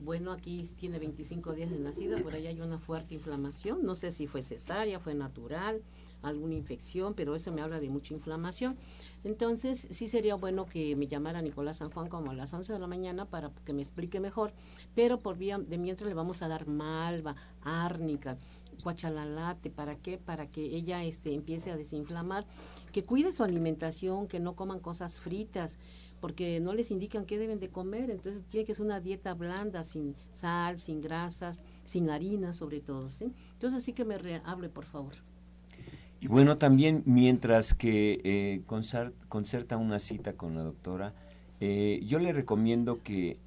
Bueno, 0.00 0.32
aquí 0.32 0.64
tiene 0.76 0.98
25 0.98 1.52
días 1.52 1.70
de 1.70 1.78
nacida, 1.78 2.18
por 2.18 2.34
ahí 2.34 2.48
hay 2.48 2.60
una 2.60 2.80
fuerte 2.80 3.14
inflamación. 3.14 3.84
No 3.84 3.94
sé 3.94 4.10
si 4.10 4.26
fue 4.26 4.42
cesárea, 4.42 4.98
fue 4.98 5.14
natural, 5.14 5.80
alguna 6.22 6.54
infección, 6.54 7.14
pero 7.14 7.36
eso 7.36 7.52
me 7.52 7.62
habla 7.62 7.78
de 7.78 7.88
mucha 7.88 8.14
inflamación. 8.14 8.76
Entonces, 9.22 9.86
sí 9.90 10.08
sería 10.08 10.34
bueno 10.34 10.66
que 10.66 10.96
me 10.96 11.06
llamara 11.06 11.40
Nicolás 11.40 11.76
San 11.76 11.90
Juan 11.92 12.08
como 12.08 12.32
a 12.32 12.34
las 12.34 12.52
11 12.52 12.72
de 12.72 12.78
la 12.80 12.88
mañana 12.88 13.26
para 13.26 13.52
que 13.64 13.72
me 13.74 13.82
explique 13.82 14.18
mejor, 14.18 14.52
pero 14.96 15.20
por 15.20 15.38
vía 15.38 15.58
de 15.58 15.78
mientras 15.78 16.08
le 16.08 16.14
vamos 16.14 16.42
a 16.42 16.48
dar 16.48 16.66
malva, 16.66 17.36
árnica, 17.62 18.36
cuachalalate, 18.82 19.70
¿para 19.70 19.96
qué? 19.96 20.18
Para 20.18 20.46
que 20.46 20.62
ella 20.62 21.04
este, 21.04 21.34
empiece 21.34 21.70
a 21.70 21.76
desinflamar, 21.76 22.46
que 22.92 23.04
cuide 23.04 23.32
su 23.32 23.44
alimentación, 23.44 24.26
que 24.26 24.40
no 24.40 24.54
coman 24.54 24.80
cosas 24.80 25.18
fritas, 25.18 25.78
porque 26.20 26.60
no 26.60 26.72
les 26.72 26.90
indican 26.90 27.26
qué 27.26 27.38
deben 27.38 27.58
de 27.58 27.68
comer, 27.68 28.10
entonces 28.10 28.44
tiene 28.44 28.64
que 28.64 28.74
ser 28.74 28.86
una 28.86 29.00
dieta 29.00 29.34
blanda, 29.34 29.82
sin 29.82 30.14
sal, 30.30 30.78
sin 30.78 31.00
grasas, 31.00 31.60
sin 31.84 32.10
harina 32.10 32.54
sobre 32.54 32.80
todo, 32.80 33.10
¿sí? 33.10 33.32
Entonces 33.54 33.82
sí 33.82 33.92
que 33.92 34.04
me 34.04 34.16
hable, 34.44 34.68
por 34.68 34.84
favor. 34.84 35.14
Y 36.20 36.28
bueno, 36.28 36.58
también 36.58 37.02
mientras 37.04 37.74
que 37.74 38.20
eh, 38.22 38.62
concerta 39.28 39.76
una 39.76 39.98
cita 39.98 40.34
con 40.34 40.54
la 40.54 40.62
doctora, 40.62 41.14
eh, 41.58 42.00
yo 42.06 42.20
le 42.20 42.32
recomiendo 42.32 43.02
que 43.02 43.38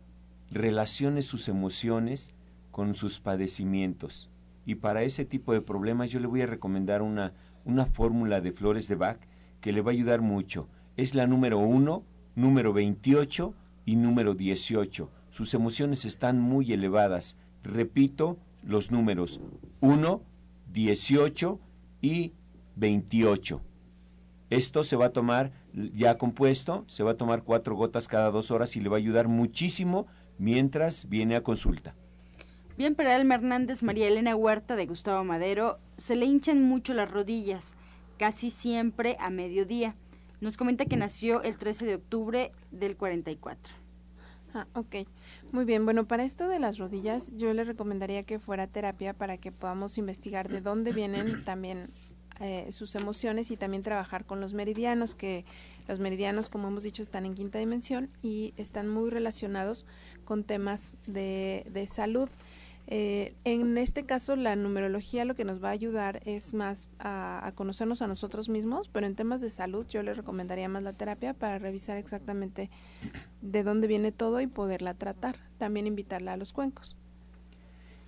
relacione 0.51 1.21
sus 1.21 1.47
emociones 1.47 2.31
con 2.71 2.95
sus 2.95 3.21
padecimientos. 3.21 4.29
Y 4.65 4.75
para 4.75 5.03
ese 5.03 5.25
tipo 5.25 5.53
de 5.53 5.61
problemas 5.61 6.09
yo 6.09 6.19
le 6.19 6.27
voy 6.27 6.41
a 6.41 6.47
recomendar 6.47 7.01
una, 7.01 7.33
una 7.63 7.85
fórmula 7.85 8.41
de 8.41 8.51
flores 8.51 8.87
de 8.87 8.95
Bach 8.95 9.19
que 9.61 9.71
le 9.71 9.81
va 9.81 9.91
a 9.91 9.93
ayudar 9.93 10.21
mucho. 10.21 10.67
Es 10.97 11.15
la 11.15 11.27
número 11.27 11.59
uno, 11.59 12.03
número 12.35 12.73
28 12.73 13.53
y 13.85 13.95
número 13.95 14.33
18. 14.33 15.11
Sus 15.29 15.53
emociones 15.53 16.05
están 16.05 16.39
muy 16.39 16.71
elevadas. 16.73 17.37
Repito 17.63 18.37
los 18.63 18.91
números 18.91 19.39
1, 19.81 20.21
18 20.71 21.59
y 22.01 22.33
28. 22.75 23.61
Esto 24.49 24.83
se 24.83 24.95
va 24.95 25.07
a 25.07 25.13
tomar 25.13 25.51
ya 25.73 26.17
compuesto, 26.17 26.85
se 26.87 27.03
va 27.03 27.11
a 27.11 27.17
tomar 27.17 27.43
cuatro 27.43 27.75
gotas 27.75 28.07
cada 28.07 28.31
dos 28.31 28.51
horas 28.51 28.75
y 28.75 28.81
le 28.81 28.89
va 28.89 28.97
a 28.97 28.99
ayudar 28.99 29.27
muchísimo 29.27 30.07
mientras 30.37 31.09
viene 31.09 31.35
a 31.35 31.43
consulta. 31.43 31.95
Bien, 32.77 32.93
para 32.93 33.15
Alma 33.15 33.35
Hernández, 33.35 33.83
María 33.83 34.09
Elena 34.09 34.35
Huerta 34.35 34.75
de 34.75 34.85
Gustavo 34.85 35.23
Madero, 35.23 35.79
se 35.95 36.17
le 36.17 36.25
hinchan 36.25 36.61
mucho 36.61 36.93
las 36.93 37.09
rodillas, 37.09 37.77
casi 38.17 38.49
siempre 38.49 39.15
a 39.21 39.29
mediodía. 39.29 39.95
Nos 40.41 40.57
comenta 40.57 40.83
que 40.83 40.97
nació 40.97 41.41
el 41.41 41.57
13 41.57 41.85
de 41.85 41.95
octubre 41.95 42.51
del 42.71 42.97
44. 42.97 43.75
Ah, 44.53 44.67
ok. 44.73 45.07
Muy 45.53 45.63
bien. 45.63 45.85
Bueno, 45.85 46.05
para 46.05 46.25
esto 46.25 46.49
de 46.49 46.59
las 46.59 46.77
rodillas, 46.77 47.31
yo 47.37 47.53
le 47.53 47.63
recomendaría 47.63 48.23
que 48.23 48.39
fuera 48.39 48.67
terapia 48.67 49.13
para 49.13 49.37
que 49.37 49.53
podamos 49.53 49.97
investigar 49.97 50.49
de 50.49 50.59
dónde 50.59 50.91
vienen 50.91 51.43
también 51.45 51.87
eh, 52.41 52.69
sus 52.73 52.95
emociones 52.95 53.51
y 53.51 53.55
también 53.55 53.83
trabajar 53.83 54.25
con 54.25 54.41
los 54.41 54.53
meridianos, 54.53 55.15
que 55.15 55.45
los 55.87 56.01
meridianos, 56.01 56.49
como 56.49 56.67
hemos 56.67 56.83
dicho, 56.83 57.01
están 57.01 57.25
en 57.25 57.35
quinta 57.35 57.57
dimensión 57.57 58.09
y 58.21 58.53
están 58.57 58.89
muy 58.89 59.09
relacionados 59.09 59.85
con 60.25 60.43
temas 60.43 60.95
de, 61.07 61.65
de 61.71 61.87
salud. 61.87 62.27
Eh, 62.87 63.35
en 63.43 63.77
este 63.77 64.05
caso, 64.05 64.35
la 64.35 64.55
numerología 64.55 65.25
lo 65.25 65.35
que 65.35 65.43
nos 65.43 65.63
va 65.63 65.69
a 65.69 65.71
ayudar 65.71 66.21
es 66.25 66.53
más 66.53 66.87
a, 66.99 67.45
a, 67.45 67.51
conocernos 67.53 68.01
a 68.01 68.07
nosotros 68.07 68.47
mismos, 68.49 68.89
pero 68.89 69.07
en 69.07 69.15
temas 69.15 69.41
de 69.41 69.49
salud 69.49 69.87
yo 69.87 70.03
le 70.03 70.13
recomendaría 70.13 70.69
más 70.69 70.83
la 70.83 70.93
terapia 70.93 71.33
para 71.33 71.57
revisar 71.57 71.97
exactamente 71.97 72.69
de 73.41 73.63
dónde 73.63 73.87
viene 73.87 74.11
todo 74.11 74.39
y 74.41 74.47
poderla 74.47 74.93
tratar. 74.93 75.37
También 75.57 75.87
invitarla 75.87 76.33
a 76.33 76.37
los 76.37 76.53
cuencos. 76.53 76.95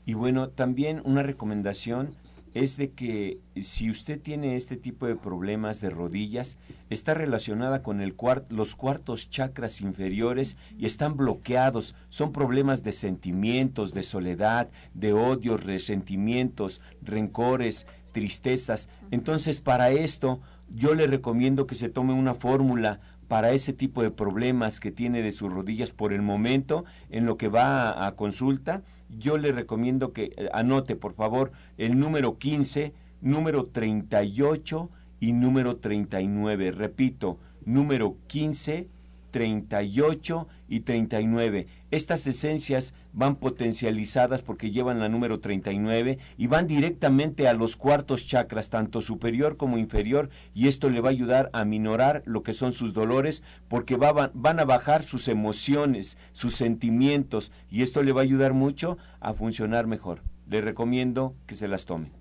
Y 0.05 0.13
bueno, 0.13 0.49
también 0.49 1.01
una 1.03 1.23
recomendación 1.23 2.15
es 2.53 2.77
de 2.77 2.91
que 2.91 3.39
si 3.55 3.89
usted 3.89 4.19
tiene 4.19 4.55
este 4.55 4.77
tipo 4.77 5.07
de 5.07 5.15
problemas 5.15 5.81
de 5.81 5.89
rodillas, 5.89 6.57
está 6.89 7.13
relacionada 7.13 7.83
con 7.83 8.01
el 8.01 8.15
los 8.49 8.75
cuartos 8.75 9.29
chakras 9.29 9.81
inferiores 9.81 10.57
y 10.77 10.85
están 10.85 11.17
bloqueados. 11.17 11.95
Son 12.09 12.31
problemas 12.31 12.83
de 12.83 12.91
sentimientos, 12.91 13.93
de 13.93 14.03
soledad, 14.03 14.69
de 14.93 15.13
odio, 15.13 15.57
resentimientos, 15.57 16.81
rencores, 17.01 17.87
tristezas. 18.11 18.89
Entonces, 19.11 19.61
para 19.61 19.91
esto, 19.91 20.41
yo 20.73 20.95
le 20.95 21.07
recomiendo 21.07 21.67
que 21.67 21.75
se 21.75 21.89
tome 21.89 22.13
una 22.13 22.35
fórmula 22.35 22.99
para 23.27 23.51
ese 23.51 23.73
tipo 23.73 24.01
de 24.01 24.11
problemas 24.11 24.79
que 24.79 24.91
tiene 24.91 25.21
de 25.21 25.31
sus 25.31 25.51
rodillas 25.51 25.91
por 25.91 26.13
el 26.13 26.21
momento 26.21 26.85
en 27.09 27.25
lo 27.25 27.37
que 27.37 27.49
va 27.49 28.07
a 28.07 28.15
consulta 28.15 28.83
yo 29.09 29.37
le 29.37 29.51
recomiendo 29.51 30.13
que 30.13 30.33
eh, 30.35 30.49
anote, 30.53 30.95
por 30.95 31.13
favor, 31.13 31.51
el 31.77 31.99
número 31.99 32.37
15, 32.37 32.93
número 33.21 33.65
38 33.65 34.89
y 35.19 35.33
número 35.33 35.77
39. 35.77 36.71
Repito, 36.71 37.39
número 37.65 38.17
15, 38.27 38.87
38 39.31 40.47
y 40.67 40.81
39. 40.81 41.67
Estas 41.91 42.27
esencias 42.27 42.93
van 43.13 43.35
potencializadas 43.35 44.41
porque 44.41 44.71
llevan 44.71 44.99
la 44.99 45.09
número 45.09 45.39
39 45.39 46.19
y 46.37 46.47
van 46.47 46.67
directamente 46.67 47.47
a 47.47 47.53
los 47.53 47.75
cuartos 47.75 48.25
chakras, 48.27 48.69
tanto 48.69 49.01
superior 49.01 49.57
como 49.57 49.77
inferior, 49.77 50.29
y 50.53 50.67
esto 50.67 50.89
le 50.89 51.01
va 51.01 51.09
a 51.09 51.11
ayudar 51.11 51.49
a 51.53 51.65
minorar 51.65 52.23
lo 52.25 52.43
que 52.43 52.53
son 52.53 52.73
sus 52.73 52.93
dolores 52.93 53.43
porque 53.67 53.95
van 53.97 54.59
a 54.59 54.65
bajar 54.65 55.03
sus 55.03 55.27
emociones, 55.27 56.17
sus 56.33 56.55
sentimientos, 56.55 57.51
y 57.69 57.81
esto 57.81 58.03
le 58.03 58.11
va 58.11 58.21
a 58.21 58.23
ayudar 58.23 58.53
mucho 58.53 58.97
a 59.19 59.33
funcionar 59.33 59.87
mejor. 59.87 60.21
Le 60.49 60.61
recomiendo 60.61 61.35
que 61.45 61.55
se 61.55 61.67
las 61.67 61.85
tome. 61.85 62.11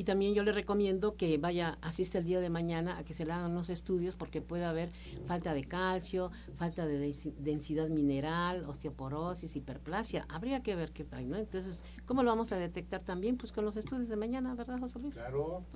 Y 0.00 0.04
también 0.04 0.32
yo 0.32 0.42
le 0.44 0.52
recomiendo 0.52 1.14
que 1.14 1.36
vaya, 1.36 1.76
asiste 1.82 2.16
el 2.16 2.24
día 2.24 2.40
de 2.40 2.48
mañana 2.48 2.96
a 2.96 3.04
que 3.04 3.12
se 3.12 3.26
le 3.26 3.32
hagan 3.32 3.50
unos 3.50 3.68
estudios 3.68 4.16
porque 4.16 4.40
puede 4.40 4.64
haber 4.64 4.92
falta 5.26 5.52
de 5.52 5.64
calcio, 5.64 6.30
falta 6.56 6.86
de 6.86 7.14
densidad 7.38 7.90
mineral, 7.90 8.64
osteoporosis, 8.64 9.56
hiperplasia. 9.56 10.24
Habría 10.30 10.62
que 10.62 10.74
ver 10.74 10.92
qué 10.92 11.06
hay, 11.10 11.26
¿no? 11.26 11.36
Entonces, 11.36 11.82
¿cómo 12.06 12.22
lo 12.22 12.30
vamos 12.30 12.50
a 12.52 12.56
detectar 12.56 13.02
también? 13.02 13.36
Pues 13.36 13.52
con 13.52 13.66
los 13.66 13.76
estudios 13.76 14.08
de 14.08 14.16
mañana, 14.16 14.54
¿verdad, 14.54 14.78
José 14.78 15.00
Luis? 15.00 15.16
Claro. 15.16 15.66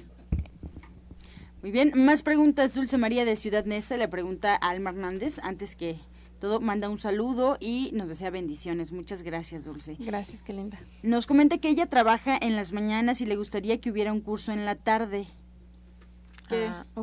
Muy 1.61 1.71
bien, 1.71 1.93
más 1.95 2.23
preguntas. 2.23 2.73
Dulce 2.73 2.97
María 2.97 3.27
de 3.27 3.37
Ciudad 3.37 3.67
Neza 3.67 3.99
le 3.99 4.09
pregunta 4.09 4.55
a 4.55 4.71
Alma 4.71 4.89
Hernández 4.89 5.39
antes 5.41 5.77
que 5.77 5.99
todo 6.45 6.61
manda 6.61 6.91
un 6.91 6.99
saludo 6.99 7.57
y 7.59 7.89
nos 7.95 8.11
desea 8.11 8.29
bendiciones. 8.29 8.93
Muchas 8.93 9.23
gracias, 9.23 9.65
Dulce. 9.65 9.97
Gracias, 9.99 10.43
qué 10.43 10.53
linda. 10.53 10.79
Nos 11.03 11.27
comenta 11.27 11.57
que 11.57 11.71
ella 11.71 11.87
trabaja 11.87 12.37
en 12.39 12.55
las 12.55 12.73
mañanas 12.73 13.23
y 13.23 13.25
le 13.25 13.37
gustaría 13.37 13.81
que 13.81 13.91
hubiera 13.91 14.13
un 14.13 14.21
curso 14.21 14.53
en 14.53 14.67
la 14.67 14.75
tarde. 14.75 15.27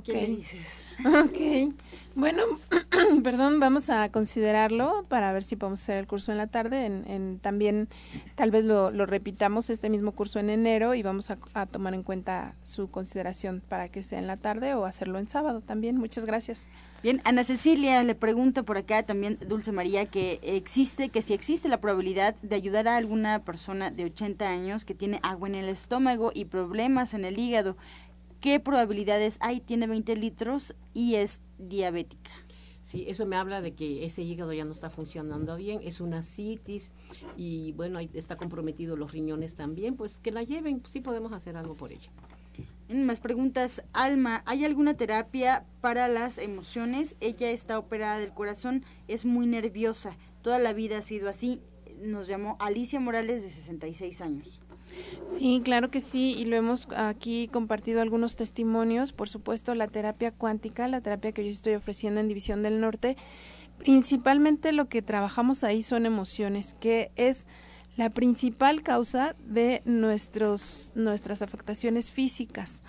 ¿Qué, 0.04 0.18
ah, 0.18 0.26
dices? 0.28 0.84
Ok. 1.06 1.74
Bueno, 2.14 2.44
perdón, 3.24 3.60
vamos 3.60 3.90
a 3.90 4.10
considerarlo 4.12 5.06
para 5.08 5.32
ver 5.34 5.44
si 5.44 5.56
podemos 5.56 5.82
hacer 5.82 5.98
el 5.98 6.08
curso 6.08 6.32
en 6.32 6.38
la 6.38 6.48
tarde. 6.48 6.86
En, 6.86 7.40
también 7.40 7.88
tal 8.36 8.52
vez 8.52 8.66
lo, 8.66 8.92
repitamos 9.06 9.70
este 9.70 9.90
mismo 9.90 10.12
curso 10.12 10.40
en 10.40 10.50
enero 10.50 10.94
y 10.94 11.04
vamos 11.04 11.32
a, 11.32 11.38
a, 11.54 11.66
tomar 11.66 11.94
en 11.94 12.04
cuenta 12.04 12.56
su 12.64 12.90
consideración 12.90 13.62
para 13.68 13.90
que 13.90 14.04
sea 14.04 14.20
en 14.20 14.28
la 14.28 14.38
tarde 14.38 14.74
o 14.76 14.86
hacerlo 14.86 15.20
en 15.20 15.30
sábado 15.30 15.62
también. 15.62 15.98
Muchas 15.98 16.26
gracias. 16.26 16.68
Bien, 17.04 17.20
Ana 17.24 17.44
Cecilia 17.44 18.04
le 18.04 18.14
pregunta 18.14 18.62
por 18.62 18.78
acá 18.78 19.02
también, 19.02 19.40
Dulce 19.48 19.72
María, 19.72 20.06
que 20.06 20.40
existe, 20.44 21.10
que 21.10 21.24
si 21.24 21.34
existe 21.34 21.68
la 21.68 21.82
probabilidad 21.82 22.36
de 22.44 22.56
ayudar 22.56 22.88
a 22.88 22.96
alguna 22.96 23.44
persona 23.44 23.90
de 23.90 24.06
80 24.06 24.48
años 24.48 24.86
que 24.86 24.94
tiene 24.94 25.20
agua 25.24 25.48
en 25.48 25.56
el 25.56 25.68
estómago 25.68 26.32
y 26.32 26.46
problemas 26.46 27.16
en 27.16 27.26
el 27.26 27.40
hígado, 27.40 27.76
¿qué 28.42 28.60
probabilidades 28.60 29.38
hay? 29.40 29.62
Tiene 29.62 29.88
20 29.88 30.16
litros 30.18 30.76
y 30.94 31.16
es 31.16 31.42
diabética. 31.58 32.32
Sí, 32.82 33.06
eso 33.08 33.28
me 33.28 33.36
habla 33.36 33.62
de 33.62 33.74
que 33.74 34.06
ese 34.06 34.24
hígado 34.24 34.52
ya 34.54 34.66
no 34.66 34.72
está 34.72 34.90
funcionando 34.90 35.56
bien, 35.56 35.80
es 35.84 36.02
una 36.02 36.24
citis 36.24 36.94
y 37.38 37.74
bueno, 37.74 38.00
ahí 38.00 38.10
está 38.16 38.38
comprometido 38.38 38.98
los 38.98 39.12
riñones 39.12 39.56
también, 39.56 39.96
pues 39.96 40.20
que 40.20 40.32
la 40.32 40.42
lleven, 40.42 40.82
sí 40.90 41.00
podemos 41.00 41.32
hacer 41.32 41.56
algo 41.56 41.76
por 41.76 41.92
ella. 41.92 42.10
Más 42.90 43.20
preguntas. 43.20 43.84
Alma, 43.94 44.44
¿hay 44.46 44.66
alguna 44.66 44.96
terapia 44.96 45.66
para 45.80 46.08
las 46.08 46.38
emociones? 46.38 47.16
Ella 47.22 47.52
está 47.52 47.78
operada 47.78 48.20
del 48.20 48.34
corazón, 48.34 48.84
es 49.08 49.26
muy 49.26 49.46
nerviosa, 49.46 50.18
toda 50.42 50.58
la 50.58 50.74
vida 50.74 50.98
ha 50.98 51.02
sido 51.04 51.30
así. 51.30 51.62
Nos 52.02 52.28
llamó 52.28 52.58
Alicia 52.60 53.00
Morales 53.00 53.44
de 53.44 53.52
66 53.52 54.22
años. 54.22 54.61
Sí, 55.28 55.62
claro 55.64 55.90
que 55.90 56.02
sí, 56.02 56.36
y 56.38 56.46
lo 56.46 56.56
hemos 56.56 56.88
aquí 56.96 57.48
compartido 57.52 58.02
algunos 58.02 58.36
testimonios. 58.36 59.14
Por 59.14 59.30
supuesto, 59.30 59.76
la 59.76 59.88
terapia 59.88 60.32
cuántica, 60.32 60.88
la 60.88 61.02
terapia 61.02 61.32
que 61.32 61.46
yo 61.46 61.52
estoy 61.52 61.76
ofreciendo 61.76 62.20
en 62.20 62.28
División 62.28 62.64
del 62.64 62.82
Norte, 62.82 63.18
principalmente 63.78 64.72
lo 64.72 64.90
que 64.90 65.02
trabajamos 65.02 65.64
ahí 65.64 65.84
son 65.84 66.06
emociones, 66.06 66.76
que 66.80 67.12
es 67.16 67.48
la 67.98 68.10
principal 68.10 68.84
causa 68.84 69.36
de 69.46 69.82
nuestros, 69.86 70.92
nuestras 70.96 71.42
afectaciones 71.42 72.12
físicas. 72.12 72.84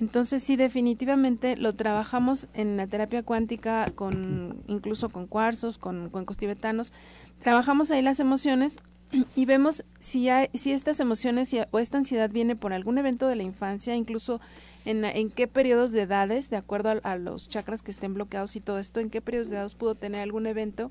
Entonces 0.00 0.42
sí, 0.44 0.56
definitivamente 0.56 1.56
lo 1.56 1.74
trabajamos 1.74 2.48
en 2.54 2.76
la 2.76 2.86
terapia 2.86 3.24
cuántica, 3.24 3.86
con, 3.94 4.62
incluso 4.68 5.08
con 5.08 5.26
cuarzos, 5.26 5.76
con 5.76 6.08
cuencos 6.10 6.38
tibetanos. 6.38 6.92
Trabajamos 7.40 7.90
ahí 7.90 8.02
las 8.02 8.20
emociones 8.20 8.78
y 9.34 9.44
vemos 9.46 9.84
si, 10.00 10.28
hay, 10.28 10.48
si 10.54 10.72
estas 10.72 11.00
emociones 11.00 11.54
o 11.70 11.78
esta 11.78 11.98
ansiedad 11.98 12.30
viene 12.30 12.56
por 12.56 12.72
algún 12.72 12.98
evento 12.98 13.26
de 13.26 13.36
la 13.36 13.42
infancia, 13.42 13.96
incluso 13.96 14.40
en, 14.84 15.04
en 15.04 15.30
qué 15.30 15.46
periodos 15.46 15.92
de 15.92 16.02
edades, 16.02 16.50
de 16.50 16.56
acuerdo 16.56 16.90
a, 16.90 16.92
a, 16.92 17.16
los 17.16 17.48
chakras 17.48 17.82
que 17.82 17.90
estén 17.90 18.14
bloqueados 18.14 18.56
y 18.56 18.60
todo 18.60 18.78
esto, 18.78 19.00
en 19.00 19.10
qué 19.10 19.20
periodos 19.20 19.48
de 19.48 19.56
edades 19.56 19.74
pudo 19.74 19.94
tener 19.94 20.20
algún 20.20 20.46
evento, 20.46 20.90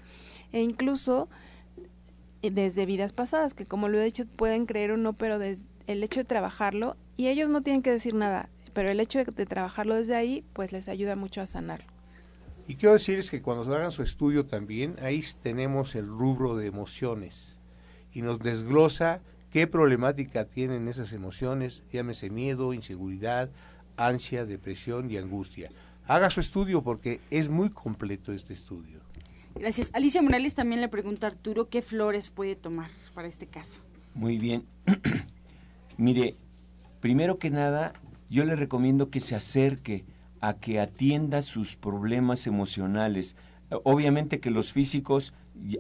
e 0.52 0.62
incluso 0.62 1.30
eh, 2.42 2.52
desde 2.52 2.86
vidas 2.86 3.14
pasadas, 3.14 3.54
que 3.54 3.66
como 3.66 3.88
lo 3.88 4.00
he 4.00 4.04
dicho, 4.04 4.26
pueden 4.26 4.66
creer 4.66 4.92
o 4.92 4.98
no, 4.98 5.14
pero 5.14 5.40
desde 5.40 5.66
el 5.86 6.04
hecho 6.04 6.20
de 6.20 6.26
trabajarlo, 6.26 6.96
y 7.16 7.28
ellos 7.28 7.50
no 7.50 7.62
tienen 7.62 7.82
que 7.82 7.92
decir 7.92 8.14
nada, 8.14 8.50
pero 8.74 8.90
el 8.90 9.00
hecho 9.00 9.24
de, 9.24 9.46
trabajarlo 9.46 9.96
desde 9.96 10.16
ahí, 10.16 10.44
pues 10.54 10.72
les 10.72 10.88
ayuda 10.88 11.16
mucho 11.16 11.42
a 11.42 11.48
sanarlo. 11.48 11.88
Y 12.68 12.76
quiero 12.76 12.94
decirles 12.94 13.30
que 13.30 13.42
cuando 13.42 13.74
hagan 13.74 13.92
su 13.92 14.04
estudio 14.04 14.46
también, 14.46 14.96
ahí 15.02 15.24
tenemos 15.42 15.96
el 15.96 16.06
rubro 16.06 16.56
de 16.58 16.68
emociones 16.68 17.57
y 18.14 18.22
nos 18.22 18.40
desglosa 18.40 19.22
qué 19.52 19.68
problemática 19.68 20.46
tienen 20.46 20.88
esas 20.88 21.14
emociones, 21.14 21.84
llámese 21.92 22.30
miedo, 22.30 22.74
inseguridad, 22.74 23.50
ansia, 23.96 24.46
depresión 24.46 25.10
y 25.12 25.18
angustia. 25.18 25.70
Haga 26.08 26.30
su 26.30 26.40
estudio 26.40 26.84
porque 26.84 27.20
es 27.30 27.50
muy 27.50 27.70
completo 27.70 28.32
este 28.32 28.54
estudio. 28.54 29.02
Gracias. 29.56 29.90
Alicia 29.94 30.22
Morales 30.22 30.56
también 30.56 30.82
le 30.82 30.88
pregunta 30.88 31.28
a 31.28 31.32
Arturo 31.32 31.70
qué 31.70 31.82
flores 31.82 32.30
puede 32.30 32.56
tomar 32.56 32.92
para 33.14 33.28
este 33.28 33.48
caso. 33.48 33.82
Muy 34.14 34.38
bien. 34.38 34.66
Mire, 35.98 36.36
primero 37.02 37.38
que 37.38 37.50
nada, 37.50 37.94
yo 38.30 38.46
le 38.46 38.56
recomiendo 38.56 39.10
que 39.10 39.20
se 39.20 39.36
acerque 39.36 40.06
a 40.40 40.54
que 40.54 40.80
atienda 40.80 41.42
sus 41.42 41.76
problemas 41.76 42.46
emocionales. 42.48 43.36
Obviamente 43.84 44.40
que 44.40 44.52
los 44.52 44.72
físicos 44.72 45.34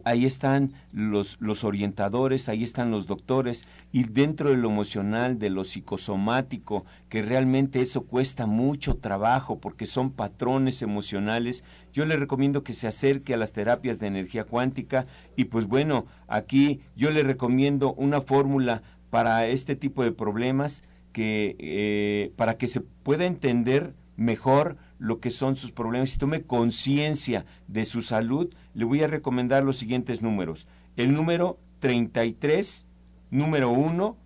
ahí 0.03 0.25
están 0.25 0.73
los, 0.91 1.37
los 1.39 1.63
orientadores, 1.63 2.49
ahí 2.49 2.63
están 2.63 2.91
los 2.91 3.07
doctores, 3.07 3.65
y 3.91 4.03
dentro 4.03 4.49
de 4.49 4.57
lo 4.57 4.69
emocional, 4.69 5.39
de 5.39 5.49
lo 5.49 5.63
psicosomático, 5.63 6.85
que 7.09 7.21
realmente 7.21 7.81
eso 7.81 8.03
cuesta 8.03 8.45
mucho 8.45 8.95
trabajo 8.95 9.59
porque 9.59 9.85
son 9.85 10.11
patrones 10.11 10.81
emocionales, 10.81 11.63
yo 11.93 12.05
le 12.05 12.17
recomiendo 12.17 12.63
que 12.63 12.73
se 12.73 12.87
acerque 12.87 13.33
a 13.33 13.37
las 13.37 13.53
terapias 13.53 13.99
de 13.99 14.07
energía 14.07 14.43
cuántica 14.43 15.07
y 15.35 15.45
pues 15.45 15.67
bueno, 15.67 16.05
aquí 16.27 16.81
yo 16.95 17.11
le 17.11 17.23
recomiendo 17.23 17.93
una 17.93 18.21
fórmula 18.21 18.83
para 19.09 19.47
este 19.47 19.75
tipo 19.75 20.03
de 20.03 20.11
problemas 20.11 20.83
que 21.11 21.55
eh, 21.59 22.31
para 22.35 22.57
que 22.57 22.67
se 22.67 22.81
pueda 22.81 23.25
entender 23.25 23.93
mejor 24.17 24.77
lo 24.99 25.19
que 25.19 25.29
son 25.29 25.55
sus 25.55 25.71
problemas 25.71 26.15
y 26.15 26.17
tome 26.17 26.43
conciencia 26.43 27.45
de 27.67 27.85
su 27.85 28.01
salud, 28.01 28.53
le 28.73 28.85
voy 28.85 29.01
a 29.01 29.07
recomendar 29.07 29.63
los 29.63 29.77
siguientes 29.77 30.21
números. 30.21 30.67
El 30.95 31.13
número 31.13 31.59
33, 31.79 32.87
número 33.29 33.69
1 33.69 34.17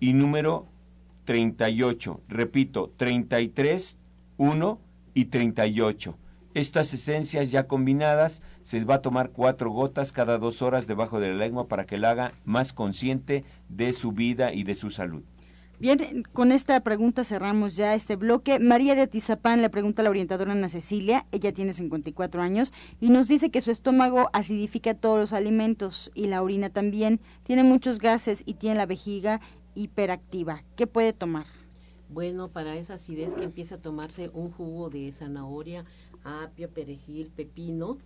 y 0.00 0.12
número 0.12 0.68
38. 1.24 2.20
Repito, 2.28 2.92
33, 2.96 3.98
1 4.36 4.80
y 5.14 5.24
38. 5.26 6.16
Estas 6.54 6.92
esencias 6.92 7.50
ya 7.50 7.66
combinadas 7.66 8.42
se 8.62 8.84
va 8.84 8.96
a 8.96 9.02
tomar 9.02 9.30
cuatro 9.30 9.70
gotas 9.70 10.12
cada 10.12 10.38
dos 10.38 10.60
horas 10.60 10.86
debajo 10.86 11.18
de 11.18 11.28
la 11.28 11.36
lengua 11.36 11.66
para 11.66 11.86
que 11.86 11.96
la 11.96 12.10
haga 12.10 12.32
más 12.44 12.74
consciente 12.74 13.44
de 13.70 13.92
su 13.94 14.12
vida 14.12 14.52
y 14.52 14.64
de 14.64 14.74
su 14.74 14.90
salud. 14.90 15.22
Bien, 15.82 16.22
con 16.32 16.52
esta 16.52 16.78
pregunta 16.78 17.24
cerramos 17.24 17.74
ya 17.74 17.96
este 17.96 18.14
bloque. 18.14 18.60
María 18.60 18.94
de 18.94 19.00
Atizapán 19.00 19.62
le 19.62 19.68
pregunta 19.68 20.00
a 20.00 20.04
la 20.04 20.10
orientadora 20.10 20.52
Ana 20.52 20.68
Cecilia, 20.68 21.26
ella 21.32 21.52
tiene 21.52 21.72
54 21.72 22.40
años, 22.40 22.72
y 23.00 23.10
nos 23.10 23.26
dice 23.26 23.50
que 23.50 23.60
su 23.60 23.72
estómago 23.72 24.30
acidifica 24.32 24.94
todos 24.94 25.18
los 25.18 25.32
alimentos 25.32 26.12
y 26.14 26.28
la 26.28 26.40
orina 26.40 26.70
también. 26.70 27.18
Tiene 27.42 27.64
muchos 27.64 27.98
gases 27.98 28.44
y 28.46 28.54
tiene 28.54 28.76
la 28.76 28.86
vejiga 28.86 29.40
hiperactiva. 29.74 30.62
¿Qué 30.76 30.86
puede 30.86 31.12
tomar? 31.12 31.46
Bueno, 32.08 32.46
para 32.46 32.76
esa 32.76 32.94
acidez 32.94 33.34
que 33.34 33.42
empieza 33.42 33.74
a 33.74 33.82
tomarse 33.82 34.30
un 34.34 34.52
jugo 34.52 34.88
de 34.88 35.10
zanahoria, 35.10 35.82
apio, 36.22 36.70
perejil, 36.70 37.32
pepino 37.34 37.98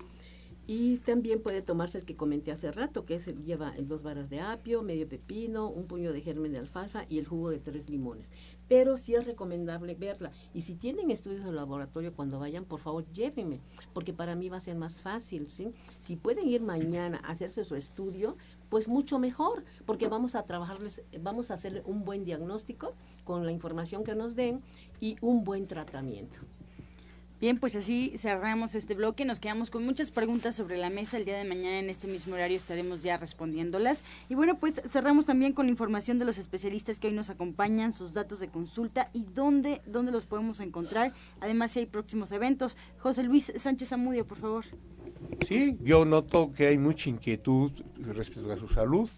y 0.67 0.99
también 0.99 1.41
puede 1.41 1.63
tomarse 1.63 1.99
el 1.99 2.05
que 2.05 2.17
comenté 2.17 2.51
hace 2.51 2.73
rato, 2.73 3.05
que 3.05 3.15
es 3.15 3.27
lleva 3.45 3.73
dos 3.79 4.03
varas 4.03 4.31
de 4.31 4.41
apio, 4.41 4.83
medio 4.83 5.09
pepino, 5.09 5.69
un 5.69 5.87
puño 5.87 6.13
de 6.13 6.21
germen 6.21 6.53
de 6.53 6.59
alfalfa 6.59 7.07
y 7.09 7.19
el 7.19 7.27
jugo 7.27 7.51
de 7.51 7.61
tres 7.61 7.89
limones. 7.89 8.33
Pero 8.67 8.99
sí 8.99 9.15
es 9.15 9.27
recomendable 9.27 9.95
verla. 9.95 10.33
Y 10.55 10.63
si 10.63 10.75
tienen 10.75 11.13
estudios 11.13 11.43
en 11.43 11.49
el 11.49 11.57
laboratorio 11.57 12.13
cuando 12.13 12.41
vayan, 12.41 12.65
por 12.65 12.81
favor 12.81 13.07
llévenme, 13.13 13.61
porque 13.93 14.13
para 14.13 14.35
mí 14.35 14.49
va 14.49 14.57
a 14.57 14.61
ser 14.61 14.75
más 14.75 15.01
fácil. 15.01 15.49
¿sí? 15.49 15.69
Si 16.01 16.17
pueden 16.17 16.49
ir 16.49 16.63
mañana 16.63 17.21
a 17.23 17.31
hacerse 17.31 17.63
su 17.63 17.77
estudio, 17.77 18.37
pues 18.69 18.89
mucho 18.89 19.21
mejor, 19.21 19.65
porque 19.85 20.09
vamos 20.09 20.35
a 20.35 20.43
trabajarles, 20.43 21.05
vamos 21.21 21.53
a 21.53 21.55
hacer 21.55 21.85
un 21.87 22.05
buen 22.05 22.25
diagnóstico 22.25 22.95
con 23.23 23.47
la 23.47 23.53
información 23.53 24.03
que 24.03 24.17
nos 24.17 24.35
den 24.35 24.63
y 25.01 25.17
un 25.21 25.45
buen 25.45 25.69
tratamiento. 25.69 26.41
Bien, 27.39 27.59
pues 27.59 27.77
así 27.77 28.15
cerramos 28.17 28.75
este 28.75 28.95
bloque. 28.95 29.27
Nos 29.27 29.41
quedamos 29.41 29.71
con 29.71 29.85
muchas 29.85 30.11
preguntas 30.11 30.57
sobre 30.57 30.79
la 30.79 30.89
mesa. 30.89 31.19
El 31.19 31.27
día 31.27 31.37
de 31.37 31.45
mañana 31.45 31.79
en 31.79 31.91
este 31.91 32.09
mismo 32.09 32.35
horario 32.35 32.57
estaremos 32.57 33.03
ya 33.03 33.19
respondiéndolas. 33.19 34.03
Y 34.31 34.35
bueno, 34.35 34.59
pues 34.59 34.81
cerramos 34.89 35.27
también 35.27 35.53
con 35.53 35.69
información 35.69 36.19
de 36.19 36.25
los 36.25 36.39
especialistas 36.39 36.99
que 36.99 37.09
hoy 37.09 37.13
nos 37.13 37.29
acompañan, 37.29 37.93
sus 37.93 38.15
datos 38.15 38.41
de 38.41 38.49
consulta 38.49 39.11
y 39.13 39.27
dónde, 39.35 39.83
dónde 39.87 40.13
los 40.13 40.25
podemos 40.25 40.61
encontrar. 40.61 41.13
Además, 41.41 41.73
si 41.73 41.81
hay 41.81 41.87
próximos 41.87 42.33
eventos. 42.33 42.79
José 43.01 43.23
Luis 43.23 43.53
Sánchez 43.55 43.93
Amudio, 43.93 44.27
por 44.27 44.39
favor. 44.39 44.65
Sí, 45.47 45.77
yo 45.83 46.07
noto 46.07 46.55
que 46.55 46.69
hay 46.69 46.79
mucha 46.79 47.11
inquietud 47.11 47.71
respecto 47.99 48.51
a 48.51 48.57
su 48.57 48.69
salud. 48.69 49.11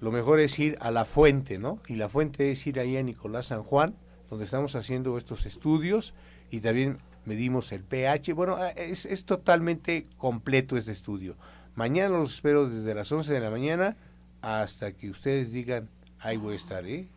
Lo 0.00 0.10
mejor 0.10 0.40
es 0.40 0.58
ir 0.58 0.76
a 0.80 0.90
la 0.90 1.04
fuente, 1.04 1.58
¿no? 1.58 1.78
Y 1.86 1.94
la 1.94 2.08
fuente 2.08 2.50
es 2.50 2.66
ir 2.66 2.80
ahí 2.80 2.96
a 2.96 3.02
Nicolás 3.04 3.46
San 3.46 3.62
Juan, 3.62 3.94
donde 4.28 4.44
estamos 4.44 4.74
haciendo 4.74 5.16
estos 5.16 5.46
estudios 5.46 6.14
y 6.50 6.58
también 6.58 6.98
medimos 7.24 7.72
el 7.72 7.82
pH. 7.82 8.32
Bueno, 8.32 8.56
ah, 8.56 8.70
es, 8.70 9.06
es, 9.06 9.24
totalmente 9.24 10.06
completo 10.16 10.76
este 10.76 10.92
estudio. 10.92 11.36
Mañana 11.74 12.18
los 12.18 12.34
espero 12.34 12.68
desde 12.68 12.94
las 12.94 13.10
11 13.10 13.32
de 13.32 13.40
la 13.40 13.50
mañana 13.50 13.96
hasta 14.42 14.92
que 14.92 15.08
ustedes 15.10 15.52
digan, 15.52 15.88
ahí 16.20 16.36
voy 16.36 16.54
a 16.54 16.56
estar, 16.56 16.86
¿eh? 16.86 17.08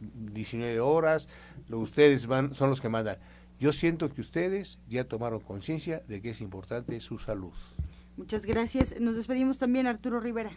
19 0.00 0.80
horas, 0.80 1.28
lo, 1.68 1.78
ustedes 1.78 2.26
van, 2.26 2.54
son 2.54 2.70
los 2.70 2.80
que 2.80 2.88
mandan. 2.88 3.18
Yo 3.58 3.72
siento 3.72 4.08
que 4.08 4.22
ustedes 4.22 4.78
ya 4.88 5.04
tomaron 5.04 5.40
conciencia 5.40 6.02
de 6.08 6.22
que 6.22 6.30
es 6.30 6.40
importante 6.40 6.98
su 7.00 7.18
salud. 7.18 7.52
Muchas 8.16 8.46
gracias. 8.46 8.98
Nos 9.00 9.16
despedimos 9.16 9.58
también, 9.58 9.86
Arturo 9.86 10.20
Rivera. 10.20 10.50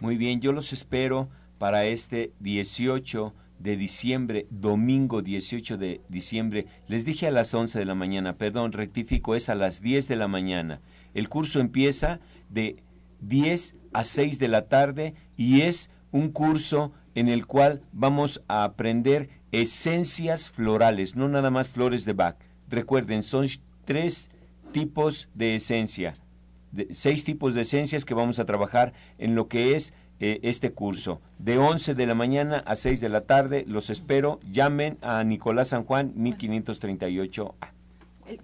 Muy 0.00 0.16
bien, 0.16 0.40
yo 0.40 0.52
los 0.52 0.72
espero 0.72 1.28
para 1.58 1.84
este 1.86 2.32
18 2.40 3.32
de 3.58 3.76
diciembre, 3.76 4.46
domingo 4.50 5.22
18 5.22 5.76
de 5.78 6.00
diciembre, 6.08 6.66
les 6.86 7.04
dije 7.04 7.26
a 7.26 7.30
las 7.30 7.52
11 7.54 7.78
de 7.78 7.84
la 7.84 7.94
mañana, 7.94 8.36
perdón, 8.36 8.72
rectifico, 8.72 9.34
es 9.34 9.48
a 9.48 9.54
las 9.54 9.80
10 9.80 10.08
de 10.08 10.16
la 10.16 10.28
mañana. 10.28 10.80
El 11.14 11.28
curso 11.28 11.60
empieza 11.60 12.20
de 12.48 12.82
10 13.20 13.74
a 13.92 14.04
6 14.04 14.38
de 14.38 14.48
la 14.48 14.68
tarde 14.68 15.14
y 15.36 15.62
es 15.62 15.90
un 16.12 16.30
curso 16.30 16.92
en 17.14 17.28
el 17.28 17.46
cual 17.46 17.82
vamos 17.92 18.42
a 18.48 18.64
aprender 18.64 19.28
esencias 19.52 20.48
florales, 20.48 21.16
no 21.16 21.28
nada 21.28 21.50
más 21.50 21.68
flores 21.68 22.04
de 22.04 22.12
Bach. 22.12 22.36
Recuerden, 22.68 23.22
son 23.22 23.46
tres 23.84 24.30
tipos 24.72 25.28
de 25.34 25.56
esencia, 25.56 26.12
seis 26.90 27.24
tipos 27.24 27.54
de 27.54 27.62
esencias 27.62 28.04
que 28.04 28.14
vamos 28.14 28.38
a 28.38 28.44
trabajar 28.44 28.92
en 29.18 29.34
lo 29.34 29.48
que 29.48 29.74
es 29.74 29.94
eh, 30.20 30.40
este 30.42 30.72
curso. 30.72 31.20
De 31.38 31.58
11 31.58 31.94
de 31.94 32.06
la 32.06 32.14
mañana 32.14 32.58
a 32.66 32.76
6 32.76 33.00
de 33.00 33.08
la 33.08 33.22
tarde, 33.22 33.64
los 33.66 33.90
espero. 33.90 34.40
Llamen 34.50 34.98
a 35.00 35.22
Nicolás 35.24 35.68
San 35.68 35.84
Juan, 35.84 36.14
1538A. 36.16 37.54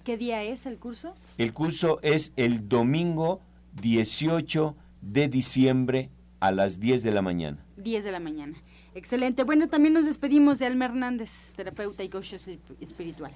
¿Qué 0.05 0.17
día 0.17 0.43
es 0.43 0.67
el 0.67 0.79
curso? 0.79 1.15
El 1.37 1.53
curso 1.53 1.99
es 2.03 2.33
el 2.37 2.69
domingo 2.69 3.41
18 3.83 4.75
de 5.03 5.29
diciembre 5.29 6.11
a 6.41 6.53
las 6.53 6.81
10 6.81 7.03
de 7.03 7.11
la 7.11 7.23
mañana. 7.23 7.59
10 7.77 8.05
de 8.05 8.13
la 8.13 8.21
mañana. 8.21 8.57
Excelente. 8.95 9.43
Bueno, 9.43 9.69
también 9.69 9.95
nos 9.95 10.07
despedimos 10.07 10.59
de 10.59 10.67
Alma 10.67 10.87
Hernández, 10.87 11.55
terapeuta 11.57 12.05
y 12.05 12.09
coach 12.09 12.35
espiritual. 12.81 13.33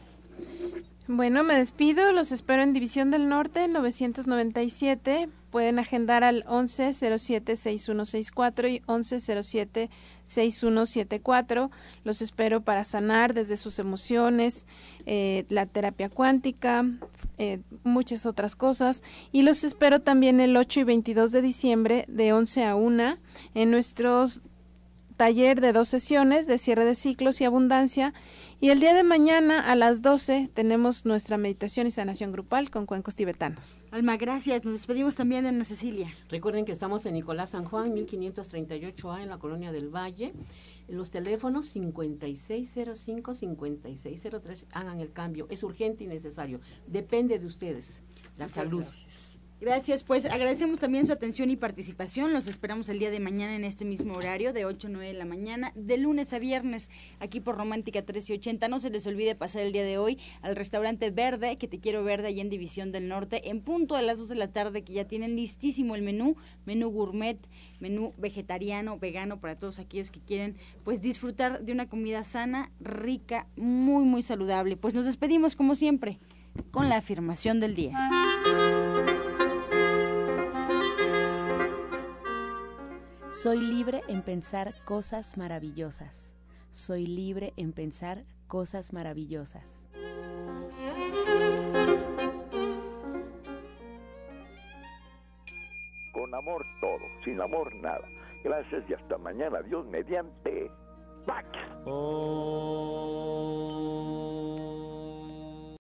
Bueno, 1.09 1.43
me 1.43 1.55
despido. 1.55 2.13
Los 2.13 2.33
espero 2.33 2.63
en 2.63 2.73
División 2.73 3.11
del 3.11 3.29
Norte, 3.29 3.67
997. 3.67 5.29
Pueden 5.51 5.79
agendar 5.79 6.25
al 6.25 6.45
1107-6164 6.45 8.71
y 8.71 8.81
1107-6174. 8.81 11.71
Los 12.05 12.23
espero 12.23 12.61
para 12.61 12.85
sanar 12.85 13.35
desde 13.35 13.57
sus 13.57 13.79
emociones, 13.79 14.67
eh, 15.07 15.45
la 15.49 15.67
terapia 15.67 16.09
cuántica, 16.09 16.85
eh, 17.39 17.61
muchas 17.85 18.27
otras 18.27 18.57
cosas. 18.57 19.03
Y 19.33 19.43
los 19.43 19.65
espero 19.65 20.01
también 20.01 20.41
el 20.41 20.57
8 20.57 20.81
y 20.81 20.85
22 20.85 21.33
de 21.33 21.43
diciembre 21.43 22.05
de 22.09 22.33
11 22.33 22.65
a 22.65 22.75
1 22.75 23.19
en 23.55 23.71
nuestros 23.71 24.41
taller 25.19 25.61
de 25.61 25.73
dos 25.73 25.89
sesiones 25.89 26.47
de 26.47 26.57
cierre 26.57 26.87
de 26.87 26.95
ciclos 26.95 27.43
y 27.43 27.45
abundancia. 27.45 28.15
Y 28.61 28.71
el 28.71 28.81
día 28.81 28.93
de 28.93 29.05
mañana 29.05 29.61
a 29.61 29.77
las 29.77 30.03
12 30.03 30.51
tenemos 30.53 31.05
nuestra 31.05 31.39
meditación 31.39 31.87
y 31.87 31.93
sanación 31.93 32.33
grupal 32.33 32.71
con 32.71 32.87
cuencos 32.87 33.15
tibetanos. 33.15 33.79
Alma, 33.93 34.17
gracias. 34.17 34.65
Nos 34.65 34.75
despedimos 34.75 35.15
también 35.15 35.45
de 35.45 35.51
Ana 35.51 35.63
Cecilia. 35.63 36.13
Recuerden 36.29 36.65
que 36.65 36.73
estamos 36.73 37.07
en 37.07 37.15
Nicolás 37.15 37.51
San 37.51 37.65
Juan, 37.65 37.95
1538A, 37.95 39.23
en 39.23 39.29
la 39.29 39.39
colonia 39.39 39.71
del 39.71 39.95
Valle. 39.95 40.33
Los 40.89 41.13
teléfonos 41.13 41.73
5605-5603 41.77 44.67
hagan 44.73 44.99
el 44.99 45.13
cambio. 45.13 45.47
Es 45.51 45.63
urgente 45.63 46.03
y 46.03 46.09
necesario. 46.09 46.59
Depende 46.89 47.39
de 47.39 47.47
ustedes. 47.47 48.03
La 48.39 48.49
salud. 48.49 48.83
Gracias, 48.83 49.38
pues 50.07 50.25
agradecemos 50.25 50.79
también 50.79 51.05
su 51.07 51.13
atención 51.13 51.51
y 51.51 51.57
participación. 51.57 52.33
Los 52.33 52.47
esperamos 52.47 52.89
el 52.89 52.99
día 52.99 53.11
de 53.11 53.21
mañana 53.21 53.57
en 53.57 53.65
este 53.65 53.85
mismo 53.85 54.15
horario, 54.15 54.53
de 54.53 54.65
8 54.65 54.87
a 54.87 54.91
9 54.91 55.13
de 55.13 55.19
la 55.19 55.25
mañana, 55.25 55.73
de 55.75 55.99
lunes 55.99 56.33
a 56.33 56.39
viernes, 56.39 56.91
aquí 57.19 57.41
por 57.41 57.57
Romántica 57.57 58.01
1380. 58.01 58.69
No 58.69 58.81
se 58.81 58.91
les 58.91 59.07
olvide 59.07 59.35
pasar 59.35 59.63
el 59.63 59.73
día 59.73 59.85
de 59.85 59.99
hoy 59.99 60.19
al 60.43 60.57
restaurante 60.57 61.11
Verde, 61.11 61.59
que 61.59 61.69
te 61.69 61.81
quiero 61.81 62.05
verde, 62.05 62.29
allá 62.29 62.41
en 62.41 62.49
División 62.49 62.93
del 62.93 63.09
Norte, 63.09 63.51
en 63.51 63.61
punto 63.61 63.97
a 63.97 64.03
las 64.03 64.19
2 64.19 64.29
de 64.29 64.35
la 64.37 64.53
tarde, 64.53 64.85
que 64.85 64.93
ya 64.93 65.07
tienen 65.07 65.37
listísimo 65.37 65.97
el 65.97 66.03
menú, 66.03 66.37
menú 66.65 66.91
gourmet, 66.91 67.39
menú 67.81 68.15
vegetariano, 68.17 68.99
vegano, 68.99 69.41
para 69.41 69.59
todos 69.59 69.79
aquellos 69.81 70.11
que 70.11 70.21
quieren 70.21 70.57
pues 70.85 71.03
disfrutar 71.03 71.63
de 71.63 71.73
una 71.73 71.89
comida 71.89 72.25
sana, 72.25 72.71
rica, 72.81 73.49
muy, 73.57 74.05
muy 74.05 74.23
saludable. 74.23 74.77
Pues 74.77 74.95
nos 74.95 75.05
despedimos 75.05 75.57
como 75.57 75.75
siempre 75.75 76.19
con 76.71 76.89
la 76.89 76.97
afirmación 76.97 77.61
del 77.61 77.75
día. 77.75 78.78
Soy 83.31 83.61
libre 83.61 84.01
en 84.09 84.23
pensar 84.23 84.75
cosas 84.87 85.37
maravillosas. 85.37 86.35
Soy 86.73 87.07
libre 87.07 87.53
en 87.57 87.75
pensar 87.75 88.25
cosas 88.47 88.95
maravillosas. 88.95 89.85
Con 96.15 96.35
amor 96.35 96.63
todo, 96.81 97.05
sin 97.23 97.39
amor 97.39 97.71
nada. 97.83 98.09
Gracias 98.43 98.83
y 98.89 98.95
hasta 98.95 99.19
mañana. 99.19 99.61
Dios 99.61 99.85
mediante. 99.87 100.71
Pax. 101.27 101.47